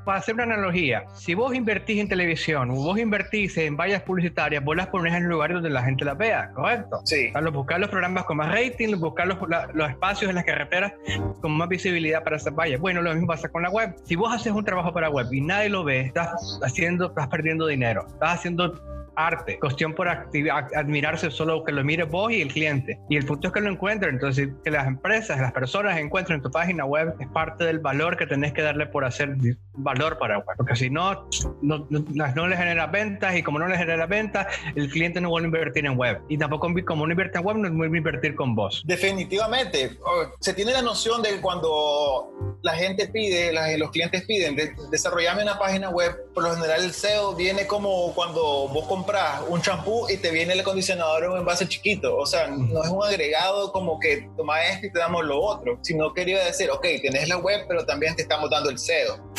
Para 0.05 0.19
hacer 0.19 0.35
una 0.35 0.43
analogía, 0.43 1.03
si 1.13 1.33
vos 1.33 1.53
invertís 1.53 1.99
en 1.99 2.09
televisión 2.09 2.71
o 2.71 2.75
vos 2.75 2.97
invertís 2.97 3.57
en 3.57 3.77
vallas 3.77 4.01
publicitarias, 4.03 4.63
vos 4.63 4.75
las 4.75 4.87
pones 4.87 5.13
en 5.13 5.27
lugares 5.27 5.55
donde 5.55 5.69
la 5.69 5.83
gente 5.83 6.05
las 6.05 6.17
vea, 6.17 6.51
¿correcto? 6.53 7.01
Sí. 7.05 7.31
A 7.33 7.41
buscar 7.49 7.79
los 7.79 7.89
programas 7.89 8.23
con 8.25 8.37
más 8.37 8.51
rating, 8.51 8.95
buscar 8.99 9.27
los, 9.27 9.37
los 9.73 9.89
espacios 9.89 10.29
en 10.29 10.35
las 10.35 10.45
carreteras 10.45 10.93
con 11.41 11.51
más 11.51 11.67
visibilidad 11.67 12.23
para 12.23 12.37
esas 12.37 12.55
vallas. 12.55 12.79
Bueno, 12.79 13.01
lo 13.01 13.11
mismo 13.13 13.27
pasa 13.27 13.49
con 13.49 13.63
la 13.63 13.69
web. 13.69 13.95
Si 14.05 14.15
vos 14.15 14.33
haces 14.33 14.53
un 14.53 14.63
trabajo 14.63 14.93
para 14.93 15.09
web 15.09 15.27
y 15.31 15.41
nadie 15.41 15.69
lo 15.69 15.83
ve, 15.83 16.01
estás 16.01 16.59
haciendo, 16.63 17.07
estás 17.07 17.27
perdiendo 17.27 17.67
dinero, 17.67 18.05
estás 18.07 18.39
haciendo 18.39 18.79
arte, 19.27 19.59
cuestión 19.59 19.93
por 19.93 20.07
admirarse 20.07 21.31
solo 21.31 21.63
que 21.63 21.71
lo 21.71 21.83
mire 21.83 22.03
vos 22.03 22.31
y 22.31 22.41
el 22.41 22.49
cliente. 22.49 22.99
Y 23.09 23.17
el 23.17 23.25
punto 23.25 23.47
es 23.47 23.53
que 23.53 23.61
lo 23.61 23.69
encuentren, 23.69 24.15
entonces 24.15 24.49
que 24.63 24.71
las 24.71 24.87
empresas, 24.87 25.39
las 25.39 25.51
personas 25.51 25.97
encuentren 25.97 26.41
tu 26.41 26.51
página 26.51 26.85
web 26.85 27.15
es 27.19 27.27
parte 27.29 27.63
del 27.65 27.79
valor 27.79 28.17
que 28.17 28.25
tenés 28.25 28.53
que 28.53 28.61
darle 28.61 28.85
por 28.85 29.05
hacer 29.05 29.35
valor 29.73 30.17
para 30.17 30.39
web, 30.39 30.55
porque 30.57 30.75
si 30.75 30.89
no, 30.89 31.27
no, 31.61 31.87
no, 31.89 32.47
le 32.47 32.57
genera 32.57 32.87
ventas 32.87 33.35
y 33.35 33.43
como 33.43 33.59
no 33.59 33.67
le 33.67 33.77
genera 33.77 34.05
ventas, 34.05 34.47
el 34.75 34.89
cliente 34.89 35.21
no 35.21 35.29
vuelve 35.29 35.47
a 35.47 35.49
invertir 35.49 35.85
en 35.85 35.97
web. 35.97 36.21
Y 36.29 36.37
tampoco 36.37 36.67
como 36.85 37.05
no 37.05 37.11
invierte 37.11 37.37
en 37.37 37.45
web, 37.45 37.57
no 37.57 37.71
vuelve 37.71 37.97
a 37.97 37.99
invertir 37.99 38.35
con 38.35 38.55
vos. 38.55 38.83
Definitivamente. 38.85 39.97
Se 40.39 40.53
tiene 40.53 40.73
la 40.73 40.81
noción 40.81 41.21
de 41.21 41.39
cuando 41.41 42.57
la 42.61 42.73
gente 42.73 43.07
pide, 43.07 43.51
los 43.77 43.91
clientes 43.91 44.23
piden, 44.23 44.55
de, 44.55 44.73
desarrollarme 44.89 45.43
una 45.43 45.57
página 45.57 45.89
web, 45.89 46.15
por 46.33 46.43
lo 46.43 46.55
general 46.55 46.83
el 46.83 46.93
SEO 46.93 47.35
viene 47.35 47.67
como 47.67 48.13
cuando 48.13 48.67
vos 48.67 48.87
compras 48.87 49.10
un 49.47 49.61
champú 49.61 50.07
y 50.09 50.17
te 50.17 50.31
viene 50.31 50.53
el 50.53 50.59
acondicionador 50.59 51.23
en 51.23 51.31
un 51.31 51.37
envase 51.39 51.67
chiquito. 51.67 52.17
O 52.17 52.25
sea, 52.25 52.47
no 52.47 52.83
es 52.83 52.89
un 52.89 53.03
agregado 53.03 53.71
como 53.71 53.99
que 53.99 54.29
toma 54.37 54.63
esto 54.65 54.87
y 54.87 54.91
te 54.91 54.99
damos 54.99 55.25
lo 55.25 55.39
otro, 55.39 55.79
sino 55.81 56.13
quería 56.13 56.43
decir, 56.43 56.69
ok, 56.69 56.85
tienes 57.01 57.27
la 57.27 57.37
web, 57.37 57.65
pero 57.67 57.85
también 57.85 58.15
te 58.15 58.23
estamos 58.23 58.49
dando 58.49 58.69
el 58.69 58.79
SEO. 58.79 59.30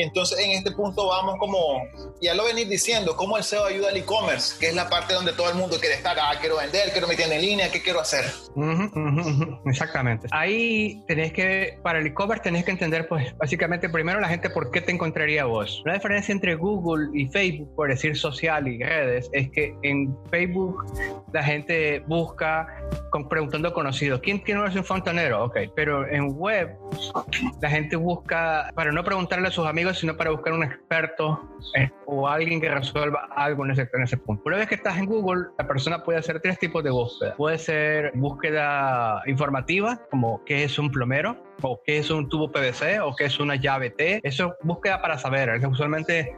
Y 0.00 0.02
entonces 0.02 0.38
en 0.38 0.52
este 0.52 0.70
punto 0.70 1.08
vamos 1.08 1.36
como, 1.38 1.82
ya 2.22 2.32
lo 2.32 2.46
venís 2.46 2.70
diciendo, 2.70 3.14
cómo 3.16 3.36
el 3.36 3.44
SEO 3.44 3.66
ayuda 3.66 3.90
al 3.90 3.96
e-commerce, 3.98 4.58
que 4.58 4.68
es 4.68 4.74
la 4.74 4.88
parte 4.88 5.12
donde 5.12 5.34
todo 5.34 5.50
el 5.50 5.56
mundo 5.56 5.76
quiere 5.78 5.96
estar, 5.96 6.16
ah, 6.18 6.32
quiero 6.40 6.56
vender, 6.56 6.90
quiero 6.92 7.06
meter 7.06 7.30
en 7.30 7.42
línea, 7.42 7.70
¿qué 7.70 7.82
quiero 7.82 8.00
hacer? 8.00 8.24
Exactamente. 9.66 10.26
Ahí 10.30 11.04
tenés 11.06 11.34
que, 11.34 11.78
para 11.82 11.98
el 11.98 12.06
e-commerce 12.06 12.42
tenés 12.42 12.64
que 12.64 12.70
entender, 12.70 13.08
pues 13.08 13.36
básicamente 13.36 13.90
primero 13.90 14.20
la 14.20 14.28
gente 14.28 14.48
por 14.48 14.70
qué 14.70 14.80
te 14.80 14.90
encontraría 14.90 15.44
vos. 15.44 15.82
La 15.84 15.92
diferencia 15.92 16.32
entre 16.32 16.54
Google 16.54 17.10
y 17.12 17.28
Facebook, 17.28 17.74
por 17.76 17.90
decir 17.90 18.16
social 18.16 18.66
y 18.66 18.82
redes, 18.82 19.28
es 19.34 19.50
que 19.50 19.76
en 19.82 20.16
Facebook 20.30 20.82
la 21.34 21.42
gente 21.42 22.00
busca 22.08 22.66
con, 23.10 23.28
preguntando 23.28 23.70
conocidos, 23.74 24.20
¿quién 24.20 24.42
tiene 24.42 24.62
un 24.62 24.84
fontanero? 24.84 25.44
Ok, 25.44 25.58
pero 25.76 26.08
en 26.08 26.32
web 26.38 26.74
la 27.60 27.68
gente 27.68 27.96
busca, 27.96 28.70
para 28.74 28.92
no 28.92 29.04
preguntarle 29.04 29.48
a 29.48 29.50
sus 29.50 29.66
amigos, 29.66 29.89
sino 29.94 30.16
para 30.16 30.30
buscar 30.30 30.52
un 30.52 30.64
experto 30.64 31.48
eh, 31.74 31.90
o 32.06 32.28
alguien 32.28 32.60
que 32.60 32.68
resuelva 32.68 33.28
algo 33.34 33.64
en 33.64 33.72
ese, 33.72 33.88
en 33.92 34.02
ese 34.02 34.16
punto. 34.16 34.42
Una 34.46 34.58
vez 34.58 34.68
que 34.68 34.74
estás 34.74 34.98
en 34.98 35.06
Google, 35.06 35.46
la 35.58 35.66
persona 35.66 36.02
puede 36.02 36.18
hacer 36.18 36.40
tres 36.40 36.58
tipos 36.58 36.82
de 36.82 36.90
búsqueda. 36.90 37.34
Puede 37.36 37.58
ser 37.58 38.12
búsqueda 38.14 39.22
informativa, 39.26 40.00
como 40.10 40.44
qué 40.44 40.64
es 40.64 40.78
un 40.78 40.90
plomero, 40.90 41.36
o 41.62 41.82
qué 41.84 41.98
es 41.98 42.10
un 42.10 42.28
tubo 42.28 42.50
PVC 42.50 43.00
o 43.02 43.14
qué 43.14 43.24
es 43.24 43.38
una 43.40 43.56
llave 43.56 43.90
T. 43.90 44.20
Eso 44.22 44.46
es 44.46 44.66
búsqueda 44.66 45.00
para 45.00 45.18
saber. 45.18 45.50
Usualmente 45.66 46.34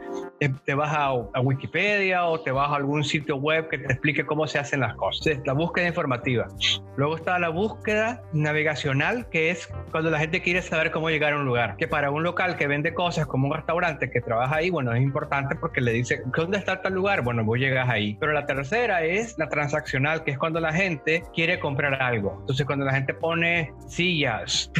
te, 0.64 0.74
vas 0.74 0.92
a, 0.94 1.12
Wikipedia 1.40 2.24
o 2.24 2.40
te 2.40 2.50
vas 2.50 2.70
a 2.70 2.76
algún 2.76 3.04
sitio 3.04 3.36
web 3.36 3.68
que 3.68 3.78
te 3.78 3.86
explique 3.92 4.24
cómo 4.24 4.46
se 4.46 4.58
hacen 4.58 4.80
las 4.80 4.94
cosas. 4.94 5.38
la 5.44 5.52
búsqueda 5.52 5.86
informativa. 5.86 6.48
Luego 6.96 7.16
está 7.16 7.38
la 7.38 7.48
búsqueda 7.48 8.22
navegacional, 8.32 9.28
que 9.30 9.50
es 9.50 9.68
cuando 9.90 10.10
la 10.10 10.18
gente 10.18 10.42
quiere 10.42 10.62
saber 10.62 10.90
cómo 10.90 11.10
llegar 11.10 11.32
a 11.32 11.36
un 11.36 11.44
lugar. 11.44 11.76
Que 11.76 11.88
para 11.88 12.10
un 12.10 12.22
local 12.22 12.56
que 12.56 12.66
vende 12.66 12.94
cosas 12.94 13.26
como 13.32 13.48
un 13.48 13.54
restaurante 13.54 14.10
que 14.10 14.20
trabaja 14.20 14.56
ahí, 14.56 14.68
bueno, 14.68 14.92
es 14.92 15.02
importante 15.02 15.56
porque 15.56 15.80
le 15.80 15.92
dice, 15.92 16.20
¿dónde 16.36 16.58
está 16.58 16.82
tal 16.82 16.92
lugar? 16.92 17.22
Bueno, 17.22 17.42
vos 17.44 17.58
llegas 17.58 17.88
ahí. 17.88 18.14
Pero 18.20 18.34
la 18.34 18.44
tercera 18.44 19.02
es 19.02 19.38
la 19.38 19.48
transaccional, 19.48 20.22
que 20.22 20.32
es 20.32 20.38
cuando 20.38 20.60
la 20.60 20.70
gente 20.70 21.22
quiere 21.34 21.58
comprar 21.58 22.00
algo. 22.02 22.36
Entonces, 22.40 22.66
cuando 22.66 22.84
la 22.84 22.92
gente 22.92 23.14
pone 23.14 23.72
sillas, 23.88 24.70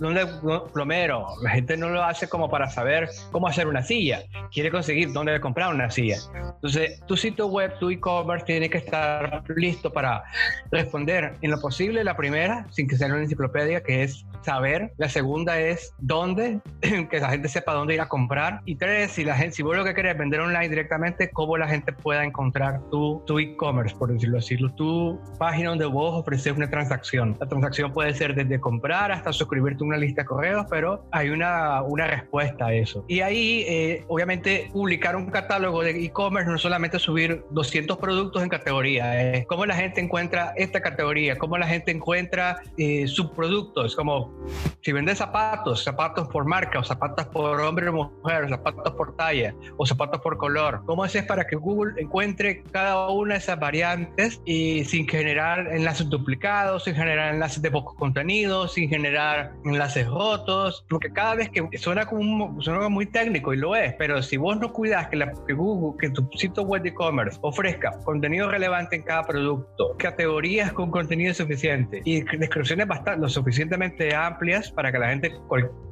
¿dónde 0.00 0.26
plomero? 0.72 1.28
La 1.40 1.50
gente 1.50 1.76
no 1.76 1.88
lo 1.88 2.02
hace 2.02 2.28
como 2.28 2.50
para 2.50 2.68
saber 2.68 3.08
cómo 3.30 3.46
hacer 3.46 3.68
una 3.68 3.82
silla. 3.82 4.24
Quiere 4.52 4.72
conseguir 4.72 5.12
dónde 5.12 5.40
comprar 5.40 5.72
una 5.72 5.88
silla. 5.88 6.16
Entonces, 6.56 7.00
tu 7.06 7.16
sitio 7.16 7.46
web, 7.46 7.78
tu 7.78 7.90
e-commerce 7.90 8.44
tiene 8.44 8.68
que 8.68 8.78
estar 8.78 9.44
listo 9.54 9.92
para 9.92 10.24
responder 10.72 11.36
en 11.42 11.52
lo 11.52 11.60
posible 11.60 12.02
la 12.02 12.16
primera, 12.16 12.66
sin 12.70 12.88
que 12.88 12.96
sea 12.96 13.06
una 13.06 13.22
enciclopedia, 13.22 13.84
que 13.84 14.02
es 14.02 14.26
saber. 14.42 14.92
La 14.96 15.08
segunda 15.08 15.60
es 15.60 15.94
dónde, 15.98 16.60
que 16.80 17.20
la 17.20 17.30
gente 17.30 17.48
sepa 17.48 17.72
dónde 17.72 17.94
ir 17.94 17.99
a 18.00 18.08
comprar. 18.08 18.60
Y 18.64 18.76
tres, 18.76 19.12
si 19.12 19.24
la 19.24 19.34
gente, 19.34 19.56
si 19.56 19.62
vos 19.62 19.76
lo 19.76 19.84
que 19.84 19.94
querés 19.94 20.16
vender 20.16 20.40
online 20.40 20.68
directamente, 20.68 21.30
cómo 21.30 21.56
la 21.56 21.68
gente 21.68 21.92
pueda 21.92 22.24
encontrar 22.24 22.80
tu, 22.90 23.22
tu 23.26 23.38
e-commerce, 23.38 23.94
por 23.96 24.12
decirlo 24.12 24.38
así, 24.38 24.56
tu 24.76 25.20
página 25.38 25.70
donde 25.70 25.86
vos 25.86 26.20
ofreces 26.20 26.56
una 26.56 26.68
transacción. 26.68 27.36
La 27.40 27.46
transacción 27.46 27.92
puede 27.92 28.14
ser 28.14 28.34
desde 28.34 28.60
comprar 28.60 29.12
hasta 29.12 29.32
suscribirte 29.32 29.84
a 29.84 29.86
una 29.86 29.96
lista 29.96 30.22
de 30.22 30.26
correos, 30.26 30.66
pero 30.68 31.06
hay 31.12 31.30
una, 31.30 31.82
una 31.82 32.06
respuesta 32.06 32.66
a 32.66 32.74
eso. 32.74 33.04
Y 33.08 33.20
ahí, 33.20 33.64
eh, 33.68 34.04
obviamente, 34.08 34.68
publicar 34.72 35.16
un 35.16 35.26
catálogo 35.26 35.82
de 35.82 35.90
e-commerce 36.04 36.50
no 36.50 36.58
solamente 36.58 36.98
subir 36.98 37.44
200 37.50 37.96
productos 37.98 38.42
en 38.42 38.48
categoría, 38.48 39.32
es 39.32 39.46
cómo 39.46 39.66
la 39.66 39.74
gente 39.74 40.00
encuentra 40.00 40.52
esta 40.56 40.80
categoría, 40.80 41.36
cómo 41.36 41.56
la 41.58 41.66
gente 41.66 41.90
encuentra 41.90 42.60
eh, 42.76 43.06
subproductos, 43.06 43.96
como 43.96 44.34
si 44.82 44.92
vendes 44.92 45.18
zapatos, 45.18 45.84
zapatos 45.84 46.28
por 46.28 46.44
marca 46.44 46.78
o 46.78 46.84
zapatos 46.84 47.26
por 47.26 47.60
hombre 47.60 47.89
o 47.90 48.10
mujer, 48.22 48.48
zapatos 48.48 48.94
por 48.94 49.16
talla 49.16 49.54
o 49.76 49.86
zapatos 49.86 50.20
por 50.20 50.36
color. 50.36 50.82
¿Cómo 50.86 51.04
haces 51.04 51.24
para 51.24 51.46
que 51.46 51.56
Google 51.56 52.00
encuentre 52.00 52.62
cada 52.72 53.08
una 53.08 53.34
de 53.34 53.40
esas 53.40 53.58
variantes 53.58 54.40
y 54.44 54.84
sin 54.84 55.06
generar 55.08 55.68
enlaces 55.72 56.08
duplicados, 56.08 56.84
sin 56.84 56.94
generar 56.94 57.34
enlaces 57.34 57.62
de 57.62 57.70
poco 57.70 57.94
contenido, 57.94 58.68
sin 58.68 58.88
generar 58.88 59.52
enlaces 59.64 60.06
rotos? 60.06 60.84
Porque 60.88 61.10
cada 61.12 61.34
vez 61.34 61.50
que 61.50 61.66
suena 61.78 62.06
como 62.06 62.60
suena 62.60 62.88
muy 62.88 63.06
técnico 63.06 63.52
y 63.52 63.56
lo 63.56 63.76
es, 63.76 63.94
pero 63.94 64.22
si 64.22 64.36
vos 64.36 64.58
no 64.58 64.72
cuidas 64.72 65.08
que, 65.08 65.16
la, 65.16 65.32
que 65.46 65.52
Google, 65.52 65.96
que 66.00 66.10
tu 66.10 66.28
sitio 66.36 66.62
web 66.62 66.82
de 66.82 66.90
e-commerce 66.90 67.38
ofrezca 67.42 67.90
contenido 68.04 68.50
relevante 68.50 68.96
en 68.96 69.02
cada 69.02 69.24
producto, 69.24 69.96
categorías 69.98 70.72
con 70.72 70.90
contenido 70.90 71.34
suficiente 71.34 72.02
y 72.04 72.22
descripciones 72.22 72.86
bastante 72.86 73.20
lo 73.20 73.28
suficientemente 73.28 74.14
amplias 74.14 74.70
para 74.70 74.92
que 74.92 74.98
la 74.98 75.08
gente 75.08 75.32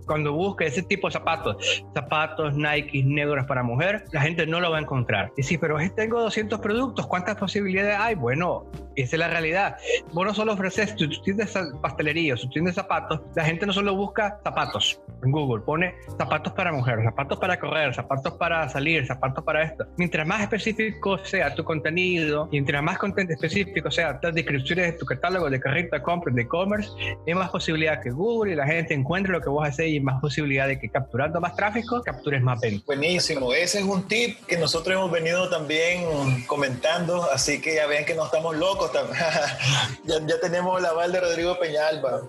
cuando 0.07 0.33
busque 0.33 0.67
ese 0.67 0.83
tipo 0.83 1.07
de 1.09 1.13
zapatos, 1.13 1.85
zapatos 1.95 2.55
Nike 2.55 3.03
negros 3.05 3.47
para 3.47 3.63
mujer, 3.63 4.05
la 4.13 4.21
gente 4.21 4.47
no 4.47 4.61
lo 4.61 4.71
va 4.71 4.79
a 4.79 4.81
encontrar. 4.81 5.33
Y 5.37 5.43
sí, 5.43 5.59
pero 5.59 5.79
tengo 5.95 6.21
200 6.21 6.61
productos, 6.61 7.07
¿cuántas 7.07 7.37
posibilidades 7.37 7.99
hay? 7.99 8.15
Bueno, 8.15 8.65
esa 8.97 9.17
es 9.17 9.21
la 9.21 9.29
realidad. 9.29 9.77
Vos 10.13 10.27
no 10.27 10.35
solo 10.35 10.53
ofreces 10.53 10.95
tu 10.97 11.09
tienda 11.23 11.45
de 11.45 11.79
pastelería, 11.81 12.35
tu 12.37 12.49
tienda 12.49 12.71
de 12.71 12.75
zapatos, 12.75 13.21
la 13.35 13.45
gente 13.45 13.67
no 13.67 13.73
solo 13.73 13.95
busca 13.95 14.39
zapatos 14.43 15.01
en 15.23 15.33
Google, 15.33 15.63
pone 15.65 15.95
zapatos 16.17 16.53
para 16.53 16.73
mujer, 16.73 17.03
zapatos 17.03 17.39
para 17.39 17.59
correr, 17.59 17.95
zapatos 17.95 18.33
para 18.35 18.69
salir, 18.69 19.07
zapatos 19.07 19.45
para 19.45 19.63
esto. 19.63 19.87
Mientras 19.97 20.27
más 20.27 20.43
específico 20.43 21.19
sea 21.25 21.55
tu 21.55 21.65
contenido, 21.65 22.49
y 22.51 22.57
mientras 22.57 22.83
más 22.83 22.99
contenido 22.99 23.35
específico 23.35 23.91
sea 23.91 24.19
las 24.23 24.35
descripciones 24.35 24.93
de 24.93 24.99
tu 24.99 25.07
catálogo 25.07 25.51
de 25.51 25.61
carrito 25.61 25.97
de 25.97 26.03
compra, 26.03 26.33
de 26.33 26.43
e-commerce, 26.43 26.91
hay 27.27 27.35
más 27.35 27.51
posibilidad 27.51 28.01
que 28.01 28.11
Google 28.11 28.53
y 28.53 28.57
la 28.57 28.67
gente 28.67 28.95
encuentre 28.95 29.33
lo 29.33 29.41
que 29.41 29.49
vos 29.49 29.67
hacés 29.67 30.03
más 30.03 30.21
posibilidad 30.21 30.67
de 30.67 30.79
que 30.79 30.89
capturando 30.89 31.41
más 31.41 31.55
tráfico 31.57 31.78
captures 32.05 32.43
ventas. 32.43 32.85
Buenísimo, 32.87 33.53
ese 33.53 33.79
es 33.79 33.85
un 33.85 34.07
tip 34.07 34.39
que 34.47 34.57
nosotros 34.57 34.97
hemos 34.97 35.11
venido 35.11 35.49
también 35.49 36.05
comentando, 36.47 37.25
así 37.31 37.61
que 37.61 37.75
ya 37.75 37.87
ven 37.87 38.05
que 38.05 38.15
no 38.15 38.25
estamos 38.25 38.57
locos, 38.57 38.91
ya, 40.05 40.15
ya 40.27 40.41
tenemos 40.41 40.81
la 40.81 40.91
aval 40.91 41.13
de 41.13 41.21
Rodrigo 41.21 41.59
Peñalba. 41.59 42.23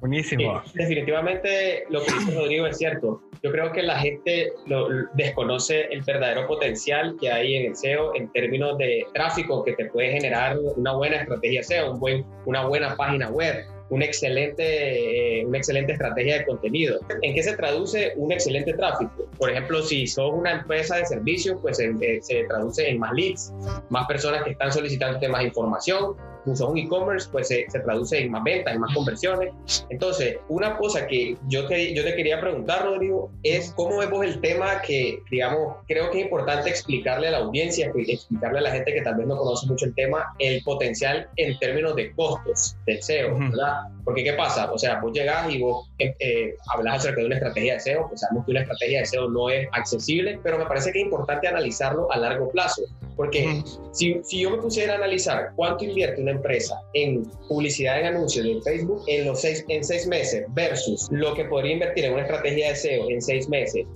Buenísimo. 0.00 0.62
definitivamente 0.74 1.86
lo 1.90 2.02
que 2.04 2.12
dice 2.12 2.34
Rodrigo 2.34 2.66
es 2.66 2.78
cierto. 2.78 3.22
Yo 3.42 3.52
creo 3.52 3.72
que 3.72 3.82
la 3.82 3.98
gente 3.98 4.52
lo, 4.66 4.88
desconoce 5.14 5.82
el 5.90 6.00
verdadero 6.02 6.46
potencial 6.46 7.16
que 7.20 7.30
hay 7.30 7.56
en 7.56 7.66
el 7.66 7.76
SEO 7.76 8.14
en 8.14 8.32
términos 8.32 8.78
de 8.78 9.06
tráfico 9.12 9.62
que 9.64 9.74
te 9.74 9.84
puede 9.86 10.12
generar 10.12 10.58
una 10.58 10.92
buena 10.94 11.16
estrategia 11.16 11.62
SEO, 11.62 11.92
un 11.92 12.00
buen, 12.00 12.24
una 12.46 12.66
buena 12.66 12.96
página 12.96 13.28
web, 13.28 13.66
una 13.94 14.04
excelente, 14.06 15.40
eh, 15.40 15.46
una 15.46 15.58
excelente 15.58 15.92
estrategia 15.92 16.38
de 16.38 16.46
contenido. 16.46 16.98
¿En 17.22 17.34
qué 17.34 17.42
se 17.42 17.56
traduce 17.56 18.12
un 18.16 18.32
excelente 18.32 18.72
tráfico? 18.74 19.28
Por 19.38 19.50
ejemplo, 19.50 19.82
si 19.82 20.06
sos 20.06 20.32
una 20.34 20.52
empresa 20.52 20.96
de 20.96 21.06
servicios, 21.06 21.58
pues 21.62 21.78
eh, 21.78 22.18
se 22.20 22.44
traduce 22.44 22.88
en 22.88 22.98
más 22.98 23.12
leads, 23.12 23.52
más 23.90 24.06
personas 24.06 24.42
que 24.42 24.50
están 24.50 24.72
solicitando 24.72 25.28
más 25.28 25.44
información, 25.44 26.16
usa 26.46 26.66
un 26.66 26.78
e-commerce, 26.78 27.28
pues 27.30 27.48
se, 27.48 27.66
traduce 27.84 28.20
en 28.20 28.30
más 28.30 28.42
ventas, 28.44 28.74
en 28.74 28.80
más 28.80 28.94
conversiones. 28.94 29.52
Entonces, 29.90 30.38
una 30.48 30.76
cosa 30.76 31.06
que 31.06 31.36
yo 31.48 31.66
te, 31.66 31.94
yo 31.94 32.04
te 32.04 32.14
quería 32.14 32.40
preguntar, 32.40 32.84
Rodrigo, 32.84 33.30
es 33.42 33.72
cómo 33.76 33.98
vemos 33.98 34.24
el 34.24 34.40
tema 34.40 34.80
que, 34.82 35.20
digamos, 35.30 35.76
creo 35.86 36.10
que 36.10 36.20
es 36.20 36.24
importante 36.24 36.70
explicarle 36.70 37.28
a 37.28 37.32
la 37.32 37.38
audiencia, 37.38 37.92
explicarle 37.94 38.58
a 38.58 38.62
la 38.62 38.70
gente 38.70 38.92
que 38.92 39.02
tal 39.02 39.16
vez 39.16 39.26
no 39.26 39.36
conoce 39.36 39.66
mucho 39.66 39.86
el 39.86 39.94
tema, 39.94 40.34
el 40.38 40.62
potencial 40.62 41.28
en 41.36 41.58
términos 41.58 41.96
de 41.96 42.12
costos 42.12 42.76
del 42.86 43.02
SEO, 43.02 43.38
¿verdad? 43.38 43.88
Porque 44.04 44.22
¿qué 44.22 44.34
pasa? 44.34 44.70
O 44.72 44.78
sea, 44.78 45.00
vos 45.00 45.12
llegás 45.12 45.52
y 45.52 45.60
vos 45.60 45.90
eh, 45.98 46.14
eh, 46.18 46.54
hablas 46.74 46.98
acerca 46.98 47.20
de 47.20 47.26
una 47.26 47.36
estrategia 47.36 47.74
de 47.74 47.80
SEO, 47.80 48.08
pues 48.08 48.20
sabemos 48.20 48.44
que 48.44 48.50
una 48.50 48.60
estrategia 48.60 49.00
de 49.00 49.06
SEO 49.06 49.30
no 49.30 49.50
es 49.50 49.68
accesible, 49.72 50.38
pero 50.42 50.58
me 50.58 50.66
parece 50.66 50.92
que 50.92 50.98
es 51.00 51.04
importante 51.04 51.48
analizarlo 51.48 52.10
a 52.12 52.18
largo 52.18 52.50
plazo. 52.50 52.82
Porque 53.16 53.62
si, 53.92 54.20
si 54.24 54.40
yo 54.40 54.50
me 54.50 54.58
pusiera 54.58 54.94
a 54.94 54.96
analizar 54.96 55.52
cuánto 55.54 55.84
invierte 55.84 56.20
una 56.20 56.32
empresa 56.34 56.80
en 56.92 57.24
publicidad 57.48 58.00
en 58.00 58.06
anuncios 58.06 58.46
en 58.46 58.62
Facebook 58.62 59.02
en 59.06 59.26
los 59.26 59.40
seis, 59.40 59.64
en 59.68 59.84
seis 59.84 60.06
meses 60.06 60.44
versus 60.50 61.08
lo 61.10 61.34
que 61.34 61.44
podría 61.44 61.72
invertir 61.72 62.04
en 62.04 62.12
una 62.12 62.22
estrategia 62.22 62.68
de 62.68 62.76
SEO 62.76 63.10
en 63.10 63.22
seis 63.22 63.48
meses, 63.48 63.86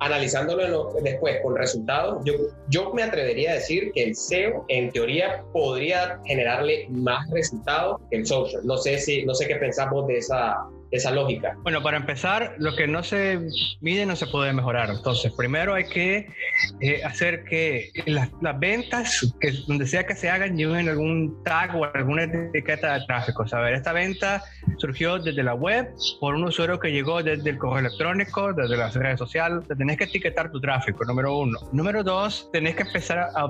analizándolo 0.00 0.94
después 1.02 1.38
con 1.42 1.56
resultados, 1.56 2.22
yo, 2.24 2.34
yo 2.68 2.92
me 2.92 3.02
atrevería 3.02 3.52
a 3.52 3.54
decir 3.54 3.92
que 3.92 4.04
el 4.04 4.16
SEO 4.16 4.64
en 4.68 4.90
teoría 4.90 5.44
podría 5.52 6.20
generarle 6.24 6.86
más 6.90 7.28
resultados 7.30 8.00
que 8.10 8.18
el 8.18 8.26
social. 8.26 8.62
No 8.64 8.76
sé 8.76 8.98
si, 8.98 9.24
no 9.24 9.34
sé 9.34 9.46
qué 9.46 9.56
pensamos 9.56 10.06
de 10.06 10.18
esa, 10.18 10.56
esa 10.90 11.10
lógica? 11.10 11.56
Bueno, 11.62 11.82
para 11.82 11.96
empezar, 11.96 12.54
lo 12.58 12.74
que 12.76 12.86
no 12.86 13.02
se 13.02 13.40
mide 13.80 14.06
no 14.06 14.16
se 14.16 14.26
puede 14.26 14.52
mejorar. 14.52 14.90
Entonces, 14.90 15.32
primero 15.36 15.74
hay 15.74 15.88
que 15.88 16.28
eh, 16.80 17.02
hacer 17.04 17.44
que 17.44 17.90
las, 18.06 18.30
ventas, 18.58 19.34
que 19.40 19.52
donde 19.66 19.86
sea 19.86 20.06
que 20.06 20.14
se 20.14 20.30
hagan, 20.30 20.56
lleven 20.56 20.88
algún 20.88 21.42
tag 21.44 21.74
o 21.76 21.84
alguna 21.84 22.24
etiqueta 22.24 22.98
de 22.98 23.06
tráfico. 23.06 23.46
Saber, 23.46 23.74
esta 23.74 23.92
venta 23.92 24.42
surgió 24.78 25.18
desde 25.18 25.42
la 25.42 25.54
web 25.54 25.88
por 26.20 26.34
un 26.34 26.44
usuario 26.44 26.78
que 26.78 26.92
llegó 26.92 27.22
desde 27.22 27.50
el 27.50 27.58
correo 27.58 27.86
electrónico, 27.86 28.52
desde 28.52 28.76
las 28.76 28.94
redes 28.94 29.18
sociales. 29.18 29.66
Te 29.66 29.76
tenés 29.76 29.96
que 29.96 30.04
etiquetar 30.04 30.50
tu 30.50 30.60
tráfico, 30.60 31.04
número 31.04 31.36
uno. 31.38 31.58
Número 31.72 32.02
dos, 32.02 32.48
tenés 32.52 32.76
que 32.76 32.82
empezar 32.82 33.18
a 33.34 33.46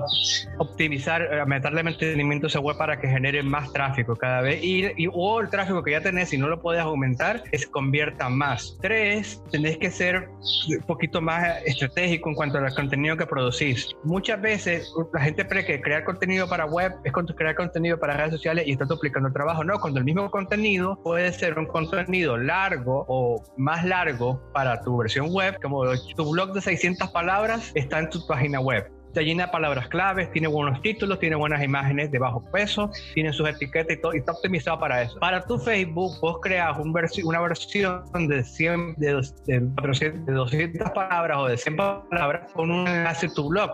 optimizar, 0.57 1.39
a 1.39 1.45
meterle 1.45 1.83
mantenimiento 1.83 2.47
a 2.47 2.49
esa 2.49 2.59
web 2.59 2.77
para 2.77 2.99
que 2.99 3.07
genere 3.07 3.43
más 3.43 3.71
tráfico 3.73 4.15
cada 4.15 4.41
vez. 4.41 4.63
Y, 4.63 4.85
y 4.97 5.07
o 5.11 5.39
el 5.39 5.49
tráfico 5.49 5.83
que 5.83 5.91
ya 5.91 6.01
tenés, 6.01 6.29
si 6.29 6.37
no 6.37 6.47
lo 6.47 6.61
puedes 6.61 6.81
aumentar, 6.81 7.26
se 7.53 7.67
convierta 7.67 8.29
más. 8.29 8.77
Tres, 8.81 9.41
tenés 9.51 9.77
que 9.77 9.91
ser 9.91 10.29
un 10.69 10.85
poquito 10.87 11.21
más 11.21 11.61
estratégico 11.65 12.29
en 12.29 12.35
cuanto 12.35 12.57
al 12.57 12.73
contenido 12.73 13.17
que 13.17 13.25
producís. 13.25 13.95
Muchas 14.03 14.41
veces 14.41 14.91
la 15.13 15.21
gente 15.21 15.47
cree 15.47 15.65
que 15.65 15.81
crear 15.81 16.03
contenido 16.03 16.47
para 16.47 16.65
web 16.65 16.93
es 17.03 17.13
crear 17.35 17.55
contenido 17.55 17.99
para 17.99 18.15
redes 18.15 18.31
sociales 18.31 18.65
y 18.67 18.71
está 18.71 18.85
duplicando 18.85 19.27
el 19.27 19.33
trabajo. 19.33 19.63
No, 19.63 19.79
cuando 19.79 19.99
el 19.99 20.05
mismo 20.05 20.29
contenido 20.29 20.99
puede 21.03 21.31
ser 21.33 21.57
un 21.57 21.65
contenido 21.65 22.37
largo 22.37 23.05
o 23.07 23.43
más 23.57 23.83
largo 23.85 24.41
para 24.53 24.81
tu 24.81 24.97
versión 24.97 25.31
web, 25.31 25.59
como 25.61 25.83
tu 26.15 26.31
blog 26.31 26.53
de 26.53 26.61
600 26.61 27.09
palabras 27.11 27.71
está 27.75 27.99
en 27.99 28.09
tu 28.09 28.25
página 28.27 28.59
web 28.59 28.96
está 29.17 29.25
llena 29.25 29.47
de 29.47 29.51
palabras 29.51 29.87
claves, 29.87 30.31
tiene 30.31 30.47
buenos 30.47 30.79
títulos, 30.83 31.19
tiene 31.19 31.35
buenas 31.35 31.63
imágenes 31.63 32.11
de 32.11 32.19
bajo 32.19 32.43
peso, 32.51 32.91
tiene 33.15 33.33
sus 33.33 33.49
etiquetas 33.49 33.97
y 33.97 33.99
todo, 33.99 34.13
y 34.13 34.19
está 34.19 34.33
optimizado 34.33 34.79
para 34.79 35.01
eso. 35.01 35.17
Para 35.19 35.43
tu 35.43 35.57
Facebook, 35.57 36.19
vos 36.21 36.37
creas 36.39 36.77
un 36.77 36.95
una 37.23 37.41
versión 37.41 38.03
de 38.27 38.43
100, 38.43 38.95
de, 38.97 39.19
de, 39.47 39.59
200 39.59 40.91
palabras 40.91 41.37
o 41.39 41.47
de 41.47 41.57
100 41.57 41.75
palabras 41.77 42.51
con 42.53 42.69
un 42.69 42.87
enlace 42.87 43.25
a 43.25 43.33
tu 43.33 43.49
blog 43.49 43.71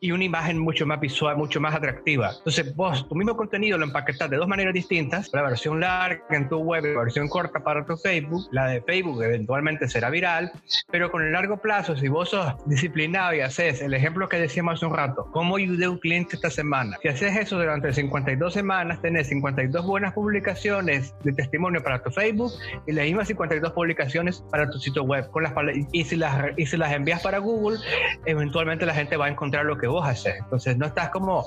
y 0.00 0.12
una 0.12 0.24
imagen 0.24 0.58
mucho 0.58 0.84
más 0.84 1.00
visual, 1.00 1.38
mucho 1.38 1.58
más 1.58 1.74
atractiva. 1.74 2.32
Entonces, 2.36 2.76
vos 2.76 3.08
tu 3.08 3.14
mismo 3.14 3.34
contenido 3.34 3.78
lo 3.78 3.84
empaquetas 3.84 4.28
de 4.28 4.36
dos 4.36 4.48
maneras 4.48 4.74
distintas, 4.74 5.30
la 5.32 5.40
versión 5.40 5.80
larga 5.80 6.22
en 6.30 6.50
tu 6.50 6.58
web 6.58 6.84
y 6.84 6.92
la 6.92 7.00
versión 7.00 7.28
corta 7.28 7.60
para 7.60 7.86
tu 7.86 7.96
Facebook. 7.96 8.46
La 8.50 8.66
de 8.66 8.82
Facebook 8.82 9.22
eventualmente 9.22 9.88
será 9.88 10.10
viral, 10.10 10.52
pero 10.90 11.10
con 11.10 11.22
el 11.22 11.32
largo 11.32 11.56
plazo, 11.56 11.96
si 11.96 12.08
vos 12.08 12.28
sos 12.28 12.52
disciplinado 12.66 13.34
y 13.34 13.40
haces 13.40 13.80
el 13.80 13.94
ejemplo 13.94 14.28
que 14.28 14.36
decíamos 14.36 14.81
un 14.82 14.94
rato, 14.94 15.26
¿cómo 15.30 15.56
ayudé 15.56 15.86
a 15.86 15.90
un 15.90 15.98
cliente 15.98 16.36
esta 16.36 16.50
semana? 16.50 16.98
Si 17.02 17.08
haces 17.08 17.36
eso 17.36 17.58
durante 17.58 17.92
52 17.92 18.52
semanas, 18.52 19.00
tenés 19.00 19.28
52 19.28 19.86
buenas 19.86 20.12
publicaciones 20.12 21.14
de 21.22 21.32
testimonio 21.32 21.82
para 21.82 22.02
tu 22.02 22.10
Facebook 22.10 22.52
y 22.86 22.92
las 22.92 23.04
mismas 23.04 23.28
52 23.28 23.72
publicaciones 23.72 24.44
para 24.50 24.70
tu 24.70 24.78
sitio 24.78 25.04
web. 25.04 25.30
Con 25.30 25.44
las, 25.44 25.52
y, 25.92 26.04
si 26.04 26.16
las, 26.16 26.50
y 26.56 26.66
si 26.66 26.76
las 26.76 26.92
envías 26.92 27.22
para 27.22 27.38
Google, 27.38 27.78
eventualmente 28.26 28.86
la 28.86 28.94
gente 28.94 29.16
va 29.16 29.26
a 29.26 29.28
encontrar 29.28 29.64
lo 29.64 29.78
que 29.78 29.86
vos 29.86 30.06
haces. 30.06 30.34
Entonces 30.38 30.76
no 30.76 30.86
estás 30.86 31.10
como 31.10 31.44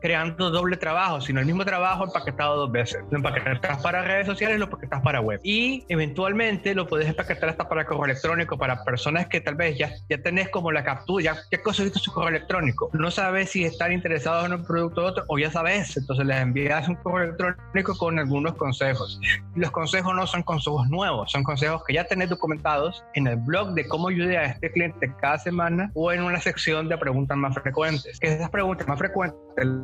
creando 0.00 0.50
doble 0.50 0.76
trabajo, 0.76 1.22
sino 1.22 1.40
el 1.40 1.46
mismo 1.46 1.64
trabajo 1.64 2.04
empaquetado 2.04 2.56
dos 2.56 2.70
veces. 2.70 3.02
Lo 3.10 3.16
empaquetas 3.16 3.82
para 3.82 4.02
redes 4.02 4.26
sociales 4.26 4.58
lo 4.58 4.66
empaquetas 4.66 5.00
para 5.00 5.20
web. 5.20 5.40
Y 5.42 5.84
eventualmente 5.88 6.74
lo 6.74 6.86
puedes 6.86 7.08
empaquetar 7.08 7.48
hasta 7.48 7.68
para 7.68 7.86
correo 7.86 8.04
electrónico, 8.04 8.58
para 8.58 8.84
personas 8.84 9.28
que 9.28 9.40
tal 9.40 9.54
vez 9.54 9.78
ya, 9.78 9.90
ya 10.08 10.18
tenés 10.18 10.50
como 10.50 10.72
la 10.72 10.84
captura, 10.84 11.24
ya, 11.24 11.36
ya 11.50 11.62
conseguiste 11.62 12.00
su 12.00 12.12
correo 12.12 12.36
electrónico 12.36 12.73
no 12.92 13.10
sabes 13.10 13.50
si 13.50 13.64
están 13.64 13.92
interesados 13.92 14.46
en 14.46 14.54
un 14.54 14.64
producto 14.64 15.02
u 15.02 15.04
otro 15.04 15.24
o 15.28 15.38
ya 15.38 15.50
sabes, 15.50 15.96
entonces 15.96 16.26
les 16.26 16.38
envías 16.38 16.88
un 16.88 16.96
correo 16.96 17.24
electrónico 17.24 17.96
con 17.96 18.18
algunos 18.18 18.54
consejos. 18.54 19.20
Los 19.54 19.70
consejos 19.70 20.14
no 20.14 20.26
son 20.26 20.42
consejos 20.42 20.88
nuevos, 20.88 21.30
son 21.30 21.42
consejos 21.42 21.82
que 21.86 21.94
ya 21.94 22.04
tenés 22.04 22.30
documentados 22.30 23.04
en 23.14 23.26
el 23.26 23.36
blog 23.36 23.74
de 23.74 23.86
cómo 23.88 24.08
ayudar 24.08 24.36
a 24.36 24.46
este 24.46 24.70
cliente 24.70 25.12
cada 25.20 25.38
semana 25.38 25.90
o 25.94 26.12
en 26.12 26.22
una 26.22 26.40
sección 26.40 26.88
de 26.88 26.98
preguntas 26.98 27.36
más 27.36 27.54
frecuentes. 27.54 28.18
Esas 28.20 28.50
preguntas 28.50 28.86
más 28.86 28.98
frecuentes 28.98 29.38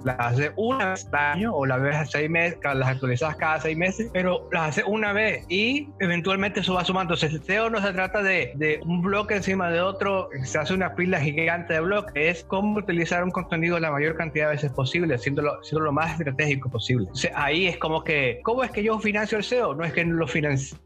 las 0.04 0.16
hace 0.18 0.52
una 0.56 0.90
vez 0.90 1.08
al 1.12 1.32
año 1.32 1.54
o 1.54 1.66
veces 1.78 2.10
seis 2.10 2.30
meses, 2.30 2.58
las 2.62 2.88
actualizas 2.88 3.36
cada 3.36 3.60
seis 3.60 3.76
meses, 3.76 4.10
pero 4.12 4.48
las 4.52 4.70
hace 4.70 4.84
una 4.84 5.12
vez 5.12 5.44
y 5.48 5.88
eventualmente 6.00 6.60
eso 6.60 6.74
va 6.74 6.84
sumando. 6.84 7.14
Entonces, 7.14 7.40
SEO 7.44 7.70
no 7.70 7.80
se 7.80 7.92
trata 7.92 8.22
de, 8.22 8.52
de 8.56 8.80
un 8.84 9.02
bloque 9.02 9.36
encima 9.36 9.70
de 9.70 9.80
otro, 9.80 10.28
se 10.44 10.58
hace 10.58 10.74
una 10.74 10.94
pila 10.94 11.20
gigante 11.20 11.74
de 11.74 11.80
bloques, 11.80 12.12
es 12.14 12.44
cómo 12.44 12.69
utilizar 12.78 13.24
un 13.24 13.30
contenido 13.30 13.78
la 13.78 13.90
mayor 13.90 14.16
cantidad 14.16 14.46
de 14.46 14.52
veces 14.52 14.72
posible, 14.72 15.14
haciéndolo 15.14 15.60
lo 15.72 15.92
más 15.92 16.18
estratégico 16.18 16.70
posible. 16.70 17.08
ahí 17.34 17.66
es 17.66 17.76
como 17.78 18.04
que, 18.04 18.40
¿cómo 18.42 18.62
es 18.62 18.70
que 18.70 18.82
yo 18.82 18.98
financio 18.98 19.38
el 19.38 19.44
SEO? 19.44 19.74
No 19.74 19.84
es 19.84 19.92
que 19.92 20.04
lo 20.04 20.26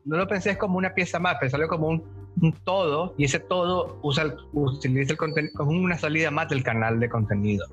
no 0.05 0.17
lo 0.17 0.27
pensé 0.27 0.57
como 0.57 0.79
una 0.79 0.95
pieza 0.95 1.19
más, 1.19 1.37
pensarlo 1.39 1.69
como 1.69 1.89
un, 1.89 2.25
todo 2.65 3.15
y 3.17 3.25
ese 3.25 3.39
todo 3.39 3.99
usa 4.03 4.35
utiliza 4.53 5.13
el 5.13 5.19
contenido 5.19 5.55
como 5.55 5.71
una 5.71 5.97
salida 5.97 6.31
más 6.31 6.49
del 6.49 6.63
canal 6.63 6.99
de 6.99 7.09
contenido. 7.09 7.67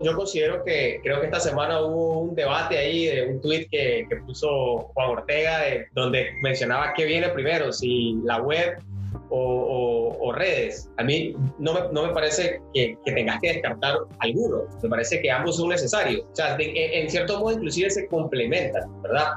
Yo 0.00 0.16
considero 0.16 0.64
que 0.64 0.98
creo 1.02 1.20
que 1.20 1.26
esta 1.26 1.40
semana 1.40 1.80
hubo 1.80 2.20
un 2.20 2.34
debate 2.34 2.78
ahí 2.78 3.06
de 3.06 3.28
un 3.28 3.40
tweet 3.40 3.66
que, 3.70 4.06
que 4.08 4.16
puso 4.26 4.90
Juan 4.94 5.10
Ortega 5.10 5.60
donde 5.92 6.32
mencionaba 6.42 6.94
qué 6.94 7.04
viene 7.04 7.28
primero, 7.28 7.72
si 7.72 8.18
la 8.24 8.40
web 8.40 8.78
o, 9.30 10.32
redes. 10.34 10.88
A 10.96 11.04
mí 11.04 11.34
no 11.58 11.74
me, 11.74 11.80
no 11.92 12.06
me 12.06 12.14
parece 12.14 12.60
que, 12.72 12.96
que, 13.04 13.12
tengas 13.12 13.38
que 13.40 13.52
descartar 13.52 13.98
alguno, 14.20 14.62
me 14.82 14.88
parece 14.88 15.20
que 15.20 15.30
ambos 15.30 15.56
son 15.56 15.68
necesarios. 15.68 16.22
O 16.32 16.34
sea, 16.34 16.56
en, 16.58 17.10
cierto 17.10 17.38
modo 17.38 17.52
inclusive 17.52 17.90
se 17.90 18.06
complementan, 18.06 19.02
¿verdad? 19.02 19.32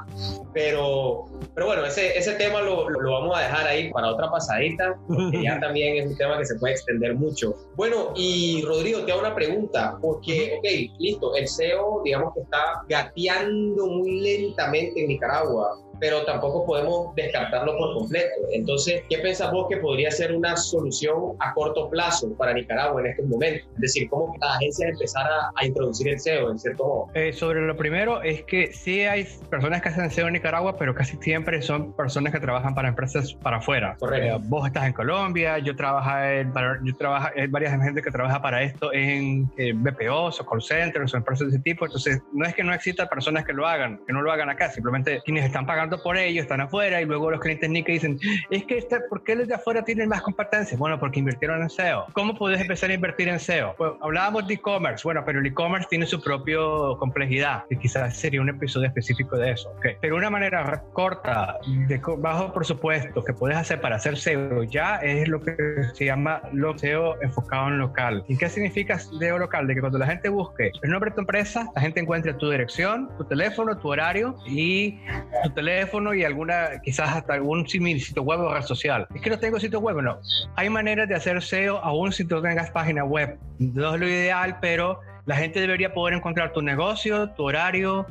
Pero, 0.54 1.26
pero 1.54 1.66
bueno, 1.66 1.84
ese, 1.84 2.16
ese 2.16 2.32
tema 2.34 2.62
lo, 2.62 2.88
lo, 2.88 3.12
vamos 3.12 3.36
a 3.36 3.42
dejar 3.42 3.66
ahí 3.66 3.90
para 3.90 4.08
otra 4.08 4.30
pasadita, 4.30 4.98
porque 5.06 5.42
ya 5.42 5.60
también 5.60 5.96
es 5.96 6.06
un 6.06 6.16
tema 6.16 6.38
que 6.38 6.46
se 6.46 6.54
puede 6.56 6.74
extender 6.74 7.14
mucho. 7.14 7.54
Bueno, 7.76 8.12
y 8.16 8.62
Rodrigo, 8.64 9.04
te 9.04 9.12
hago 9.12 9.20
una 9.20 9.34
pregunta, 9.34 9.98
porque, 10.00 10.54
ok, 10.58 10.98
listo, 10.98 11.34
el 11.34 11.46
SEO, 11.46 12.00
digamos 12.04 12.32
que 12.34 12.40
está 12.40 12.82
gateando 12.88 13.86
muy 13.86 14.20
lentamente 14.20 15.02
en 15.02 15.08
Nicaragua 15.08 15.78
pero 16.00 16.24
tampoco 16.24 16.66
podemos 16.66 17.14
descartarlo 17.14 17.76
por 17.76 17.94
completo. 17.94 18.34
Entonces, 18.52 19.02
¿qué 19.08 19.18
pensás 19.18 19.52
vos 19.52 19.66
que 19.68 19.78
podría 19.78 20.10
ser 20.10 20.34
una 20.34 20.56
solución 20.56 21.36
a 21.40 21.54
corto 21.54 21.88
plazo 21.88 22.32
para 22.36 22.52
Nicaragua 22.52 23.00
en 23.00 23.08
estos 23.08 23.26
momentos? 23.26 23.68
Es 23.74 23.80
decir, 23.80 24.08
¿cómo 24.08 24.34
las 24.40 24.56
agencias 24.56 24.90
empezar 24.90 25.26
a, 25.26 25.64
introducir 25.64 26.08
el 26.08 26.20
SEO 26.20 26.50
en 26.50 26.58
cierto 26.58 26.84
modo? 26.84 27.08
Eh, 27.14 27.32
sobre 27.32 27.60
lo 27.60 27.76
primero, 27.76 28.22
es 28.22 28.42
que 28.44 28.72
sí 28.72 29.00
hay 29.02 29.26
personas 29.50 29.82
que 29.82 29.88
hacen 29.88 30.10
SEO 30.10 30.28
en 30.28 30.34
Nicaragua, 30.34 30.76
pero 30.76 30.94
casi 30.94 31.16
siempre 31.18 31.62
son 31.62 31.92
personas 31.92 32.32
que 32.32 32.40
trabajan 32.40 32.74
para 32.74 32.88
empresas 32.88 33.34
para 33.34 33.58
afuera. 33.58 33.96
Correcto. 33.98 34.36
Eh, 34.36 34.40
vos 34.44 34.66
estás 34.66 34.86
en 34.86 34.92
Colombia, 34.92 35.58
yo 35.58 35.74
trabajo 35.74 36.18
en, 36.18 36.52
yo 36.84 36.96
trabajo, 36.96 37.28
hay 37.36 37.46
varias 37.46 37.72
gente 37.82 38.02
que 38.02 38.10
trabaja 38.10 38.40
para 38.40 38.62
esto 38.62 38.92
en 38.92 39.50
eh, 39.56 39.72
BPOs 39.74 40.40
o 40.40 40.46
call 40.46 40.62
centers 40.62 41.14
o 41.14 41.16
empresas 41.16 41.48
de 41.48 41.54
ese 41.54 41.62
tipo. 41.62 41.86
Entonces, 41.86 42.22
no 42.32 42.44
es 42.46 42.54
que 42.54 42.64
no 42.64 42.72
existan 42.72 43.08
personas 43.08 43.44
que 43.44 43.52
lo 43.52 43.66
hagan, 43.66 44.00
que 44.06 44.12
no 44.12 44.22
lo 44.22 44.32
hagan 44.32 44.50
acá, 44.50 44.70
simplemente 44.70 45.20
quienes 45.24 45.44
están 45.44 45.66
pagando 45.66 45.85
pagando 45.86 46.02
por 46.02 46.16
ello, 46.16 46.42
están 46.42 46.60
afuera 46.60 47.00
y 47.00 47.04
luego 47.04 47.30
los 47.30 47.40
clientes 47.40 47.70
ni 47.70 47.82
que 47.82 47.92
dicen, 47.92 48.18
es 48.50 48.64
que 48.64 48.78
está, 48.78 49.00
¿por 49.08 49.22
qué 49.22 49.36
los 49.36 49.46
de 49.46 49.54
afuera 49.54 49.82
tienen 49.82 50.08
más 50.08 50.22
competencia? 50.22 50.76
Bueno, 50.76 50.98
porque 50.98 51.20
invirtieron 51.20 51.62
en 51.62 51.70
SEO. 51.70 52.06
¿Cómo 52.12 52.34
puedes 52.34 52.60
empezar 52.60 52.90
a 52.90 52.94
invertir 52.94 53.28
en 53.28 53.38
SEO? 53.38 53.74
Pues 53.76 53.92
hablábamos 54.00 54.46
de 54.48 54.54
e-commerce, 54.54 55.02
bueno, 55.04 55.22
pero 55.24 55.38
el 55.38 55.46
e-commerce 55.46 55.86
tiene 55.88 56.06
su 56.06 56.20
propia 56.20 56.56
complejidad 56.98 57.64
y 57.70 57.76
quizás 57.76 58.16
sería 58.16 58.40
un 58.40 58.48
episodio 58.48 58.88
específico 58.88 59.36
de 59.36 59.52
eso. 59.52 59.70
Okay. 59.78 59.94
Pero 60.00 60.16
una 60.16 60.30
manera 60.30 60.82
corta, 60.92 61.58
de 61.66 62.00
bajo 62.18 62.52
presupuesto, 62.52 63.22
que 63.22 63.32
puedes 63.32 63.56
hacer 63.56 63.80
para 63.80 63.96
hacer 63.96 64.16
SEO 64.16 64.64
ya 64.64 64.96
es 64.96 65.28
lo 65.28 65.40
que 65.40 65.54
se 65.94 66.06
llama 66.06 66.42
lo 66.52 66.76
SEO 66.76 67.20
enfocado 67.22 67.68
en 67.68 67.78
local. 67.78 68.24
¿Y 68.28 68.36
qué 68.36 68.48
significa 68.48 68.98
SEO 68.98 69.38
local? 69.38 69.66
De 69.66 69.74
que 69.74 69.80
cuando 69.80 69.98
la 69.98 70.06
gente 70.06 70.28
busque 70.28 70.72
el 70.82 70.90
nombre 70.90 71.10
de 71.10 71.14
tu 71.14 71.20
empresa, 71.20 71.70
la 71.74 71.80
gente 71.80 72.00
encuentre 72.00 72.34
tu 72.34 72.50
dirección, 72.50 73.08
tu 73.16 73.24
teléfono, 73.24 73.76
tu 73.78 73.88
horario 73.88 74.36
y 74.46 74.98
tu 75.44 75.50
teléfono 75.54 75.75
y 76.14 76.24
alguna, 76.24 76.80
quizás 76.82 77.10
hasta 77.10 77.34
algún 77.34 77.66
sitio 77.68 78.22
web 78.22 78.40
o 78.40 78.54
red 78.54 78.62
social. 78.62 79.06
Es 79.14 79.20
que 79.20 79.30
no 79.30 79.38
tengo 79.38 79.58
sitio 79.60 79.80
web, 79.80 80.02
no. 80.02 80.20
Hay 80.56 80.68
maneras 80.70 81.08
de 81.08 81.14
hacer 81.14 81.42
SEO 81.42 81.78
aún 81.78 82.12
si 82.12 82.24
tú 82.24 82.40
tengas 82.42 82.70
página 82.70 83.04
web. 83.04 83.38
No 83.58 83.94
es 83.94 84.00
lo 84.00 84.08
ideal, 84.08 84.58
pero 84.60 85.00
la 85.26 85.36
gente 85.36 85.60
debería 85.60 85.92
poder 85.92 86.14
encontrar 86.14 86.52
tu 86.52 86.62
negocio, 86.62 87.30
tu 87.30 87.44
horario, 87.44 88.06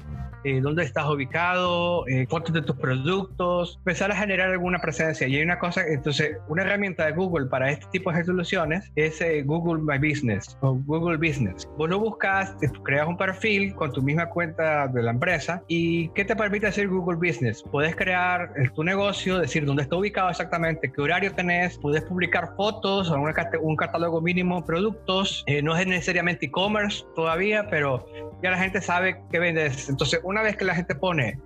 eh, 0.46 0.62
dónde 0.62 0.84
estás 0.84 1.10
ubicado, 1.10 2.08
eh, 2.08 2.28
fotos 2.30 2.54
de 2.54 2.62
tus 2.62 2.76
productos, 2.76 3.78
empezar 3.80 4.12
a 4.12 4.16
generar 4.16 4.52
alguna 4.52 4.78
presencia. 4.78 5.28
Y 5.28 5.38
hay 5.38 5.42
una 5.42 5.58
cosa, 5.58 5.82
entonces, 5.88 6.38
una 6.48 6.62
herramienta 6.62 7.08
de 7.08 7.14
Google 7.14 7.48
para 7.48 7.72
este 7.72 7.88
tipo 7.92 8.12
de 8.12 8.24
soluciones 8.24 8.92
es 8.96 9.20
eh, 9.22 9.42
Google 9.42 9.82
My 9.82 9.98
Business 9.98 10.56
o 10.62 10.74
Google 10.86 11.18
Business. 11.18 11.68
Vos 11.78 11.90
lo 11.90 11.98
buscas, 11.98 12.56
creas 12.84 13.08
un 13.08 13.18
perfil 13.18 13.74
con 13.74 13.92
tu 13.92 14.04
misma 14.04 14.30
cuenta 14.30 14.88
de 14.88 15.02
la 15.02 15.10
empresa 15.10 15.64
y 15.68 16.10
¿qué 16.10 16.24
te 16.24 16.36
permite 16.36 16.68
hacer 16.68 16.90
Google 16.90 17.18
Business? 17.18 17.64
Puedes 17.72 17.96
crear 17.96 18.54
tu 18.76 18.84
negocio, 18.84 19.40
decir 19.40 19.66
dónde 19.66 19.82
está 19.82 19.96
ubicado 19.96 20.30
exactamente, 20.30 20.92
qué 20.92 21.02
horario 21.02 21.34
tenés, 21.34 21.80
puedes 21.80 22.04
publicar 22.04 22.54
fotos 22.56 23.10
o 23.10 23.20
un 23.62 23.76
catálogo 23.76 24.22
mínimo 24.22 24.62
de 24.62 24.68
productos. 24.68 25.44
no 25.64 25.76
es 25.76 25.88
necesariamente 25.88 26.46
e-commerce 26.46 27.04
todavía, 27.16 27.68
pero 27.68 28.06
ya 28.44 28.52
la 28.52 28.58
gente 28.58 28.80
sabe 28.80 29.20
qué 29.32 29.40
vendes. 29.40 29.90
Entonces, 29.90 30.20
una 30.24 30.35
vez 30.42 30.58
que 30.58 30.66
la 30.66 30.76
gente 30.76 30.96
pone 30.96 31.40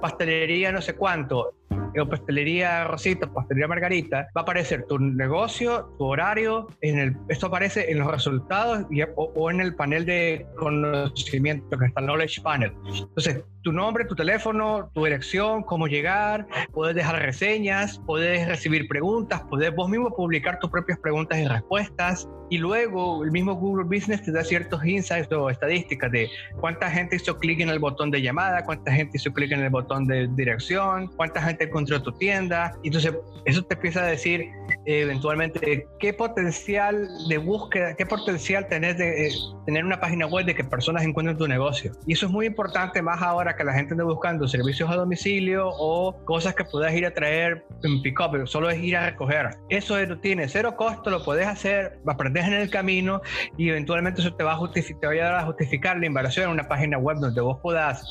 pastelería 0.00 0.72
no 0.72 0.80
sé 0.80 0.94
cuánto, 0.94 1.54
o 1.98 2.08
pastelería 2.08 2.84
Rosita, 2.84 3.32
pastelería 3.32 3.68
Margarita, 3.68 4.28
va 4.36 4.40
a 4.40 4.42
aparecer 4.42 4.84
tu 4.86 4.98
negocio, 4.98 5.92
tu 5.98 6.04
horario, 6.04 6.68
en 6.82 6.98
el, 6.98 7.16
esto 7.28 7.46
aparece 7.46 7.90
en 7.90 7.98
los 7.98 8.10
resultados 8.10 8.86
y, 8.90 9.02
o, 9.16 9.50
en 9.50 9.60
el 9.60 9.74
panel 9.74 10.04
de 10.06 10.46
conocimiento 10.56 11.78
que 11.78 11.86
está 11.86 12.00
el 12.00 12.06
Knowledge 12.06 12.42
Panel. 12.42 12.72
Entonces, 12.86 13.44
tu 13.62 13.72
nombre, 13.72 14.04
tu 14.04 14.14
teléfono, 14.14 14.90
tu 14.94 15.04
dirección, 15.04 15.62
cómo 15.62 15.86
llegar, 15.86 16.46
puedes 16.72 16.94
dejar 16.94 17.20
reseñas, 17.20 18.00
puedes 18.06 18.48
recibir 18.48 18.88
preguntas, 18.88 19.42
puedes 19.50 19.74
vos 19.74 19.88
mismo 19.88 20.14
publicar 20.14 20.58
tus 20.60 20.70
propias 20.70 20.98
preguntas 20.98 21.38
y 21.38 21.46
respuestas. 21.46 22.28
Y 22.52 22.58
luego 22.58 23.22
el 23.22 23.30
mismo 23.30 23.54
Google 23.54 23.84
Business 23.84 24.24
te 24.24 24.32
da 24.32 24.42
ciertos 24.42 24.84
insights 24.84 25.30
o 25.30 25.50
estadísticas 25.50 26.10
de 26.10 26.28
cuánta 26.58 26.90
gente 26.90 27.14
hizo 27.14 27.38
clic 27.38 27.60
en 27.60 27.68
el 27.68 27.78
botón 27.78 28.10
de 28.10 28.22
llamada, 28.22 28.64
cuánta 28.64 28.90
gente 28.90 29.18
hizo 29.18 29.32
clic 29.32 29.52
en 29.52 29.60
el 29.60 29.70
botón 29.70 30.06
de 30.06 30.26
dirección, 30.34 31.08
cuánta 31.16 31.40
gente 31.40 31.59
encontró 31.64 32.02
tu 32.02 32.12
tienda. 32.12 32.72
Entonces, 32.82 33.14
eso 33.44 33.62
te 33.62 33.74
empieza 33.74 34.02
a 34.02 34.06
decir 34.06 34.40
eh, 34.86 35.00
eventualmente 35.02 35.86
qué 35.98 36.12
potencial 36.12 37.08
de 37.28 37.38
búsqueda, 37.38 37.94
qué 37.96 38.06
potencial 38.06 38.66
tenés 38.68 38.98
de 38.98 39.26
eh, 39.26 39.32
tener 39.66 39.84
una 39.84 40.00
página 40.00 40.26
web 40.26 40.46
de 40.46 40.54
que 40.54 40.64
personas 40.64 41.04
encuentren 41.04 41.36
tu 41.36 41.46
negocio. 41.46 41.92
Y 42.06 42.14
eso 42.14 42.26
es 42.26 42.32
muy 42.32 42.46
importante 42.46 43.02
más 43.02 43.22
ahora 43.22 43.56
que 43.56 43.64
la 43.64 43.72
gente 43.72 43.94
ande 43.94 44.04
buscando 44.04 44.46
servicios 44.48 44.90
a 44.90 44.96
domicilio 44.96 45.68
o 45.68 46.16
cosas 46.24 46.54
que 46.54 46.64
puedas 46.64 46.94
ir 46.94 47.06
a 47.06 47.12
traer 47.12 47.64
en 47.82 48.02
pick-up, 48.02 48.46
solo 48.46 48.70
es 48.70 48.78
ir 48.82 48.96
a 48.96 49.10
recoger. 49.10 49.50
Eso 49.68 49.96
tiene 50.18 50.48
cero 50.48 50.76
costo, 50.76 51.10
lo 51.10 51.24
puedes 51.24 51.46
hacer, 51.46 51.98
aprendes 52.06 52.46
en 52.46 52.54
el 52.54 52.70
camino 52.70 53.20
y 53.56 53.70
eventualmente 53.70 54.20
eso 54.20 54.34
te 54.34 54.44
va 54.44 54.52
a, 54.52 54.56
justificar, 54.56 55.00
te 55.00 55.06
va 55.06 55.12
a 55.12 55.14
ayudar 55.14 55.34
a 55.34 55.46
justificar 55.46 55.98
la 55.98 56.06
inversión 56.06 56.46
en 56.46 56.52
una 56.52 56.68
página 56.68 56.98
web 56.98 57.18
donde 57.18 57.40
vos 57.40 57.58
puedas 57.62 58.02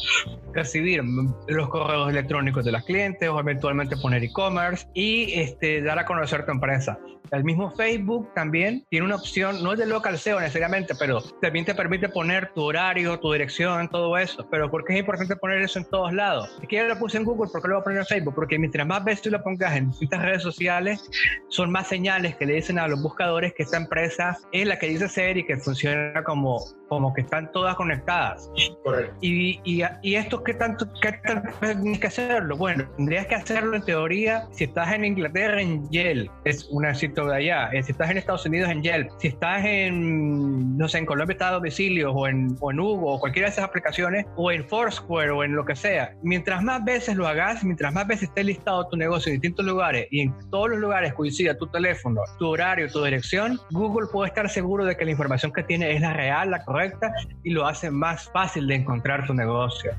recibir 0.53 1.01
los 1.47 1.69
correos 1.69 2.09
electrónicos 2.09 2.65
de 2.65 2.71
los 2.71 2.83
clientes 2.83 3.29
o 3.29 3.38
eventualmente 3.39 3.97
poner 3.97 4.23
e-commerce 4.23 4.87
y 4.93 5.39
este, 5.39 5.81
dar 5.81 5.99
a 5.99 6.05
conocer 6.05 6.45
tu 6.45 6.51
empresa. 6.51 6.97
El 7.31 7.43
mismo 7.43 7.71
Facebook 7.75 8.33
también 8.33 8.83
tiene 8.89 9.05
una 9.05 9.15
opción, 9.15 9.63
no 9.63 9.73
es 9.73 9.79
de 9.79 9.85
local 9.85 10.17
SEO 10.17 10.39
necesariamente, 10.39 10.95
pero 10.97 11.21
también 11.41 11.63
te 11.63 11.75
permite 11.75 12.09
poner 12.09 12.51
tu 12.53 12.63
horario, 12.63 13.19
tu 13.19 13.31
dirección, 13.31 13.87
todo 13.89 14.17
eso. 14.17 14.47
Pero 14.49 14.71
¿por 14.71 14.83
qué 14.83 14.93
es 14.93 14.99
importante 14.99 15.35
poner 15.35 15.61
eso 15.61 15.79
en 15.79 15.85
todos 15.85 16.11
lados? 16.11 16.57
Es 16.61 16.67
que 16.67 16.77
yo 16.77 16.87
lo 16.87 16.97
puse 16.97 17.17
en 17.17 17.25
Google, 17.25 17.51
¿por 17.51 17.61
qué 17.61 17.67
lo 17.67 17.75
voy 17.75 17.81
a 17.81 17.83
poner 17.83 17.99
en 17.99 18.05
Facebook? 18.05 18.33
Porque 18.33 18.57
mientras 18.57 18.87
más 18.87 19.03
veces 19.03 19.21
tú 19.21 19.29
lo 19.29 19.43
pongas 19.43 19.75
en 19.75 19.89
distintas 19.89 20.21
redes 20.23 20.41
sociales, 20.41 21.07
son 21.49 21.71
más 21.71 21.87
señales 21.87 22.35
que 22.35 22.45
le 22.45 22.55
dicen 22.55 22.79
a 22.79 22.87
los 22.87 23.01
buscadores 23.01 23.53
que 23.53 23.63
esta 23.63 23.77
empresa 23.77 24.37
es 24.51 24.67
la 24.67 24.79
que 24.79 24.87
dice 24.87 25.07
ser 25.07 25.37
y 25.37 25.45
que 25.45 25.57
funciona 25.57 26.23
como, 26.23 26.59
como 26.87 27.13
que 27.13 27.21
están 27.21 27.51
todas 27.51 27.75
conectadas. 27.75 28.49
Correcto. 28.83 29.15
Y, 29.21 29.59
y, 29.63 29.83
y 30.01 30.15
esto, 30.15 30.43
¿qué 30.43 30.55
tanto, 30.55 30.87
qué 30.99 31.13
tanto 31.23 31.49
tienes 31.61 31.99
que 31.99 32.07
hacerlo? 32.07 32.57
Bueno, 32.57 32.89
tendrías 32.97 33.27
que 33.29 33.35
hacerlo 33.35 33.75
en 33.75 33.83
teoría 33.83 34.47
si 34.51 34.65
estás 34.65 34.91
en 34.91 35.05
Inglaterra, 35.05 35.61
en 35.61 35.89
Yale, 35.91 36.29
es 36.43 36.67
una 36.71 36.93
sitio 36.93 37.25
de 37.25 37.35
allá. 37.35 37.69
Eh, 37.71 37.83
si 37.83 37.91
estás 37.91 38.09
en 38.09 38.17
Estados 38.17 38.45
Unidos, 38.45 38.69
en 38.69 38.81
Yelp. 38.81 39.09
Si 39.19 39.27
estás 39.29 39.63
en, 39.63 40.77
no 40.77 40.87
sé, 40.87 40.97
en 40.97 41.05
Colombia 41.05 41.33
está 41.33 41.49
a 41.49 41.53
domicilio 41.53 42.11
o 42.11 42.27
en, 42.27 42.57
o 42.59 42.71
en 42.71 42.79
Hugo 42.79 43.13
o 43.13 43.19
cualquiera 43.19 43.47
de 43.47 43.53
esas 43.53 43.65
aplicaciones 43.65 44.25
o 44.35 44.51
en 44.51 44.67
Foursquare 44.67 45.31
o 45.31 45.43
en 45.43 45.55
lo 45.55 45.63
que 45.63 45.75
sea. 45.75 46.13
Mientras 46.23 46.63
más 46.63 46.83
veces 46.83 47.15
lo 47.15 47.27
hagas, 47.27 47.63
mientras 47.63 47.93
más 47.93 48.07
veces 48.07 48.23
esté 48.23 48.43
listado 48.43 48.87
tu 48.87 48.97
negocio 48.97 49.29
en 49.29 49.39
distintos 49.39 49.65
lugares 49.65 50.07
y 50.11 50.21
en 50.21 50.33
todos 50.49 50.71
los 50.71 50.79
lugares 50.79 51.13
coincida 51.13 51.55
tu 51.57 51.67
teléfono, 51.67 52.21
tu 52.39 52.47
horario, 52.47 52.89
tu 52.89 53.03
dirección, 53.03 53.59
Google 53.71 54.07
puede 54.11 54.29
estar 54.29 54.49
seguro 54.49 54.85
de 54.85 54.97
que 54.97 55.05
la 55.05 55.11
información 55.11 55.53
que 55.53 55.63
tiene 55.63 55.95
es 55.95 56.01
la 56.01 56.13
real, 56.13 56.51
la 56.51 56.65
correcta 56.65 57.13
y 57.43 57.51
lo 57.51 57.67
hace 57.67 57.91
más 57.91 58.29
fácil 58.31 58.67
de 58.67 58.75
encontrar 58.75 59.27
tu 59.27 59.33
negocio. 59.33 59.91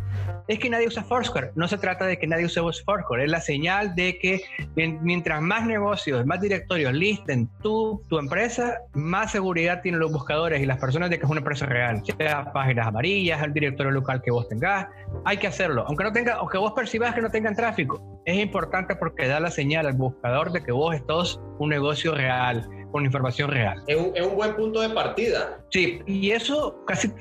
Es 0.48 0.58
que 0.58 0.68
nadie 0.68 0.88
usa 0.88 1.04
Foursquare. 1.04 1.52
No 1.54 1.68
se 1.68 1.78
trata 1.78 2.06
de 2.06 2.18
que 2.18 2.26
nadie 2.26 2.46
use 2.46 2.60
Foursquare. 2.84 3.19
Es 3.20 3.30
la 3.30 3.40
señal 3.40 3.94
de 3.94 4.18
que 4.18 4.42
mientras 4.76 5.40
más 5.40 5.66
negocios, 5.66 6.24
más 6.26 6.40
directorios 6.40 6.92
listen 6.92 7.48
tu, 7.62 8.02
tu 8.08 8.18
empresa, 8.18 8.78
más 8.94 9.32
seguridad 9.32 9.82
tienen 9.82 10.00
los 10.00 10.12
buscadores 10.12 10.60
y 10.60 10.66
las 10.66 10.78
personas 10.78 11.10
de 11.10 11.18
que 11.18 11.24
es 11.24 11.30
una 11.30 11.40
empresa 11.40 11.66
real. 11.66 12.02
Sea 12.18 12.52
páginas 12.52 12.86
amarillas, 12.86 13.42
el 13.42 13.52
directorio 13.52 13.92
local 13.92 14.22
que 14.22 14.30
vos 14.30 14.48
tengas, 14.48 14.88
hay 15.24 15.36
que 15.36 15.46
hacerlo. 15.46 15.84
Aunque 15.86 16.04
no 16.04 16.12
tenga, 16.12 16.34
aunque 16.34 16.58
vos 16.58 16.72
percibas 16.72 17.14
que 17.14 17.22
no 17.22 17.30
tengan 17.30 17.54
tráfico, 17.54 18.20
es 18.24 18.38
importante 18.38 18.96
porque 18.96 19.26
da 19.26 19.40
la 19.40 19.50
señal 19.50 19.86
al 19.86 19.94
buscador 19.94 20.52
de 20.52 20.62
que 20.62 20.72
vos 20.72 20.94
estás 20.94 21.40
un 21.58 21.70
negocio 21.70 22.14
real 22.14 22.68
con 22.90 23.04
información 23.04 23.50
real. 23.50 23.82
Es 23.86 23.96
un, 23.96 24.16
es 24.16 24.26
un, 24.26 24.36
buen 24.36 24.54
punto 24.56 24.80
de 24.80 24.90
partida. 24.90 25.58
Sí, 25.70 26.00
y 26.06 26.30
eso 26.30 26.82
casi 26.86 27.12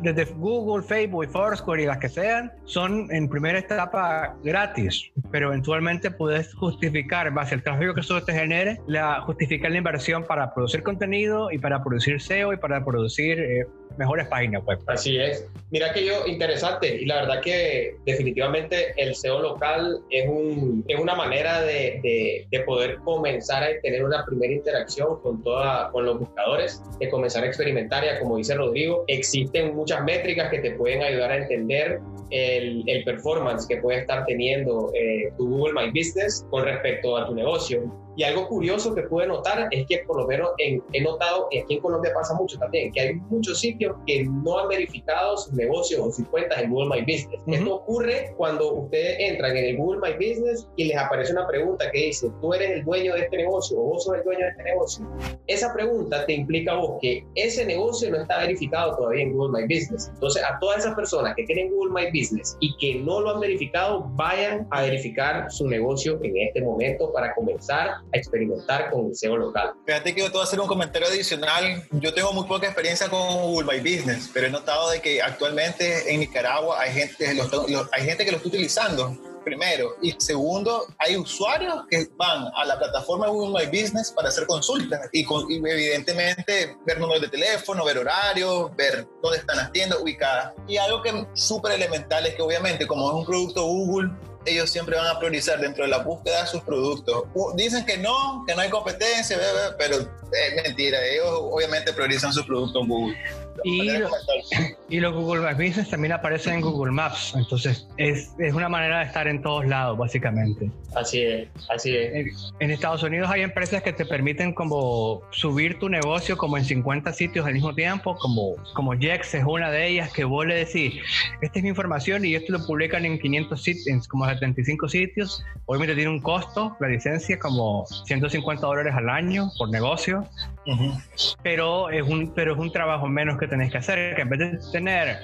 desde 0.00 0.24
Google, 0.34 0.84
Facebook 0.86 1.28
Foursquare 1.28 1.82
y 1.82 1.86
las 1.86 1.98
que 1.98 2.08
sean, 2.08 2.52
son 2.64 3.08
en 3.10 3.28
primera 3.28 3.58
etapa 3.58 4.36
gratis, 4.42 5.10
pero 5.30 5.48
eventualmente 5.48 6.10
puedes 6.10 6.54
justificar, 6.54 7.26
en 7.26 7.34
base 7.34 7.54
al 7.54 7.62
tráfico 7.62 7.94
que 7.94 8.00
eso 8.00 8.22
te 8.22 8.32
genere, 8.32 8.80
la, 8.86 9.20
justificar 9.22 9.70
la 9.70 9.78
inversión 9.78 10.24
para 10.24 10.54
producir 10.54 10.82
contenido 10.82 11.50
y 11.50 11.58
para 11.58 11.82
producir 11.82 12.20
SEO 12.20 12.52
y 12.52 12.56
para 12.56 12.84
producir 12.84 13.40
eh, 13.40 13.66
mejores 13.98 14.28
páginas 14.28 14.64
web. 14.64 14.78
Así 14.86 15.18
es. 15.18 15.46
Mira 15.70 15.92
que 15.92 16.04
yo, 16.04 16.26
interesante, 16.26 16.96
y 16.96 17.04
la 17.04 17.16
verdad 17.16 17.40
que 17.42 17.96
definitivamente 18.06 18.94
el 18.96 19.14
SEO 19.14 19.40
local 19.40 20.00
es, 20.10 20.28
un, 20.28 20.84
es 20.88 20.98
una 20.98 21.14
manera 21.14 21.60
de, 21.60 22.00
de, 22.02 22.46
de 22.50 22.60
poder 22.60 22.96
comenzar 22.98 23.62
a 23.62 23.68
tener 23.82 24.04
una 24.04 24.24
primera 24.24 24.52
interacción 24.52 25.09
con, 25.18 25.42
toda, 25.42 25.90
los 25.94 26.18
buscadores, 26.18 26.82
de 26.98 27.10
comenzar 27.10 27.44
a 27.44 27.46
experimentar, 27.46 28.04
ya 28.04 28.18
como 28.20 28.36
dice 28.36 28.54
Rodrigo, 28.54 29.04
existen 29.08 29.74
muchas 29.74 30.02
métricas 30.04 30.50
que 30.50 30.60
te 30.60 30.72
pueden 30.72 31.02
ayudar 31.02 31.32
a 31.32 31.36
entender 31.38 32.00
el, 32.30 32.84
el 32.86 33.04
performance 33.04 33.66
que 33.66 33.78
puede 33.78 34.00
estar 34.00 34.24
teniendo 34.26 34.92
eh, 34.94 35.32
tu 35.36 35.48
Google 35.48 35.72
My 35.74 35.88
Business 35.88 36.46
con 36.50 36.64
respecto 36.64 37.16
a 37.16 37.26
tu 37.26 37.34
negocio. 37.34 37.82
Y 38.16 38.24
algo 38.24 38.48
curioso 38.48 38.94
que 38.94 39.02
pude 39.02 39.26
notar 39.26 39.68
es 39.70 39.86
que 39.86 39.98
por 40.06 40.16
lo 40.16 40.26
menos 40.26 40.50
en, 40.58 40.82
he 40.92 41.00
notado, 41.02 41.48
y 41.50 41.58
aquí 41.58 41.74
en 41.74 41.80
Colombia 41.80 42.12
pasa 42.14 42.34
mucho 42.34 42.58
también, 42.58 42.92
que 42.92 43.00
hay 43.00 43.14
muchos 43.14 43.60
sitios 43.60 43.96
que 44.06 44.24
no 44.24 44.58
han 44.58 44.68
verificado 44.68 45.36
sus 45.36 45.52
negocios 45.52 46.00
o 46.00 46.10
sus 46.10 46.26
cuentas 46.28 46.60
en 46.62 46.70
Google 46.70 46.96
My 46.96 47.00
Business. 47.00 47.40
Uh 47.46 47.50
-huh. 47.50 47.54
Esto 47.54 47.74
ocurre 47.76 48.34
cuando 48.36 48.72
ustedes 48.74 49.16
entran 49.20 49.56
en 49.56 49.64
el 49.64 49.76
Google 49.76 50.00
My 50.00 50.14
Business 50.14 50.68
y 50.76 50.84
les 50.84 50.96
aparece 50.96 51.32
una 51.32 51.46
pregunta 51.46 51.90
que 51.90 51.98
dice, 51.98 52.30
tú 52.40 52.52
eres 52.54 52.70
el 52.70 52.84
dueño 52.84 53.14
de 53.14 53.20
este 53.20 53.36
negocio 53.36 53.78
o 53.78 53.82
vos 53.82 54.04
sos 54.04 54.16
el 54.16 54.24
dueño 54.24 54.44
de 54.44 54.50
este 54.50 54.62
negocio. 54.64 55.06
Esa 55.46 55.72
pregunta 55.72 56.26
te 56.26 56.32
implica 56.32 56.72
a 56.72 56.76
vos 56.76 56.98
que 57.00 57.24
ese 57.34 57.64
negocio 57.64 58.10
no 58.10 58.20
está 58.22 58.38
verificado 58.38 58.96
todavía 58.96 59.22
en 59.22 59.32
Google 59.32 59.60
My 59.60 59.62
Business. 59.74 60.10
Entonces, 60.14 60.42
a 60.42 60.58
todas 60.58 60.78
esas 60.78 60.94
personas 60.94 61.34
que 61.36 61.44
tienen 61.44 61.70
Google 61.70 61.92
My 61.92 62.06
Business 62.06 62.56
y 62.60 62.76
que 62.76 63.00
no 63.00 63.20
lo 63.20 63.30
han 63.30 63.40
verificado, 63.40 64.10
vayan 64.14 64.66
a 64.70 64.82
verificar 64.82 65.50
su 65.50 65.66
negocio 65.68 66.18
en 66.22 66.36
este 66.36 66.62
momento 66.62 67.12
para 67.12 67.34
comenzar 67.34 67.99
a 68.12 68.16
experimentar 68.16 68.90
con 68.90 69.06
el 69.06 69.16
SEO 69.16 69.36
local. 69.36 69.72
Fíjate 69.86 70.14
que 70.14 70.20
yo 70.20 70.26
te 70.26 70.32
voy 70.32 70.40
a 70.40 70.44
hacer 70.44 70.60
un 70.60 70.66
comentario 70.66 71.08
adicional. 71.08 71.84
Yo 71.92 72.12
tengo 72.14 72.32
muy 72.32 72.46
poca 72.46 72.66
experiencia 72.66 73.08
con 73.08 73.20
Google 73.42 73.72
My 73.72 73.78
Business, 73.80 74.30
pero 74.32 74.46
he 74.46 74.50
notado 74.50 74.90
de 74.90 75.00
que 75.00 75.22
actualmente 75.22 76.12
en 76.12 76.20
Nicaragua 76.20 76.80
hay 76.80 76.92
gente, 76.92 77.34
los, 77.34 77.50
los, 77.52 77.88
hay 77.92 78.04
gente 78.04 78.24
que 78.24 78.30
lo 78.30 78.36
está 78.38 78.48
utilizando 78.48 79.16
primero. 79.44 79.96
Y 80.02 80.14
segundo, 80.18 80.86
hay 80.98 81.16
usuarios 81.16 81.84
que 81.90 82.08
van 82.16 82.50
a 82.54 82.64
la 82.64 82.78
plataforma 82.78 83.28
Google 83.28 83.58
My 83.58 83.66
Business 83.66 84.12
para 84.12 84.28
hacer 84.28 84.46
consultas 84.46 85.08
y, 85.12 85.24
con, 85.24 85.50
y 85.50 85.56
evidentemente 85.56 86.76
ver 86.86 87.00
números 87.00 87.22
de 87.22 87.28
teléfono, 87.28 87.84
ver 87.84 87.98
horarios, 87.98 88.74
ver 88.76 89.06
dónde 89.22 89.38
están 89.38 89.56
las 89.56 89.72
tiendas 89.72 90.00
ubicadas. 90.00 90.54
Y 90.68 90.76
algo 90.76 91.02
que 91.02 91.26
súper 91.34 91.72
elemental 91.72 92.26
es 92.26 92.34
que 92.34 92.42
obviamente 92.42 92.86
como 92.86 93.08
es 93.08 93.14
un 93.14 93.24
producto 93.24 93.64
Google, 93.64 94.10
ellos 94.44 94.70
siempre 94.70 94.96
van 94.96 95.06
a 95.06 95.18
priorizar 95.18 95.60
dentro 95.60 95.84
de 95.84 95.90
la 95.90 95.98
búsqueda 95.98 96.46
sus 96.46 96.62
productos. 96.62 97.24
Dicen 97.56 97.84
que 97.84 97.98
no, 97.98 98.44
que 98.46 98.54
no 98.54 98.62
hay 98.62 98.70
competencia, 98.70 99.38
pero 99.78 99.96
es 99.96 100.62
mentira. 100.64 100.98
Ellos 101.04 101.28
obviamente 101.30 101.92
priorizan 101.92 102.32
sus 102.32 102.46
productos 102.46 102.86
Google. 102.86 103.16
Y, 103.64 103.90
y, 104.88 105.00
los 105.00 105.14
Google 105.14 105.42
Maps 105.42 105.56
Business 105.56 105.90
también 105.90 106.12
aparecen 106.12 106.54
en 106.54 106.60
Google 106.60 106.92
Maps, 106.92 107.34
entonces 107.36 107.86
es, 107.96 108.32
es, 108.38 108.54
una 108.54 108.68
manera 108.68 109.00
de 109.00 109.04
estar 109.04 109.28
en 109.28 109.42
todos 109.42 109.66
lados, 109.66 109.98
básicamente. 109.98 110.70
Así 110.94 111.20
es, 111.22 111.48
así 111.68 111.96
es. 111.96 112.12
En, 112.14 112.30
en, 112.60 112.70
Estados 112.70 113.02
Unidos 113.02 113.30
hay 113.30 113.42
empresas 113.42 113.82
que 113.82 113.92
te 113.92 114.04
permiten 114.04 114.54
como 114.54 115.22
subir 115.30 115.78
tu 115.78 115.88
negocio 115.88 116.36
como 116.36 116.56
en 116.56 116.64
50 116.64 117.12
sitios 117.12 117.46
al 117.46 117.54
mismo 117.54 117.74
tiempo, 117.74 118.16
como, 118.16 118.56
como 118.74 118.92
Jex 118.92 119.34
es 119.34 119.44
una 119.44 119.70
de 119.70 119.88
ellas, 119.88 120.12
que 120.12 120.24
vos 120.24 120.46
le 120.46 120.54
decís, 120.54 120.94
esta 121.40 121.58
es 121.58 121.62
mi 121.62 121.68
información 121.68 122.24
y 122.24 122.34
esto 122.34 122.52
lo 122.52 122.66
publican 122.66 123.04
en 123.04 123.18
500 123.18 123.62
sitios, 123.62 124.08
como 124.08 124.26
75 124.26 124.88
sitios, 124.88 125.44
obviamente 125.66 125.94
tiene 125.94 126.10
un 126.10 126.20
costo, 126.20 126.76
la 126.80 126.88
licencia, 126.88 127.38
como 127.38 127.86
150 128.06 128.66
dólares 128.66 128.94
al 128.96 129.08
año 129.08 129.50
por 129.58 129.70
negocio, 129.70 130.24
uh 130.70 130.76
-huh. 130.76 131.36
pero, 131.42 131.90
es 131.90 132.02
un, 132.02 132.32
pero 132.34 132.54
es 132.54 132.58
un 132.58 132.72
trabajo 132.72 133.08
menos 133.08 133.38
que 133.38 133.46
tenés 133.46 133.70
que 133.70 133.78
hacer, 133.78 134.14
que 134.14 134.22
en 134.22 134.28
vez 134.28 134.38
de 134.38 134.58
tener 134.72 135.18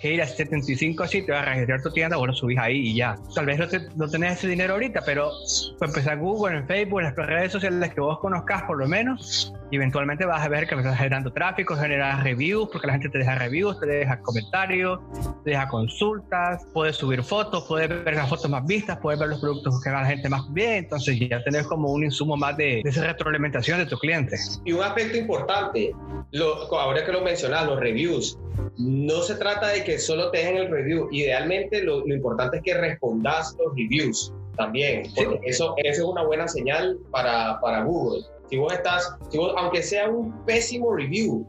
que 0.00 0.14
ir 0.14 0.22
a 0.22 0.26
75 0.26 1.06
sitios 1.06 1.36
a 1.36 1.42
registrar 1.42 1.82
tu 1.82 1.90
tienda, 1.90 2.16
vos 2.16 2.28
lo 2.28 2.34
subís 2.34 2.58
ahí 2.58 2.78
y 2.88 2.96
ya. 2.96 3.16
Tal 3.34 3.46
vez 3.46 3.58
no, 3.58 3.68
te, 3.68 3.80
no 3.96 4.08
tenés 4.08 4.38
ese 4.38 4.48
dinero 4.48 4.74
ahorita, 4.74 5.02
pero 5.04 5.30
para 5.78 5.90
empezar 5.90 6.18
Google, 6.18 6.58
en 6.58 6.66
Facebook, 6.66 7.00
en 7.00 7.06
las 7.06 7.16
redes 7.16 7.52
sociales 7.52 7.92
que 7.92 8.00
vos 8.00 8.18
conozcas 8.20 8.62
por 8.62 8.78
lo 8.78 8.88
menos, 8.88 9.52
y 9.72 9.76
eventualmente 9.76 10.26
vas 10.26 10.44
a 10.44 10.48
ver 10.48 10.68
que 10.68 10.74
estás 10.74 10.98
generando 10.98 11.32
tráfico, 11.32 11.74
generas 11.74 12.22
reviews, 12.22 12.68
porque 12.70 12.86
la 12.86 12.92
gente 12.92 13.08
te 13.08 13.18
deja 13.18 13.36
reviews, 13.36 13.80
te 13.80 13.86
deja 13.86 14.20
comentarios, 14.20 15.00
te 15.44 15.50
deja 15.50 15.66
consultas, 15.68 16.62
puedes 16.74 16.96
subir 16.96 17.22
fotos, 17.22 17.64
puedes 17.66 17.88
ver 17.88 18.14
las 18.14 18.28
fotos 18.28 18.50
más 18.50 18.66
vistas, 18.66 18.98
puedes 19.00 19.18
ver 19.18 19.30
los 19.30 19.40
productos 19.40 19.82
que 19.82 19.90
va 19.90 20.02
la 20.02 20.08
gente 20.08 20.28
más 20.28 20.52
bien, 20.52 20.84
entonces 20.84 21.18
ya 21.18 21.42
tenés 21.42 21.66
como 21.66 21.90
un 21.90 22.04
insumo 22.04 22.36
más 22.36 22.54
de, 22.58 22.82
de 22.84 22.90
esa 22.90 23.02
retroalimentación 23.04 23.78
de 23.78 23.86
tu 23.86 23.96
cliente. 23.96 24.36
Y 24.64 24.72
un 24.72 24.82
aspecto 24.92 25.18
importante, 25.18 25.92
lo, 26.32 26.54
ahora 26.78 27.04
que 27.04 27.12
lo 27.12 27.20
mencionas, 27.20 27.66
los 27.66 27.80
reviews, 27.80 28.38
no 28.78 29.22
se 29.22 29.34
trata 29.34 29.68
de 29.68 29.84
que 29.84 29.98
solo 29.98 30.30
te 30.30 30.38
dejen 30.38 30.56
el 30.56 30.70
review, 30.70 31.08
idealmente 31.10 31.82
lo, 31.82 32.06
lo 32.06 32.14
importante 32.14 32.58
es 32.58 32.62
que 32.62 32.74
respondas 32.74 33.56
los 33.58 33.74
reviews 33.76 34.32
también, 34.56 35.04
porque 35.14 35.38
sí. 35.38 35.50
eso, 35.50 35.74
eso 35.78 36.02
es 36.02 36.08
una 36.08 36.24
buena 36.24 36.46
señal 36.48 36.98
para, 37.10 37.58
para 37.60 37.84
Google. 37.84 38.22
Si 38.50 38.58
vos 38.58 38.70
estás, 38.72 39.16
si 39.30 39.38
vos, 39.38 39.54
aunque 39.56 39.82
sea 39.82 40.10
un 40.10 40.44
pésimo 40.44 40.94
review, 40.94 41.46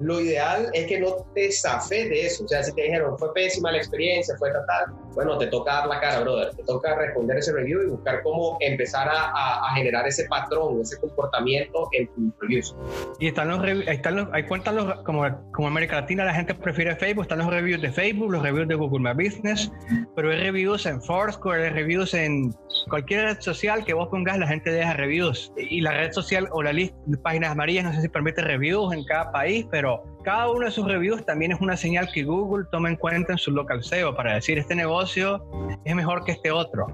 lo 0.00 0.20
ideal 0.20 0.68
es 0.72 0.86
que 0.86 0.98
no 0.98 1.24
te 1.32 1.52
zafes 1.52 2.08
de 2.08 2.26
eso. 2.26 2.44
O 2.44 2.48
sea, 2.48 2.64
si 2.64 2.72
te 2.74 2.82
dijeron 2.82 3.16
fue 3.18 3.32
pésima 3.32 3.70
la 3.70 3.78
experiencia, 3.78 4.34
fue 4.36 4.50
tal, 4.50 4.92
bueno, 5.14 5.38
te 5.38 5.46
toca 5.48 5.72
dar 5.72 5.86
la 5.86 6.00
cara, 6.00 6.20
brother. 6.20 6.54
Te 6.54 6.62
toca 6.64 6.94
responder 6.96 7.38
ese 7.38 7.52
review 7.52 7.82
y 7.82 7.90
buscar 7.90 8.22
cómo 8.22 8.56
empezar 8.60 9.08
a, 9.08 9.30
a, 9.30 9.66
a 9.66 9.74
generar 9.74 10.06
ese 10.06 10.24
patrón, 10.28 10.80
ese 10.80 10.98
comportamiento 11.00 11.88
en 11.92 12.08
tus 12.08 12.32
reviews. 12.40 12.76
Y 13.18 13.28
están 13.28 13.48
los, 13.48 13.64
están 13.86 14.16
los, 14.16 14.28
ahí 14.32 14.44
cuentan 14.44 14.76
los, 14.76 14.94
como, 15.02 15.26
como 15.52 15.68
América 15.68 16.00
Latina 16.00 16.24
la 16.24 16.34
gente 16.34 16.54
prefiere 16.54 16.94
Facebook, 16.96 17.22
están 17.22 17.38
los 17.38 17.48
reviews 17.48 17.80
de 17.80 17.90
Facebook, 17.90 18.30
los 18.30 18.42
reviews 18.42 18.68
de 18.68 18.74
Google 18.74 19.00
My 19.00 19.24
Business, 19.24 19.70
pero 20.14 20.30
hay 20.30 20.38
reviews 20.38 20.86
en 20.86 21.02
Foursquare, 21.02 21.64
hay 21.64 21.70
reviews 21.70 22.14
en 22.14 22.54
cualquier 22.88 23.24
red 23.24 23.40
social 23.40 23.84
que 23.84 23.94
vos 23.94 24.08
pongas, 24.08 24.38
la 24.38 24.46
gente 24.46 24.70
deja 24.70 24.94
reviews. 24.94 25.52
Y 25.56 25.80
la 25.80 25.92
red 25.92 26.12
social 26.12 26.48
o 26.52 26.62
la 26.62 26.72
lista 26.72 26.96
de 27.06 27.16
páginas 27.18 27.50
amarillas, 27.50 27.84
no 27.84 27.92
sé 27.92 28.02
si 28.02 28.08
permite 28.08 28.42
reviews 28.42 28.92
en 28.92 29.04
cada 29.04 29.32
país, 29.32 29.66
pero 29.70 30.02
cada 30.22 30.50
uno 30.50 30.66
de 30.66 30.70
sus 30.70 30.86
reviews 30.86 31.24
también 31.24 31.52
es 31.52 31.60
una 31.60 31.76
señal 31.76 32.10
que 32.12 32.24
Google 32.24 32.66
toma 32.70 32.88
en 32.88 32.96
cuenta 32.96 33.32
en 33.32 33.38
su 33.38 33.50
local 33.50 33.82
SEO 33.82 34.14
para 34.14 34.34
decir 34.34 34.58
este 34.58 34.74
negocio 34.74 35.44
es 35.84 35.94
mejor 35.94 36.24
que 36.24 36.32
este 36.32 36.50
otro, 36.50 36.86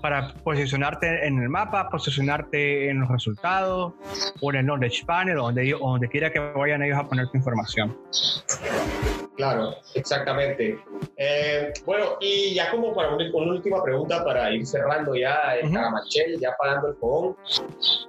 para 0.00 0.34
posicionarte 0.44 1.26
en 1.26 1.42
el 1.42 1.48
mapa, 1.48 1.88
posicionarte 1.88 2.90
en 2.90 3.00
los 3.00 3.08
resultados 3.08 3.94
o 4.40 4.50
en 4.52 4.58
el 4.58 4.66
knowledge 4.66 5.04
panel 5.04 5.36
donde, 5.36 5.76
donde 5.78 6.08
quiera 6.08 6.30
que 6.30 6.38
vayan 6.38 6.82
ellos 6.82 6.98
a 6.98 7.08
poner 7.08 7.28
tu 7.28 7.38
información. 7.38 7.96
Claro, 9.40 9.74
exactamente. 9.94 10.78
Eh, 11.16 11.72
bueno, 11.86 12.18
y 12.20 12.52
ya 12.52 12.70
como 12.70 12.92
para 12.92 13.14
una, 13.14 13.24
una, 13.32 13.52
última 13.52 13.82
pregunta 13.82 14.22
para 14.22 14.52
ir 14.52 14.66
cerrando 14.66 15.14
ya 15.14 15.54
el 15.58 15.64
uh 15.64 15.70
-huh. 15.70 15.74
Caramachel, 15.76 16.38
ya 16.38 16.54
pagando 16.58 16.88
el 16.88 16.96
fogón, 16.96 17.36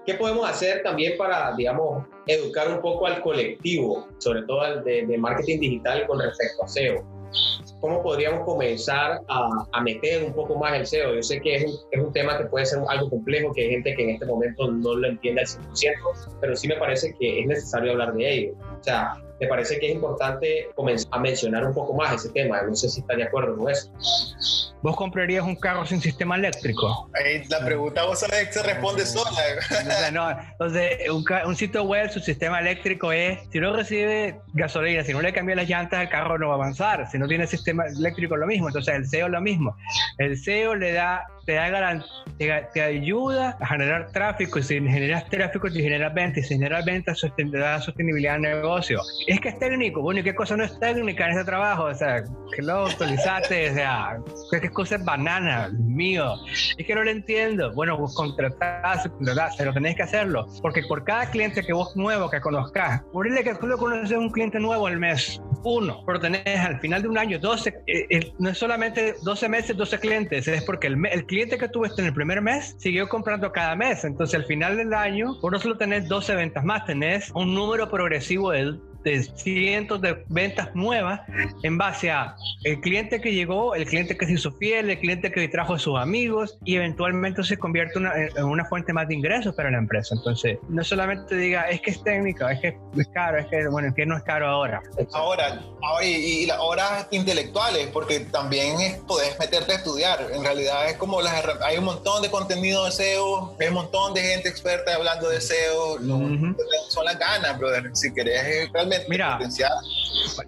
¿qué 0.05 0.15
podemos 0.15 0.49
hacer 0.49 0.83
también 0.83 1.17
para, 1.17 1.53
digamos, 1.55 2.05
educar 2.27 2.67
un 2.67 2.81
poco 2.81 3.07
al 3.07 3.21
colectivo, 3.21 4.09
sobre 4.17 4.41
todo 4.43 4.59
al 4.59 4.83
de, 4.83 5.05
de 5.05 5.17
marketing 5.17 5.61
digital 5.61 6.05
con 6.05 6.19
respecto 6.19 6.65
a 6.65 6.67
SEO? 6.67 7.01
¿Cómo 7.79 8.03
podríamos 8.03 8.43
comenzar 8.43 9.21
a, 9.29 9.49
a, 9.71 9.81
meter 9.81 10.25
un 10.25 10.33
poco 10.33 10.55
más 10.55 10.73
el 10.73 10.85
SEO? 10.85 11.15
Yo 11.15 11.23
sé 11.23 11.39
que 11.39 11.55
es 11.55 11.63
un, 11.63 11.79
es 11.91 12.01
un, 12.01 12.11
tema 12.11 12.37
que 12.37 12.43
puede 12.43 12.65
ser 12.65 12.79
algo 12.89 13.09
complejo, 13.09 13.53
que 13.53 13.61
hay 13.61 13.69
gente 13.69 13.95
que 13.95 14.03
en 14.03 14.09
este 14.09 14.25
momento 14.25 14.69
no 14.69 14.95
lo 14.95 15.07
entiende 15.07 15.43
al 15.43 15.47
100%, 15.47 16.37
pero 16.41 16.57
sí 16.57 16.67
me 16.67 16.75
parece 16.75 17.15
que 17.17 17.39
es 17.39 17.47
necesario 17.47 17.93
hablar 17.93 18.13
de 18.15 18.33
ello. 18.33 18.53
O 18.81 18.83
sea, 18.83 19.13
me 19.41 19.47
parece 19.47 19.79
que 19.79 19.87
es 19.87 19.95
importante 19.95 20.69
comenzar 20.75 21.09
a 21.11 21.19
mencionar 21.19 21.65
un 21.65 21.73
poco 21.73 21.95
más 21.95 22.13
ese 22.13 22.29
tema. 22.29 22.61
No 22.61 22.75
sé 22.75 22.89
si 22.89 23.01
está 23.01 23.15
de 23.15 23.23
acuerdo 23.23 23.57
con 23.57 23.71
eso. 23.71 23.91
¿Vos 24.83 24.95
comprarías 24.95 25.43
un 25.43 25.55
carro 25.55 25.83
sin 25.85 25.99
sistema 25.99 26.35
eléctrico? 26.35 27.09
Ahí 27.13 27.43
la 27.49 27.65
pregunta 27.65 28.05
vos 28.05 28.19
sabés 28.19 28.47
que 28.47 28.53
se 28.53 28.63
responde 28.63 29.05
sola. 29.05 29.31
sea, 29.69 30.11
no, 30.11 30.29
entonces, 30.31 31.09
un, 31.09 31.25
un, 31.45 31.55
sitio 31.55 31.83
web, 31.83 32.11
su 32.11 32.19
sistema 32.19 32.59
eléctrico 32.59 33.11
es, 33.11 33.39
si 33.51 33.59
no 33.59 33.73
recibe 33.73 34.39
gasolina, 34.53 35.03
si 35.03 35.13
no 35.13 35.21
le 35.21 35.33
cambia 35.33 35.55
las 35.55 35.67
llantas, 35.67 36.01
el 36.01 36.09
carro 36.09 36.37
no 36.37 36.47
va 36.47 36.53
a 36.53 36.57
avanzar. 36.57 37.09
Si 37.11 37.17
no 37.17 37.27
tiene 37.27 37.47
sistema 37.47 37.85
eléctrico, 37.85 38.37
lo 38.37 38.45
mismo. 38.45 38.67
Entonces, 38.67 38.93
el 38.93 39.07
SEO 39.07 39.25
es 39.25 39.31
lo 39.31 39.41
mismo. 39.41 39.75
El 40.19 40.37
SEO 40.37 40.75
le 40.75 40.93
da 40.93 41.25
te, 41.45 41.53
da 41.53 42.03
te, 42.37 42.67
te, 42.73 42.81
ayuda 42.81 43.57
a 43.59 43.67
generar 43.67 44.11
tráfico 44.11 44.59
y 44.59 44.63
si 44.63 44.75
generas 44.75 45.29
tráfico 45.29 45.69
te 45.69 45.81
generas 45.81 46.13
ventas 46.13 46.45
y 46.45 46.47
si 46.47 46.53
generas 46.55 46.85
ventas 46.85 47.21
te 47.35 47.57
da 47.57 47.81
sostenibilidad 47.81 48.35
al 48.35 48.41
negocio. 48.41 49.01
Es 49.27 49.39
que 49.39 49.49
es 49.49 49.59
técnico, 49.59 50.01
bueno, 50.01 50.19
¿y 50.19 50.23
qué 50.23 50.35
cosa 50.35 50.55
no 50.57 50.63
es 50.63 50.79
técnica 50.79 51.25
en 51.25 51.31
ese 51.31 51.45
trabajo? 51.45 51.85
O 51.85 51.95
sea, 51.95 52.23
que 52.55 52.61
lo 52.61 52.85
actualizaste, 52.85 53.71
o 53.71 53.73
sea, 53.73 54.17
¿qué 54.51 54.69
cosa 54.69 54.95
es 54.95 55.05
banana, 55.05 55.69
mío? 55.73 56.35
Es 56.77 56.85
que 56.85 56.95
no 56.95 57.03
lo 57.03 57.11
entiendo. 57.11 57.73
Bueno, 57.73 57.97
vos 57.97 58.13
contratás, 58.15 59.07
contratás, 59.07 59.55
pero 59.57 59.73
tenés 59.73 59.95
que 59.95 60.03
hacerlo, 60.03 60.47
porque 60.61 60.83
por 60.87 61.03
cada 61.03 61.29
cliente 61.29 61.63
que 61.63 61.73
vos 61.73 61.95
nuevo 61.95 62.29
que 62.29 62.39
conozcas, 62.41 63.01
por 63.11 63.27
que 63.31 63.55
tú 63.55 63.67
lo 63.67 63.77
conoces 63.77 64.17
un 64.17 64.29
cliente 64.29 64.59
nuevo 64.59 64.87
al 64.87 64.99
mes, 64.99 65.41
uno, 65.63 66.03
pero 66.05 66.19
tenés 66.19 66.59
al 66.59 66.79
final 66.79 67.01
de 67.01 67.07
un 67.07 67.17
año 67.17 67.39
12, 67.39 67.69
eh, 67.87 68.05
eh, 68.09 68.33
no 68.39 68.49
es 68.49 68.57
solamente 68.57 69.15
12 69.23 69.49
meses, 69.49 69.77
12 69.77 69.99
clientes, 69.99 70.47
es 70.47 70.63
porque 70.63 70.87
el, 70.87 71.05
el 71.05 71.25
cliente 71.31 71.57
que 71.57 71.69
tuviste 71.69 72.01
en 72.01 72.07
el 72.07 72.13
primer 72.13 72.41
mes 72.41 72.75
siguió 72.77 73.07
comprando 73.07 73.53
cada 73.53 73.73
mes. 73.73 74.03
Entonces, 74.03 74.35
al 74.35 74.45
final 74.45 74.75
del 74.75 74.93
año, 74.93 75.39
vos 75.39 75.49
no 75.49 75.59
solo 75.59 75.77
tenés 75.77 76.09
12 76.09 76.35
ventas 76.35 76.65
más, 76.65 76.85
tenés 76.85 77.31
un 77.33 77.55
número 77.55 77.89
progresivo 77.89 78.51
de 78.51 78.75
de 79.03 79.23
cientos 79.23 80.01
de 80.01 80.23
ventas 80.29 80.69
nuevas 80.75 81.21
en 81.63 81.77
base 81.77 82.11
a 82.11 82.35
el 82.63 82.79
cliente 82.81 83.19
que 83.21 83.33
llegó, 83.33 83.75
el 83.75 83.85
cliente 83.85 84.15
que 84.17 84.25
se 84.25 84.33
hizo 84.33 84.51
fiel, 84.53 84.89
el 84.89 84.99
cliente 84.99 85.31
que 85.31 85.47
trajo 85.47 85.73
a 85.73 85.79
sus 85.79 85.97
amigos 85.97 86.57
y 86.63 86.75
eventualmente 86.75 87.43
se 87.43 87.57
convierte 87.57 87.99
una, 87.99 88.13
en 88.15 88.43
una 88.45 88.65
fuente 88.65 88.93
más 88.93 89.07
de 89.07 89.15
ingresos 89.15 89.55
para 89.55 89.71
la 89.71 89.77
empresa. 89.77 90.15
Entonces, 90.15 90.57
no 90.69 90.83
solamente 90.83 91.35
diga, 91.35 91.69
es 91.69 91.81
que 91.81 91.91
es 91.91 92.03
técnica, 92.03 92.51
es 92.51 92.59
que 92.61 92.77
es 92.97 93.07
caro, 93.13 93.39
es 93.39 93.47
que, 93.47 93.67
bueno, 93.67 93.89
es 93.89 93.95
que 93.95 94.05
no 94.05 94.17
es 94.17 94.23
caro 94.23 94.47
ahora. 94.47 94.81
Ahora, 95.13 95.61
ahora 95.81 96.05
y, 96.05 96.43
y 96.43 96.45
las 96.45 96.59
horas 96.59 97.07
intelectuales, 97.11 97.87
porque 97.87 98.21
también 98.21 98.79
es, 98.81 98.97
podés 98.99 99.37
meterte 99.39 99.73
a 99.73 99.75
estudiar. 99.75 100.27
En 100.33 100.43
realidad 100.43 100.89
es 100.89 100.97
como 100.97 101.21
las, 101.21 101.43
hay 101.63 101.77
un 101.77 101.85
montón 101.85 102.21
de 102.21 102.29
contenido 102.29 102.85
de 102.85 102.91
SEO, 102.91 103.55
hay 103.59 103.67
un 103.67 103.73
montón 103.73 104.13
de 104.13 104.21
gente 104.21 104.49
experta 104.49 104.93
hablando 104.95 105.29
de 105.29 105.41
SEO. 105.41 105.93
Uh 105.95 105.99
-huh. 105.99 106.55
Son 106.89 107.05
las 107.05 107.17
ganas, 107.17 107.57
brother. 107.57 107.89
Si 107.93 108.13
querés 108.13 108.71
realmente 108.71 108.90
Mira, 109.09 109.39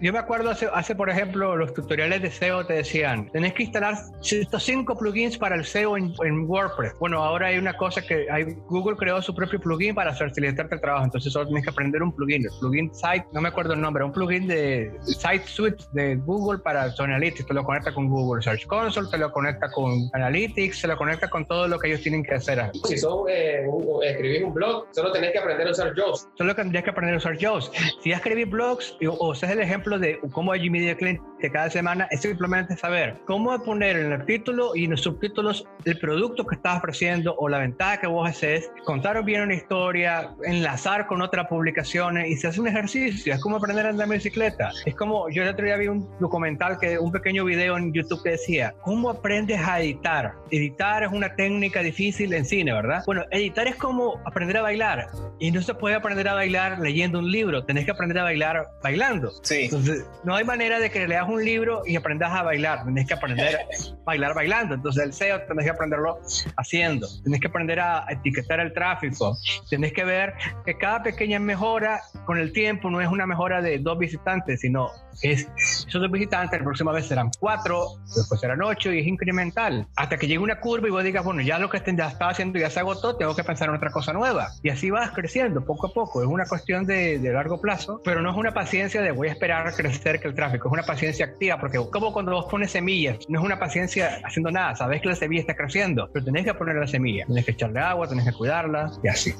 yo 0.00 0.12
me 0.12 0.18
acuerdo 0.18 0.50
hace, 0.50 0.68
hace, 0.72 0.94
por 0.94 1.10
ejemplo, 1.10 1.56
los 1.56 1.74
tutoriales 1.74 2.22
de 2.22 2.30
SEO 2.30 2.64
te 2.66 2.74
decían, 2.74 3.30
tenés 3.32 3.54
que 3.54 3.64
instalar 3.64 3.94
estos 4.22 4.62
cinco 4.62 4.96
plugins 4.96 5.36
para 5.38 5.56
el 5.56 5.64
SEO 5.64 5.96
en, 5.96 6.12
en, 6.24 6.48
WordPress. 6.48 6.94
Bueno, 6.98 7.22
ahora 7.22 7.48
hay 7.48 7.58
una 7.58 7.76
cosa 7.76 8.02
que 8.02 8.26
hay, 8.30 8.44
Google 8.68 8.96
creó 8.96 9.20
su 9.22 9.34
propio 9.34 9.60
plugin 9.60 9.94
para 9.94 10.14
facilitarte 10.14 10.74
el 10.74 10.80
trabajo, 10.80 11.04
entonces 11.04 11.32
solo 11.32 11.46
tienes 11.46 11.64
que 11.64 11.70
aprender 11.70 12.02
un 12.02 12.14
plugin. 12.14 12.44
El 12.44 12.50
plugin 12.60 12.94
Site, 12.94 13.26
no 13.32 13.40
me 13.40 13.48
acuerdo 13.48 13.74
el 13.74 13.80
nombre, 13.80 14.04
un 14.04 14.12
plugin 14.12 14.46
de 14.46 14.92
Site 15.02 15.46
Suite 15.46 15.84
de 15.92 16.16
Google 16.16 16.58
para 16.58 16.90
su 16.90 17.02
Analytics, 17.02 17.46
te 17.46 17.54
lo 17.54 17.64
conecta 17.64 17.92
con 17.92 18.08
Google 18.08 18.42
Search 18.42 18.66
Console, 18.66 19.08
te 19.10 19.18
lo 19.18 19.32
conecta 19.32 19.70
con 19.70 20.08
Analytics, 20.12 20.80
se 20.80 20.88
lo 20.88 20.96
conecta 20.96 21.28
con 21.28 21.46
todo 21.46 21.68
lo 21.68 21.78
que 21.78 21.88
ellos 21.88 22.00
tienen 22.02 22.22
que 22.22 22.34
hacer. 22.34 22.70
Si 22.84 22.98
son, 22.98 23.26
eh, 23.28 23.64
escribir 24.02 24.44
un 24.44 24.54
blog, 24.54 24.86
solo 24.92 25.12
tenés 25.12 25.32
que 25.32 25.38
aprender 25.38 25.68
a 25.68 25.70
usar 25.70 25.94
JAWS. 25.94 26.28
Solo 26.36 26.54
tendrías 26.54 26.84
que 26.84 26.90
aprender 26.90 27.14
a 27.14 27.18
usar 27.18 27.36
JAWS. 27.36 27.70
Si 28.02 28.10
ya 28.10 28.16
escribís 28.34 28.50
blogs 28.50 28.96
o, 29.06 29.12
o 29.12 29.32
haces 29.32 29.50
el 29.50 29.60
ejemplo 29.60 29.98
de 29.98 30.18
cómo 30.32 30.52
allí 30.52 30.68
media 30.70 30.96
cliente 30.96 31.22
cada 31.50 31.70
semana, 31.70 32.08
es 32.10 32.22
simplemente 32.22 32.76
saber 32.76 33.16
cómo 33.26 33.56
poner 33.62 33.96
en 33.96 34.12
el 34.12 34.24
título 34.24 34.74
y 34.74 34.84
en 34.84 34.92
los 34.92 35.02
subtítulos 35.02 35.66
el 35.84 35.98
producto 35.98 36.46
que 36.46 36.56
estás 36.56 36.78
ofreciendo 36.78 37.34
o 37.36 37.48
la 37.48 37.58
ventaja 37.58 38.00
que 38.00 38.06
vos 38.06 38.28
haces, 38.28 38.70
contar 38.84 39.22
bien 39.24 39.42
una 39.42 39.54
historia, 39.54 40.30
enlazar 40.44 41.06
con 41.06 41.22
otras 41.22 41.46
publicaciones 41.48 42.28
y 42.28 42.36
se 42.36 42.48
hace 42.48 42.60
un 42.60 42.68
ejercicio. 42.68 43.34
Es 43.34 43.40
como 43.40 43.56
aprender 43.56 43.86
a 43.86 43.90
andar 43.90 44.06
en 44.06 44.14
bicicleta. 44.14 44.70
Es 44.86 44.94
como, 44.94 45.28
yo 45.30 45.42
el 45.42 45.48
otro 45.50 45.64
día 45.64 45.76
vi 45.76 45.88
un 45.88 46.08
documental, 46.18 46.78
que 46.78 46.98
un 46.98 47.12
pequeño 47.12 47.44
video 47.44 47.76
en 47.76 47.92
YouTube 47.92 48.22
que 48.22 48.30
decía, 48.30 48.74
¿cómo 48.82 49.10
aprendes 49.10 49.60
a 49.60 49.80
editar? 49.80 50.34
Editar 50.50 51.02
es 51.02 51.12
una 51.12 51.34
técnica 51.36 51.80
difícil 51.80 52.32
en 52.32 52.44
cine, 52.44 52.72
¿verdad? 52.72 53.02
Bueno, 53.06 53.24
editar 53.30 53.66
es 53.66 53.76
como 53.76 54.20
aprender 54.24 54.56
a 54.56 54.62
bailar 54.62 55.08
y 55.38 55.50
no 55.50 55.60
se 55.60 55.74
puede 55.74 55.94
aprender 55.94 56.28
a 56.28 56.34
bailar 56.34 56.78
leyendo 56.80 57.18
un 57.18 57.30
libro, 57.30 57.64
tenés 57.64 57.84
que 57.84 57.90
aprender 57.90 58.18
a 58.18 58.23
bailar 58.24 58.68
bailando. 58.82 59.30
Sí. 59.42 59.64
Entonces, 59.64 60.04
no 60.24 60.34
hay 60.34 60.44
manera 60.44 60.78
de 60.78 60.90
que 60.90 61.06
leas 61.06 61.28
un 61.28 61.44
libro 61.44 61.82
y 61.86 61.96
aprendas 61.96 62.32
a 62.32 62.42
bailar, 62.42 62.84
tenés 62.84 63.06
que 63.06 63.14
aprender 63.14 63.56
a 63.56 63.60
bailar 64.04 64.34
bailando. 64.34 64.74
Entonces, 64.74 65.04
el 65.04 65.12
SEO 65.12 65.42
tenés 65.42 65.64
que 65.64 65.70
aprenderlo 65.70 66.18
haciendo, 66.56 67.06
tenés 67.22 67.40
que 67.40 67.46
aprender 67.46 67.80
a 67.80 68.06
etiquetar 68.08 68.60
el 68.60 68.72
tráfico, 68.72 69.36
tenés 69.70 69.92
que 69.92 70.04
ver 70.04 70.34
que 70.64 70.76
cada 70.76 71.02
pequeña 71.02 71.38
mejora 71.38 72.00
con 72.24 72.38
el 72.38 72.52
tiempo 72.52 72.90
no 72.90 73.00
es 73.00 73.08
una 73.08 73.26
mejora 73.26 73.62
de 73.62 73.78
dos 73.78 73.98
visitantes, 73.98 74.60
sino 74.60 74.90
es 75.22 75.48
esos 75.56 76.00
dos 76.00 76.10
visitantes, 76.10 76.58
la 76.58 76.64
próxima 76.64 76.92
vez 76.92 77.06
serán 77.06 77.30
cuatro, 77.38 77.98
después 78.16 78.40
serán 78.40 78.62
ocho 78.62 78.92
y 78.92 79.00
es 79.00 79.06
incremental. 79.06 79.86
Hasta 79.96 80.16
que 80.16 80.26
llegue 80.26 80.38
una 80.38 80.60
curva 80.60 80.88
y 80.88 80.90
vos 80.90 81.04
digas, 81.04 81.24
bueno, 81.24 81.40
ya 81.42 81.58
lo 81.58 81.70
que 81.70 81.82
ya 81.94 82.08
estaba 82.08 82.30
haciendo 82.30 82.58
ya 82.58 82.70
se 82.70 82.80
agotó, 82.80 83.16
tengo 83.16 83.34
que 83.36 83.44
pensar 83.44 83.68
en 83.68 83.76
otra 83.76 83.90
cosa 83.90 84.12
nueva. 84.12 84.48
Y 84.62 84.70
así 84.70 84.90
vas 84.90 85.10
creciendo 85.12 85.64
poco 85.64 85.88
a 85.88 85.92
poco. 85.92 86.22
Es 86.22 86.28
una 86.28 86.46
cuestión 86.46 86.86
de, 86.86 87.18
de 87.18 87.32
largo 87.32 87.60
plazo, 87.60 88.00
pero 88.04 88.13
no 88.22 88.30
es 88.30 88.36
una 88.36 88.52
paciencia 88.52 89.02
de 89.02 89.10
voy 89.10 89.28
a 89.28 89.32
esperar 89.32 89.66
a 89.66 89.72
crecer 89.72 90.20
que 90.20 90.28
el 90.28 90.34
tráfico, 90.34 90.68
es 90.68 90.72
una 90.72 90.84
paciencia 90.84 91.26
activa, 91.26 91.58
porque 91.58 91.78
como 91.90 92.12
cuando 92.12 92.32
vos 92.32 92.46
pones 92.50 92.72
semillas, 92.72 93.18
no 93.28 93.40
es 93.40 93.44
una 93.44 93.58
paciencia 93.58 94.20
haciendo 94.24 94.50
nada, 94.50 94.76
sabes 94.76 95.00
que 95.00 95.08
la 95.08 95.16
semilla 95.16 95.40
está 95.42 95.54
creciendo, 95.54 96.08
pero 96.12 96.24
tenés 96.24 96.44
que 96.44 96.54
poner 96.54 96.76
la 96.76 96.86
semilla, 96.86 97.26
tenés 97.26 97.44
que 97.44 97.52
echarle 97.52 97.80
agua, 97.80 98.08
tenés 98.08 98.24
que 98.24 98.32
cuidarla 98.32 98.90
y 99.02 99.08
así. 99.08 99.34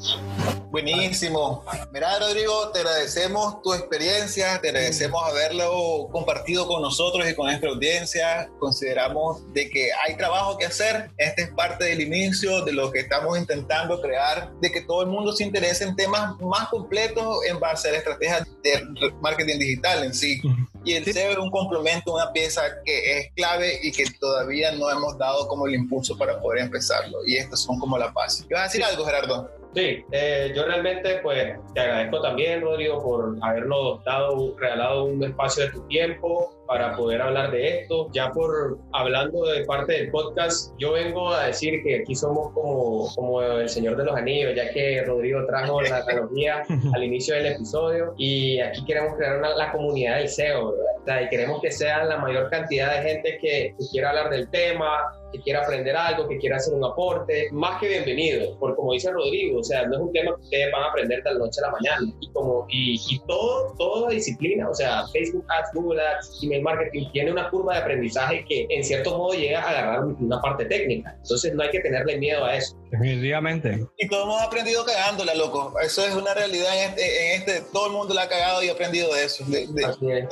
Buenísimo. 0.70 1.64
Mira, 1.92 2.18
Rodrigo, 2.18 2.70
te 2.70 2.80
agradecemos 2.80 3.62
tu 3.62 3.72
experiencia, 3.74 4.60
te 4.60 4.70
agradecemos 4.70 5.22
haberlo 5.22 6.08
compartido 6.10 6.66
con 6.66 6.82
nosotros 6.82 7.30
y 7.30 7.34
con 7.34 7.46
nuestra 7.46 7.70
audiencia. 7.70 8.50
Consideramos 8.58 9.52
de 9.52 9.70
que 9.70 9.90
hay 10.04 10.16
trabajo 10.16 10.58
que 10.58 10.66
hacer. 10.66 11.12
Este 11.16 11.42
es 11.42 11.50
parte 11.50 11.84
del 11.84 12.00
inicio 12.00 12.64
de 12.64 12.72
lo 12.72 12.90
que 12.90 13.00
estamos 13.00 13.38
intentando 13.38 14.00
crear, 14.00 14.52
de 14.60 14.72
que 14.72 14.80
todo 14.80 15.02
el 15.02 15.08
mundo 15.08 15.32
se 15.32 15.44
interese 15.44 15.84
en 15.84 15.94
temas 15.94 16.40
más 16.40 16.68
completos 16.68 17.44
en 17.46 17.60
base 17.60 17.88
a 17.88 17.92
la 17.92 17.98
estrategia 17.98 18.44
de 18.64 19.12
marketing 19.20 19.58
digital 19.58 20.04
en 20.04 20.14
sí. 20.14 20.40
Y 20.84 20.94
el 20.94 21.04
SEO 21.04 21.30
es 21.30 21.38
un 21.38 21.50
complemento, 21.50 22.14
una 22.14 22.32
pieza 22.32 22.62
que 22.84 23.18
es 23.18 23.32
clave 23.34 23.78
y 23.82 23.92
que 23.92 24.04
todavía 24.18 24.72
no 24.72 24.90
hemos 24.90 25.16
dado 25.18 25.46
como 25.46 25.66
el 25.66 25.74
impulso 25.74 26.16
para 26.16 26.40
poder 26.40 26.64
empezarlo. 26.64 27.18
Y 27.26 27.36
estas 27.36 27.62
son 27.62 27.78
como 27.78 27.96
la 27.96 28.08
base. 28.08 28.44
¿Vas 28.50 28.60
a 28.60 28.64
decir 28.64 28.84
algo, 28.84 29.04
Gerardo? 29.04 29.50
Sí, 29.74 30.04
eh, 30.12 30.52
yo 30.54 30.64
realmente 30.66 31.18
pues 31.18 31.56
te 31.74 31.80
agradezco 31.80 32.20
también, 32.20 32.60
Rodrigo, 32.60 33.02
por 33.02 33.36
habernos 33.42 34.04
dado, 34.04 34.56
regalado 34.56 35.04
un 35.04 35.22
espacio 35.24 35.64
de 35.64 35.70
tu 35.70 35.86
tiempo 35.88 36.63
para 36.66 36.96
poder 36.96 37.20
hablar 37.22 37.50
de 37.50 37.80
esto. 37.80 38.08
Ya 38.12 38.30
por 38.30 38.78
hablando 38.92 39.44
de 39.46 39.64
parte 39.64 39.92
del 39.92 40.10
podcast, 40.10 40.72
yo 40.78 40.92
vengo 40.92 41.32
a 41.32 41.46
decir 41.46 41.82
que 41.82 42.00
aquí 42.00 42.14
somos 42.14 42.52
como, 42.52 43.12
como 43.14 43.42
el 43.42 43.68
Señor 43.68 43.96
de 43.96 44.04
los 44.04 44.16
Anillos, 44.16 44.54
ya 44.54 44.70
que 44.70 45.02
Rodrigo 45.04 45.44
trajo 45.46 45.82
la 45.82 45.98
analogía 45.98 46.62
al 46.94 47.04
inicio 47.04 47.34
del 47.34 47.46
episodio 47.46 48.14
y 48.16 48.60
aquí 48.60 48.84
queremos 48.84 49.16
crear 49.16 49.38
una, 49.38 49.54
la 49.54 49.72
comunidad 49.72 50.18
del 50.18 50.28
SEO, 50.28 50.74
¿verdad? 51.06 51.22
y 51.22 51.28
queremos 51.28 51.60
que 51.60 51.70
sea 51.70 52.04
la 52.04 52.18
mayor 52.18 52.48
cantidad 52.50 52.96
de 52.96 53.08
gente 53.08 53.38
que, 53.40 53.74
que 53.78 53.86
quiera 53.92 54.10
hablar 54.10 54.30
del 54.30 54.48
tema, 54.50 55.12
que 55.34 55.40
quiera 55.40 55.62
aprender 55.62 55.96
algo, 55.96 56.28
que 56.28 56.38
quiera 56.38 56.56
hacer 56.56 56.74
un 56.74 56.84
aporte, 56.84 57.48
más 57.50 57.80
que 57.80 57.88
bienvenido, 57.88 58.56
porque 58.58 58.76
como 58.76 58.92
dice 58.92 59.10
Rodrigo, 59.10 59.58
o 59.58 59.64
sea, 59.64 59.84
no 59.86 59.94
es 59.94 60.00
un 60.00 60.12
tema 60.12 60.36
que 60.36 60.42
ustedes 60.42 60.72
van 60.72 60.84
a 60.84 60.86
aprender 60.86 61.22
de 61.22 61.32
la 61.32 61.38
noche 61.38 61.60
a 61.60 61.66
la 61.66 61.72
mañana, 61.72 62.14
y 62.20 62.30
como, 62.30 62.66
y, 62.68 62.94
y 63.10 63.18
todo, 63.26 63.74
toda 63.76 64.10
disciplina, 64.10 64.68
o 64.68 64.74
sea, 64.74 65.06
Facebook 65.12 65.44
Ads, 65.48 65.70
Google 65.74 66.00
Ads, 66.00 66.40
email 66.42 66.53
marketing, 66.62 67.10
tiene 67.12 67.32
una 67.32 67.50
curva 67.50 67.74
de 67.74 67.80
aprendizaje 67.80 68.44
que 68.48 68.66
en 68.70 68.84
cierto 68.84 69.16
modo 69.16 69.34
llega 69.34 69.60
a 69.62 69.70
agarrar 69.70 70.04
una 70.04 70.40
parte 70.40 70.64
técnica, 70.66 71.16
entonces 71.22 71.54
no 71.54 71.62
hay 71.62 71.70
que 71.70 71.80
tenerle 71.80 72.18
miedo 72.18 72.44
a 72.44 72.56
eso. 72.56 72.76
Definitivamente. 72.90 73.86
Y 73.98 74.08
todos 74.08 74.24
hemos 74.24 74.42
aprendido 74.42 74.84
cagándola, 74.84 75.34
loco. 75.34 75.74
Eso 75.82 76.04
es 76.06 76.14
una 76.14 76.34
realidad 76.34 76.76
en 76.78 76.90
este, 76.90 77.34
en 77.34 77.40
este 77.40 77.60
todo 77.72 77.86
el 77.86 77.92
mundo 77.92 78.14
la 78.14 78.22
ha 78.22 78.28
cagado 78.28 78.62
y 78.62 78.68
ha 78.68 78.72
aprendido 78.72 79.12
de 79.14 79.24
eso. 79.24 79.44
De, 79.46 79.66
de, 79.66 79.84
Así 79.84 80.10
es. 80.10 80.24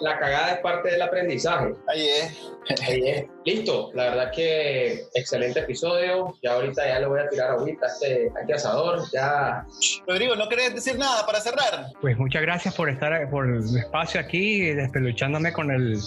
La 0.00 0.18
cagada 0.18 0.52
es 0.52 0.58
parte 0.60 0.90
del 0.90 1.02
aprendizaje. 1.02 1.74
ahí 1.88 2.06
es. 2.08 2.40
Ahí 2.88 3.08
es. 3.08 3.24
Listo, 3.44 3.90
la 3.94 4.04
verdad 4.04 4.30
que 4.34 5.04
excelente 5.14 5.60
episodio. 5.60 6.34
Ya 6.42 6.52
ahorita 6.54 6.86
ya 6.86 6.98
le 7.00 7.06
voy 7.06 7.20
a 7.20 7.28
tirar 7.28 7.50
ahorita 7.50 7.84
a 7.86 7.88
este, 7.90 8.32
a 8.36 8.40
este 8.40 8.54
asador. 8.54 9.02
Ya 9.12 9.66
Rodrigo, 10.06 10.34
¿no 10.36 10.48
querés 10.48 10.74
decir 10.74 10.98
nada 10.98 11.26
para 11.26 11.40
cerrar? 11.40 11.86
Pues 12.00 12.16
muchas 12.16 12.40
gracias 12.42 12.74
por 12.74 12.88
estar, 12.88 13.28
por 13.30 13.46
el 13.46 13.62
espacio 13.76 14.18
aquí, 14.20 14.70
despeluchándome 14.72 15.52
con 15.52 15.70
el, 15.70 15.98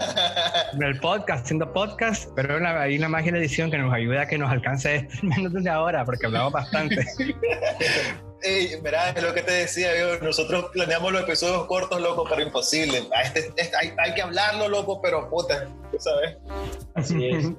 con 0.72 0.82
el 0.82 0.98
podcast, 1.00 1.44
haciendo 1.44 1.72
podcast, 1.72 2.30
pero 2.34 2.58
la- 2.58 2.82
hay 2.82 2.98
una 2.98 3.08
magia 3.08 3.26
de 3.32 3.38
la 3.38 3.44
edición 3.44 3.70
que 3.70 3.78
nos 3.78 3.94
ayuda 3.94 4.22
a 4.22 4.26
que 4.26 4.38
nos 4.38 4.50
alcance 4.50 4.96
esto 4.96 5.14
en 5.22 5.28
menos 5.28 5.52
de 5.52 5.60
una 5.60 5.80
hora, 5.80 6.04
porque 6.04 6.26
hablamos 6.26 6.52
bastante. 6.52 6.96
Ey, 8.42 8.80
verá, 8.80 9.10
es 9.10 9.22
lo 9.22 9.32
que 9.34 9.42
te 9.42 9.52
decía 9.52 9.96
yo. 9.98 10.18
Nosotros 10.20 10.66
planeamos 10.72 11.12
los 11.12 11.22
episodios 11.22 11.66
cortos, 11.66 12.00
loco, 12.00 12.24
pero 12.28 12.42
imposible. 12.42 13.08
Este- 13.34 13.76
hay, 13.76 13.92
hay 13.98 14.14
que 14.14 14.22
hablarlo, 14.22 14.68
loco, 14.68 15.00
pero 15.00 15.28
puta, 15.28 15.68
sabes. 15.98 16.36
Así 16.96 17.26
es. 17.28 17.50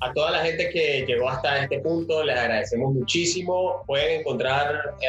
A 0.00 0.12
toda 0.12 0.30
la 0.32 0.38
gente 0.40 0.70
que 0.70 1.04
llegó 1.06 1.28
hasta 1.28 1.62
este 1.62 1.78
punto, 1.80 2.24
les 2.24 2.36
agradecemos 2.38 2.94
muchísimo. 2.94 3.82
Pueden 3.86 4.20
encontrar, 4.20 4.94
eh, 5.02 5.08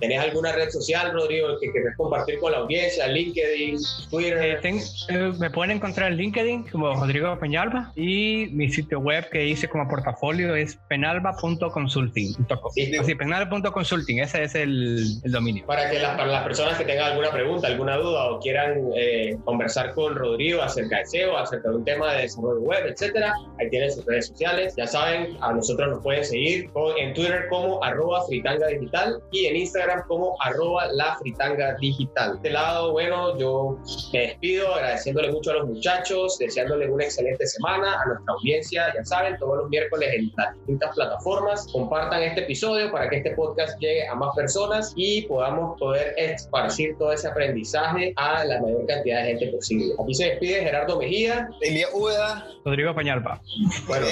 ¿tenés 0.00 0.18
alguna 0.20 0.52
red 0.52 0.70
social, 0.70 1.12
Rodrigo, 1.12 1.48
que 1.60 1.70
querés 1.72 1.94
compartir 1.96 2.38
con 2.40 2.52
la 2.52 2.58
audiencia? 2.58 3.06
LinkedIn, 3.06 3.76
Eh, 3.76 4.06
Twitter. 4.10 4.60
ten- 4.62 4.80
eh, 5.10 5.32
me 5.38 5.50
pueden 5.50 5.76
encontrar 5.76 6.10
en 6.12 6.16
LinkedIn 6.18 6.68
como 6.70 6.94
Rodrigo 6.94 7.38
Peñalba 7.38 7.92
y 7.96 8.48
mi 8.52 8.70
sitio 8.70 8.98
web 9.00 9.28
que 9.30 9.46
hice 9.46 9.68
como 9.68 9.86
portafolio 9.88 10.54
es 10.54 10.76
penalba.consulting. 10.88 12.34
Sí. 12.74 12.96
Así, 12.96 13.14
penalba.consulting, 13.14 14.20
ese 14.20 14.44
es 14.44 14.54
el, 14.54 15.04
el 15.22 15.32
dominio. 15.32 15.66
Para 15.66 15.90
que 15.90 15.98
las, 15.98 16.16
para 16.16 16.30
las 16.30 16.44
personas 16.44 16.78
que 16.78 16.84
tengan 16.84 17.12
alguna 17.12 17.30
pregunta, 17.30 17.66
alguna 17.66 17.96
duda 17.96 18.30
o 18.30 18.40
quieran 18.40 18.80
eh, 18.96 19.36
conversar 19.44 19.92
con 19.94 20.14
Rodrigo 20.14 20.62
acerca 20.62 20.98
de 20.98 21.06
SEO, 21.06 21.36
acerca 21.36 21.68
de 21.70 21.76
un 21.76 21.84
tema 21.84 22.12
de 22.14 22.22
desarrollo 22.22 22.60
web, 22.70 22.86
etcétera, 22.86 23.34
ahí 23.58 23.68
tienen 23.68 23.90
sus 23.90 24.06
redes 24.06 24.28
sociales. 24.28 24.74
Ya 24.76 24.86
saben, 24.86 25.36
a 25.40 25.52
nosotros 25.52 25.88
nos 25.88 26.02
pueden 26.02 26.24
seguir 26.24 26.70
en 26.98 27.14
Twitter 27.14 27.46
como 27.50 27.82
arroba 27.82 28.24
fritanga 28.26 28.68
digital 28.68 29.20
y 29.32 29.46
en 29.46 29.56
Instagram 29.56 30.04
como 30.06 30.36
arroba 30.40 30.86
la 30.92 31.16
fritanga 31.18 31.76
digital. 31.80 32.30
De 32.30 32.36
este 32.36 32.50
lado, 32.50 32.92
bueno, 32.92 33.36
yo 33.38 33.76
me 34.12 34.20
despido 34.20 34.74
agradeciéndole 34.74 35.32
mucho 35.32 35.50
a 35.50 35.54
los 35.54 35.66
muchachos, 35.66 36.38
deseándoles 36.38 36.88
una 36.90 37.04
excelente 37.04 37.46
semana, 37.46 38.00
a 38.00 38.06
nuestra 38.06 38.34
audiencia, 38.34 38.94
ya 38.94 39.04
saben, 39.04 39.36
todos 39.38 39.58
los 39.58 39.68
miércoles 39.68 40.08
en 40.14 40.32
las 40.36 40.54
distintas 40.54 40.94
plataformas. 40.94 41.66
Compartan 41.72 42.22
este 42.22 42.42
episodio 42.42 42.90
para 42.92 43.08
que 43.10 43.16
este 43.16 43.32
podcast 43.32 43.78
llegue 43.80 44.06
a 44.06 44.14
más 44.14 44.34
personas 44.36 44.92
y 44.96 45.22
podamos 45.22 45.78
poder 45.78 46.14
esparcir 46.16 46.96
todo 46.98 47.12
ese 47.12 47.26
aprendizaje 47.28 48.12
a 48.16 48.44
la 48.44 48.60
mayor 48.60 48.86
cantidad 48.86 49.22
de 49.22 49.30
gente 49.30 49.46
posible. 49.48 49.94
Aquí 50.02 50.14
se 50.14 50.24
despide 50.26 50.62
Gerardo 50.62 50.98
Mejía. 50.98 51.48
Elia 51.60 51.88
Úbeda, 51.94 52.46
Rodrigo 52.64 52.94
Peñalba. 52.94 53.40
Bueno, 53.86 54.06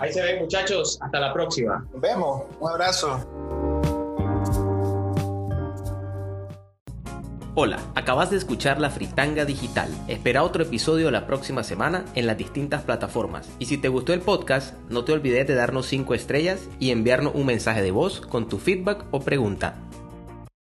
ahí 0.00 0.12
se 0.12 0.22
ven 0.22 0.40
muchachos. 0.40 0.98
Hasta 1.00 1.20
la 1.20 1.32
próxima. 1.32 1.86
Nos 1.92 2.00
vemos. 2.00 2.42
Un 2.60 2.70
abrazo. 2.70 3.24
Hola, 7.60 7.80
acabas 7.96 8.30
de 8.30 8.36
escuchar 8.36 8.80
La 8.80 8.88
Fritanga 8.88 9.44
Digital. 9.44 9.90
Espera 10.06 10.44
otro 10.44 10.62
episodio 10.62 11.10
la 11.10 11.26
próxima 11.26 11.64
semana 11.64 12.04
en 12.14 12.28
las 12.28 12.38
distintas 12.38 12.82
plataformas. 12.82 13.50
Y 13.58 13.66
si 13.66 13.78
te 13.78 13.88
gustó 13.88 14.12
el 14.12 14.20
podcast, 14.20 14.76
no 14.88 15.02
te 15.02 15.12
olvides 15.12 15.48
de 15.48 15.56
darnos 15.56 15.86
5 15.86 16.14
estrellas 16.14 16.68
y 16.78 16.92
enviarnos 16.92 17.34
un 17.34 17.46
mensaje 17.46 17.82
de 17.82 17.90
voz 17.90 18.20
con 18.20 18.48
tu 18.48 18.58
feedback 18.58 19.04
o 19.10 19.20
pregunta. 19.20 19.74